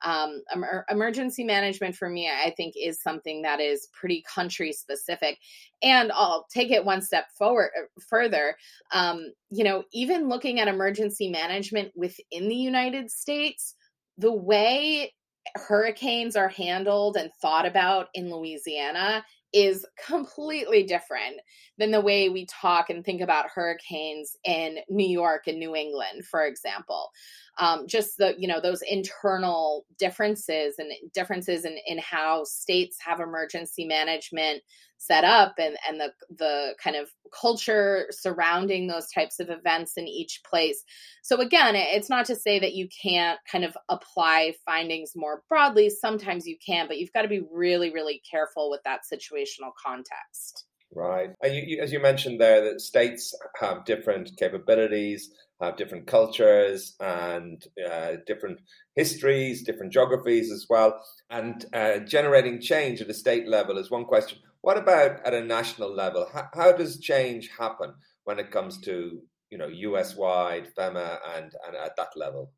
um, 0.04 0.42
emer- 0.54 0.84
emergency 0.90 1.44
management 1.44 1.96
for 1.96 2.08
me, 2.08 2.28
I 2.28 2.50
think, 2.56 2.74
is 2.76 3.02
something 3.02 3.42
that 3.42 3.60
is 3.60 3.88
pretty 3.92 4.24
country 4.32 4.72
specific. 4.72 5.38
And 5.82 6.12
I'll 6.12 6.46
take 6.52 6.70
it 6.70 6.84
one 6.84 7.02
step 7.02 7.26
forward 7.36 7.70
uh, 7.78 7.86
further. 8.08 8.56
Um, 8.92 9.32
you 9.50 9.64
know, 9.64 9.84
even 9.92 10.28
looking 10.28 10.60
at 10.60 10.68
emergency 10.68 11.30
management 11.30 11.92
within 11.94 12.48
the 12.48 12.56
United 12.56 13.10
States, 13.10 13.74
the 14.18 14.32
way 14.32 15.12
hurricanes 15.56 16.36
are 16.36 16.48
handled 16.48 17.16
and 17.16 17.30
thought 17.40 17.66
about 17.66 18.08
in 18.14 18.30
Louisiana 18.30 19.24
is 19.52 19.86
completely 20.06 20.82
different 20.82 21.36
than 21.76 21.90
the 21.90 22.00
way 22.00 22.28
we 22.28 22.46
talk 22.46 22.88
and 22.88 23.04
think 23.04 23.20
about 23.20 23.50
hurricanes 23.54 24.36
in 24.44 24.78
New 24.88 25.08
York 25.08 25.46
and 25.46 25.58
New 25.58 25.76
England, 25.76 26.24
for 26.24 26.44
example. 26.44 27.10
Um, 27.58 27.86
just 27.86 28.16
the 28.16 28.34
you 28.38 28.48
know 28.48 28.60
those 28.60 28.82
internal 28.82 29.84
differences 29.98 30.76
and 30.78 30.90
differences 31.12 31.64
in 31.64 31.76
in 31.86 31.98
how 31.98 32.44
states 32.44 32.96
have 33.04 33.20
emergency 33.20 33.84
management 33.84 34.62
set 34.96 35.24
up 35.24 35.54
and 35.58 35.76
and 35.88 36.00
the 36.00 36.12
the 36.36 36.74
kind 36.82 36.96
of 36.96 37.10
culture 37.38 38.06
surrounding 38.10 38.86
those 38.86 39.10
types 39.10 39.40
of 39.40 39.50
events 39.50 39.94
in 39.96 40.06
each 40.06 40.40
place. 40.48 40.84
So 41.22 41.40
again 41.40 41.74
it's 41.74 42.08
not 42.08 42.26
to 42.26 42.36
say 42.36 42.60
that 42.60 42.74
you 42.74 42.88
can't 43.02 43.38
kind 43.50 43.64
of 43.64 43.76
apply 43.88 44.54
findings 44.64 45.12
more 45.16 45.42
broadly. 45.48 45.90
Sometimes 45.90 46.46
you 46.46 46.56
can 46.64 46.86
but 46.86 46.98
you've 46.98 47.12
got 47.12 47.22
to 47.22 47.28
be 47.28 47.42
really 47.52 47.92
really 47.92 48.22
careful 48.30 48.70
with 48.70 48.80
that 48.84 49.00
situational 49.12 49.72
context. 49.84 50.64
Right. 50.94 51.30
And 51.42 51.54
you, 51.54 51.62
you, 51.66 51.82
as 51.82 51.92
you 51.92 52.00
mentioned 52.00 52.40
there 52.40 52.62
that 52.64 52.80
states 52.80 53.34
have 53.58 53.84
different 53.84 54.36
capabilities 54.36 55.30
have 55.62 55.76
different 55.76 56.06
cultures 56.06 56.94
and 57.00 57.64
uh, 57.90 58.12
different 58.26 58.60
histories, 58.96 59.62
different 59.62 59.92
geographies 59.92 60.50
as 60.50 60.66
well. 60.68 61.00
And 61.30 61.64
uh, 61.72 61.98
generating 62.00 62.60
change 62.60 63.00
at 63.00 63.10
a 63.10 63.14
state 63.14 63.48
level 63.48 63.78
is 63.78 63.90
one 63.90 64.04
question. 64.04 64.38
What 64.60 64.76
about 64.76 65.24
at 65.26 65.34
a 65.34 65.44
national 65.44 65.94
level? 65.94 66.28
How, 66.32 66.48
how 66.54 66.72
does 66.72 67.00
change 67.00 67.50
happen 67.58 67.94
when 68.24 68.38
it 68.38 68.50
comes 68.50 68.80
to 68.82 69.20
you 69.50 69.58
know 69.58 69.68
US 69.68 70.16
wide, 70.16 70.68
FEMA, 70.74 71.18
and, 71.36 71.52
and 71.66 71.76
at 71.76 71.96
that 71.96 72.16
level? 72.16 72.52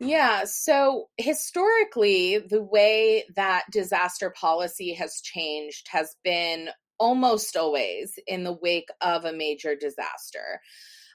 Yeah, 0.00 0.44
so 0.46 1.10
historically, 1.16 2.38
the 2.38 2.62
way 2.62 3.24
that 3.36 3.64
disaster 3.70 4.30
policy 4.30 4.94
has 4.94 5.20
changed 5.20 5.86
has 5.92 6.16
been 6.24 6.70
almost 6.98 7.56
always 7.56 8.18
in 8.26 8.44
the 8.44 8.52
wake 8.60 8.88
of 9.00 9.24
a 9.24 9.32
major 9.32 9.76
disaster. 9.76 10.60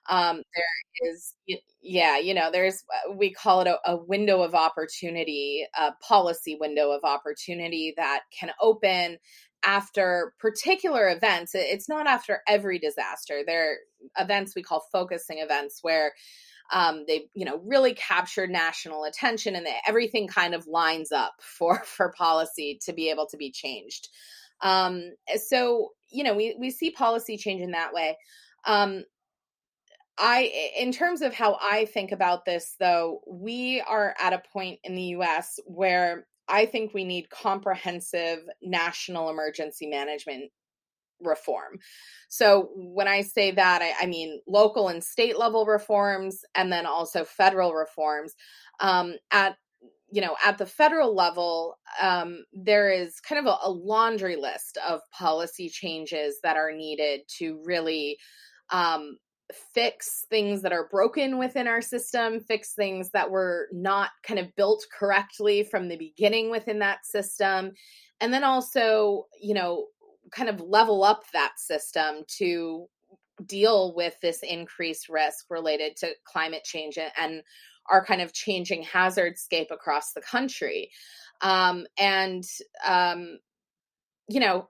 Um, 0.09 0.41
there 0.55 1.11
is, 1.11 1.33
yeah, 1.81 2.17
you 2.17 2.33
know, 2.33 2.49
there's, 2.51 2.83
uh, 3.07 3.11
we 3.13 3.31
call 3.33 3.61
it 3.61 3.67
a, 3.67 3.77
a 3.85 3.97
window 3.97 4.41
of 4.41 4.55
opportunity, 4.55 5.65
a 5.77 5.91
policy 6.01 6.57
window 6.59 6.91
of 6.91 7.03
opportunity 7.03 7.93
that 7.97 8.21
can 8.37 8.51
open 8.61 9.17
after 9.65 10.33
particular 10.39 11.09
events. 11.09 11.53
It's 11.53 11.89
not 11.89 12.07
after 12.07 12.41
every 12.47 12.79
disaster. 12.79 13.41
There 13.45 13.71
are 13.71 14.23
events 14.23 14.53
we 14.55 14.63
call 14.63 14.83
focusing 14.91 15.39
events 15.39 15.79
where 15.81 16.13
um, 16.71 17.05
they 17.07 17.27
you 17.33 17.45
know 17.45 17.61
really 17.65 17.93
captured 17.93 18.49
national 18.49 19.03
attention 19.05 19.55
and 19.55 19.65
they, 19.65 19.75
everything 19.87 20.27
kind 20.27 20.53
of 20.53 20.67
lines 20.67 21.11
up 21.11 21.33
for 21.41 21.79
for 21.85 22.11
policy 22.11 22.79
to 22.85 22.93
be 22.93 23.09
able 23.09 23.27
to 23.27 23.37
be 23.37 23.51
changed 23.51 24.09
um, 24.61 25.11
so 25.35 25.91
you 26.09 26.23
know 26.23 26.35
we 26.35 26.55
we 26.59 26.69
see 26.69 26.91
policy 26.91 27.37
change 27.37 27.61
in 27.61 27.71
that 27.71 27.93
way 27.93 28.17
um, 28.65 29.03
I, 30.19 30.71
in 30.77 30.91
terms 30.91 31.21
of 31.21 31.33
how 31.33 31.57
I 31.61 31.85
think 31.85 32.11
about 32.11 32.45
this, 32.45 32.75
though, 32.79 33.21
we 33.27 33.83
are 33.87 34.15
at 34.19 34.33
a 34.33 34.41
point 34.51 34.79
in 34.83 34.95
the 34.95 35.15
US 35.17 35.59
where 35.65 36.25
I 36.47 36.65
think 36.65 36.93
we 36.93 37.03
need 37.03 37.29
comprehensive 37.29 38.39
national 38.61 39.29
emergency 39.29 39.87
management 39.87 40.51
reform. 41.21 41.79
So 42.29 42.69
when 42.75 43.07
I 43.07 43.21
say 43.21 43.51
that, 43.51 43.81
I, 43.81 43.93
I, 44.03 44.05
mean 44.05 44.39
local 44.47 44.87
and 44.87 45.03
state 45.03 45.37
level 45.37 45.65
reforms, 45.65 46.41
and 46.55 46.71
then 46.71 46.85
also 46.85 47.23
federal 47.23 47.73
reforms. 47.73 48.35
Um, 48.79 49.15
at 49.31 49.57
you 50.09 50.21
know 50.21 50.35
at 50.45 50.57
the 50.57 50.65
federal 50.65 51.15
level 51.15 51.77
um, 52.01 52.45
there 52.53 52.89
is 52.89 53.19
kind 53.19 53.45
of 53.45 53.45
a, 53.45 53.67
a, 53.67 53.71
laundry 53.71 54.35
list 54.35 54.77
of 54.87 55.01
policy 55.11 55.69
changes 55.69 56.39
that 56.43 56.55
are 56.55 56.71
needed 56.71 57.21
to 57.39 57.59
really 57.65 58.17
um, 58.69 59.17
fix 59.73 60.25
things 60.29 60.61
that 60.61 60.73
are 60.73 60.89
broken 60.89 61.37
within 61.37 61.67
our 61.67 61.81
system 61.81 62.39
fix 62.39 62.73
things 62.73 63.09
that 63.11 63.29
were 63.29 63.67
not 63.71 64.09
kind 64.23 64.39
of 64.39 64.53
built 64.55 64.85
correctly 64.97 65.63
from 65.63 65.87
the 65.87 65.97
beginning 65.97 66.49
within 66.49 66.79
that 66.79 67.05
system 67.05 67.71
and 68.19 68.33
then 68.33 68.43
also 68.43 69.25
you 69.41 69.53
know 69.53 69.85
kind 70.31 70.49
of 70.49 70.59
level 70.59 71.03
up 71.03 71.23
that 71.31 71.53
system 71.57 72.23
to 72.27 72.87
deal 73.45 73.93
with 73.95 74.15
this 74.21 74.41
increased 74.43 75.09
risk 75.09 75.45
related 75.49 75.95
to 75.95 76.09
climate 76.25 76.63
change 76.63 76.97
and 76.97 77.43
our 77.89 78.03
kind 78.03 78.21
of 78.21 78.33
changing 78.33 78.83
hazard 78.83 79.37
scape 79.37 79.69
across 79.71 80.13
the 80.13 80.21
country. 80.21 80.89
Um, 81.41 81.85
and, 81.97 82.43
um, 82.85 83.39
you 84.27 84.39
know, 84.39 84.67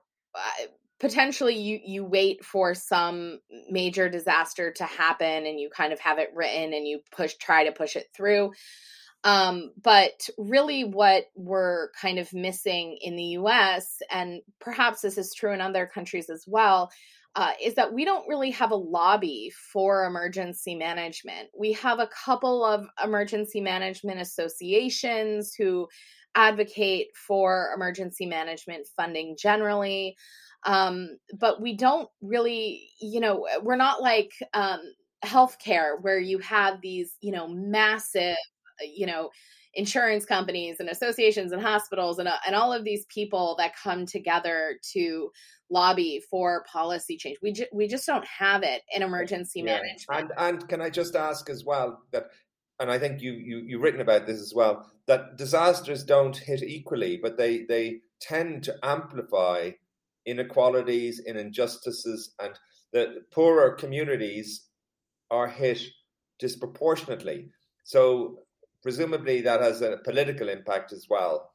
potentially 1.00 1.56
you 1.56 1.80
you 1.84 2.04
wait 2.04 2.44
for 2.44 2.74
some 2.74 3.40
major 3.70 4.08
disaster 4.08 4.72
to 4.72 4.84
happen 4.84 5.46
and 5.46 5.60
you 5.60 5.70
kind 5.70 5.92
of 5.92 6.00
have 6.00 6.18
it 6.18 6.30
written 6.34 6.72
and 6.74 6.86
you 6.86 7.00
push 7.14 7.34
try 7.34 7.64
to 7.64 7.72
push 7.72 7.96
it 7.96 8.08
through 8.14 8.50
um, 9.24 9.72
but 9.82 10.28
really, 10.38 10.84
what 10.84 11.24
we're 11.34 11.90
kind 12.00 12.18
of 12.18 12.32
missing 12.32 12.98
in 13.00 13.16
the 13.16 13.36
US, 13.40 14.00
and 14.10 14.40
perhaps 14.60 15.00
this 15.00 15.18
is 15.18 15.34
true 15.34 15.52
in 15.52 15.60
other 15.60 15.86
countries 15.86 16.30
as 16.30 16.44
well, 16.46 16.90
uh, 17.34 17.52
is 17.62 17.74
that 17.74 17.92
we 17.92 18.04
don't 18.04 18.28
really 18.28 18.50
have 18.52 18.70
a 18.70 18.76
lobby 18.76 19.52
for 19.72 20.04
emergency 20.04 20.74
management. 20.74 21.48
We 21.56 21.72
have 21.74 21.98
a 21.98 22.08
couple 22.08 22.64
of 22.64 22.86
emergency 23.02 23.60
management 23.60 24.20
associations 24.20 25.54
who 25.54 25.88
advocate 26.34 27.08
for 27.14 27.72
emergency 27.74 28.26
management 28.26 28.86
funding 28.96 29.36
generally. 29.38 30.16
Um, 30.64 31.18
but 31.38 31.60
we 31.60 31.76
don't 31.76 32.08
really, 32.20 32.88
you 33.00 33.20
know, 33.20 33.46
we're 33.62 33.76
not 33.76 34.02
like 34.02 34.32
um, 34.54 34.80
healthcare 35.24 36.00
where 36.00 36.18
you 36.18 36.38
have 36.38 36.80
these, 36.80 37.14
you 37.20 37.32
know, 37.32 37.48
massive 37.48 38.36
you 38.94 39.06
know 39.06 39.30
insurance 39.74 40.24
companies 40.24 40.80
and 40.80 40.88
associations 40.88 41.52
and 41.52 41.62
hospitals 41.62 42.18
and, 42.18 42.26
uh, 42.26 42.36
and 42.46 42.56
all 42.56 42.72
of 42.72 42.84
these 42.84 43.04
people 43.06 43.54
that 43.58 43.76
come 43.76 44.06
together 44.06 44.74
to 44.92 45.30
lobby 45.70 46.22
for 46.30 46.64
policy 46.64 47.16
change. 47.16 47.36
We, 47.42 47.52
ju- 47.52 47.66
we 47.72 47.86
just 47.86 48.06
don't 48.06 48.26
have 48.26 48.62
it 48.62 48.82
in 48.92 49.02
emergency 49.02 49.60
yeah. 49.60 49.76
management. 49.76 50.32
And, 50.38 50.58
and 50.60 50.68
can 50.68 50.80
I 50.80 50.90
just 50.90 51.14
ask 51.14 51.48
as 51.50 51.64
well 51.64 52.02
that, 52.12 52.28
and 52.80 52.90
I 52.90 52.98
think 52.98 53.20
you, 53.20 53.32
you, 53.32 53.58
you've 53.58 53.82
written 53.82 54.00
about 54.00 54.26
this 54.26 54.40
as 54.40 54.52
well, 54.54 54.90
that 55.06 55.36
disasters 55.36 56.02
don't 56.02 56.36
hit 56.36 56.62
equally, 56.62 57.18
but 57.22 57.36
they, 57.36 57.64
they 57.64 57.98
tend 58.20 58.64
to 58.64 58.74
amplify 58.82 59.72
inequalities 60.28 61.22
and 61.26 61.38
injustices 61.38 62.34
and 62.40 62.58
the 62.92 63.22
poorer 63.32 63.74
communities 63.74 64.68
are 65.30 65.48
hit 65.48 65.82
disproportionately. 66.38 67.50
So 67.84 68.38
presumably 68.82 69.40
that 69.42 69.60
has 69.60 69.82
a 69.82 69.98
political 70.04 70.48
impact 70.48 70.92
as 70.92 71.06
well. 71.10 71.50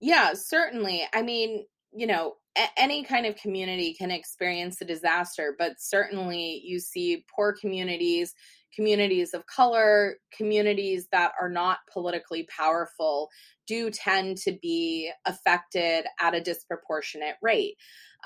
Yeah, 0.00 0.32
certainly. 0.34 1.06
I 1.12 1.22
mean, 1.22 1.66
you 1.92 2.06
know, 2.06 2.34
a- 2.56 2.68
any 2.80 3.04
kind 3.04 3.26
of 3.26 3.36
community 3.36 3.94
can 3.94 4.10
experience 4.10 4.80
a 4.80 4.84
disaster, 4.84 5.54
but 5.58 5.72
certainly 5.78 6.60
you 6.64 6.80
see 6.80 7.24
poor 7.34 7.54
communities, 7.58 8.34
communities 8.74 9.34
of 9.34 9.46
color, 9.46 10.16
communities 10.36 11.08
that 11.12 11.32
are 11.40 11.48
not 11.48 11.78
politically 11.92 12.46
powerful 12.56 13.28
do 13.66 13.90
tend 13.90 14.36
to 14.38 14.52
be 14.60 15.10
affected 15.26 16.04
at 16.20 16.34
a 16.34 16.40
disproportionate 16.40 17.36
rate. 17.42 17.76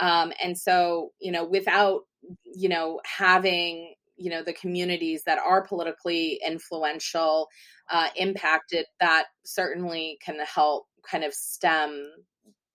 Um, 0.00 0.32
and 0.42 0.58
so, 0.58 1.12
you 1.20 1.32
know, 1.32 1.44
without, 1.44 2.02
you 2.44 2.68
know, 2.68 3.00
having 3.04 3.94
you 4.16 4.30
know 4.30 4.42
the 4.42 4.52
communities 4.52 5.24
that 5.24 5.38
are 5.38 5.66
politically 5.66 6.40
influential 6.46 7.48
uh, 7.90 8.08
impacted 8.16 8.86
that 9.00 9.24
certainly 9.44 10.18
can 10.24 10.38
help 10.40 10.86
kind 11.08 11.24
of 11.24 11.34
stem 11.34 12.12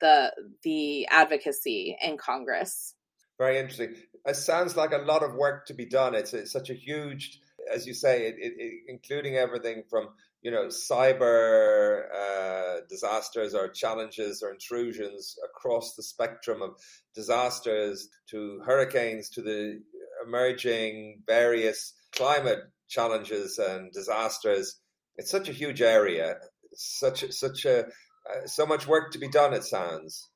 the 0.01 0.31
the 0.63 1.07
advocacy 1.07 1.97
in 2.01 2.17
congress. 2.17 2.95
Very 3.37 3.57
interesting. 3.57 3.95
It 4.25 4.35
sounds 4.35 4.75
like 4.75 4.91
a 4.91 4.97
lot 4.97 5.23
of 5.23 5.33
work 5.33 5.65
to 5.67 5.73
be 5.73 5.85
done. 5.85 6.13
It's, 6.13 6.33
it's 6.33 6.51
such 6.51 6.69
a 6.69 6.73
huge 6.73 7.39
as 7.73 7.85
you 7.85 7.93
say 7.93 8.27
it, 8.27 8.35
it, 8.37 8.73
including 8.87 9.35
everything 9.35 9.83
from 9.89 10.09
you 10.41 10.51
know 10.51 10.67
cyber 10.67 12.03
uh, 12.13 12.81
disasters 12.89 13.53
or 13.53 13.69
challenges 13.69 14.41
or 14.41 14.51
intrusions 14.51 15.35
across 15.43 15.95
the 15.95 16.03
spectrum 16.03 16.61
of 16.61 16.71
disasters 17.15 18.07
to 18.29 18.61
hurricanes 18.65 19.29
to 19.29 19.41
the 19.41 19.81
emerging 20.25 21.21
various 21.27 21.93
climate 22.11 22.59
challenges 22.87 23.57
and 23.59 23.91
disasters. 23.91 24.75
It's 25.17 25.31
such 25.31 25.49
a 25.49 25.53
huge 25.53 25.81
area, 25.81 26.35
such 26.73 27.31
such 27.31 27.65
a 27.65 27.85
uh, 27.85 28.45
so 28.45 28.65
much 28.65 28.87
work 28.87 29.11
to 29.11 29.19
be 29.19 29.29
done. 29.29 29.53
It 29.53 29.63
sounds 29.63 30.29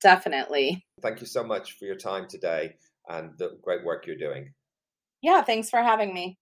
definitely. 0.00 0.84
Thank 1.02 1.20
you 1.20 1.26
so 1.26 1.44
much 1.44 1.76
for 1.78 1.84
your 1.84 1.96
time 1.96 2.26
today 2.28 2.74
and 3.08 3.30
the 3.38 3.58
great 3.62 3.84
work 3.84 4.06
you're 4.06 4.16
doing. 4.16 4.52
Yeah, 5.22 5.42
thanks 5.42 5.70
for 5.70 5.82
having 5.82 6.14
me. 6.14 6.38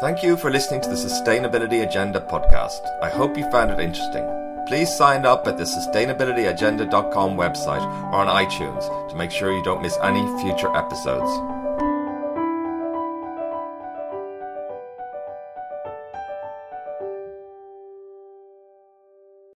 Thank 0.00 0.22
you 0.22 0.36
for 0.36 0.50
listening 0.50 0.80
to 0.82 0.88
the 0.88 0.96
Sustainability 0.96 1.86
Agenda 1.86 2.20
podcast. 2.20 2.80
I 3.00 3.08
hope 3.08 3.38
you 3.38 3.48
found 3.50 3.70
it 3.70 3.80
interesting. 3.80 4.26
Please 4.66 4.94
sign 4.94 5.24
up 5.24 5.46
at 5.46 5.56
the 5.56 5.64
sustainabilityagenda.com 5.64 7.36
website 7.36 7.84
or 8.12 8.16
on 8.16 8.26
iTunes 8.26 9.08
to 9.10 9.16
make 9.16 9.30
sure 9.30 9.52
you 9.52 9.62
don't 9.62 9.82
miss 9.82 9.96
any 10.02 10.22
future 10.42 10.74
episodes. 10.74 11.30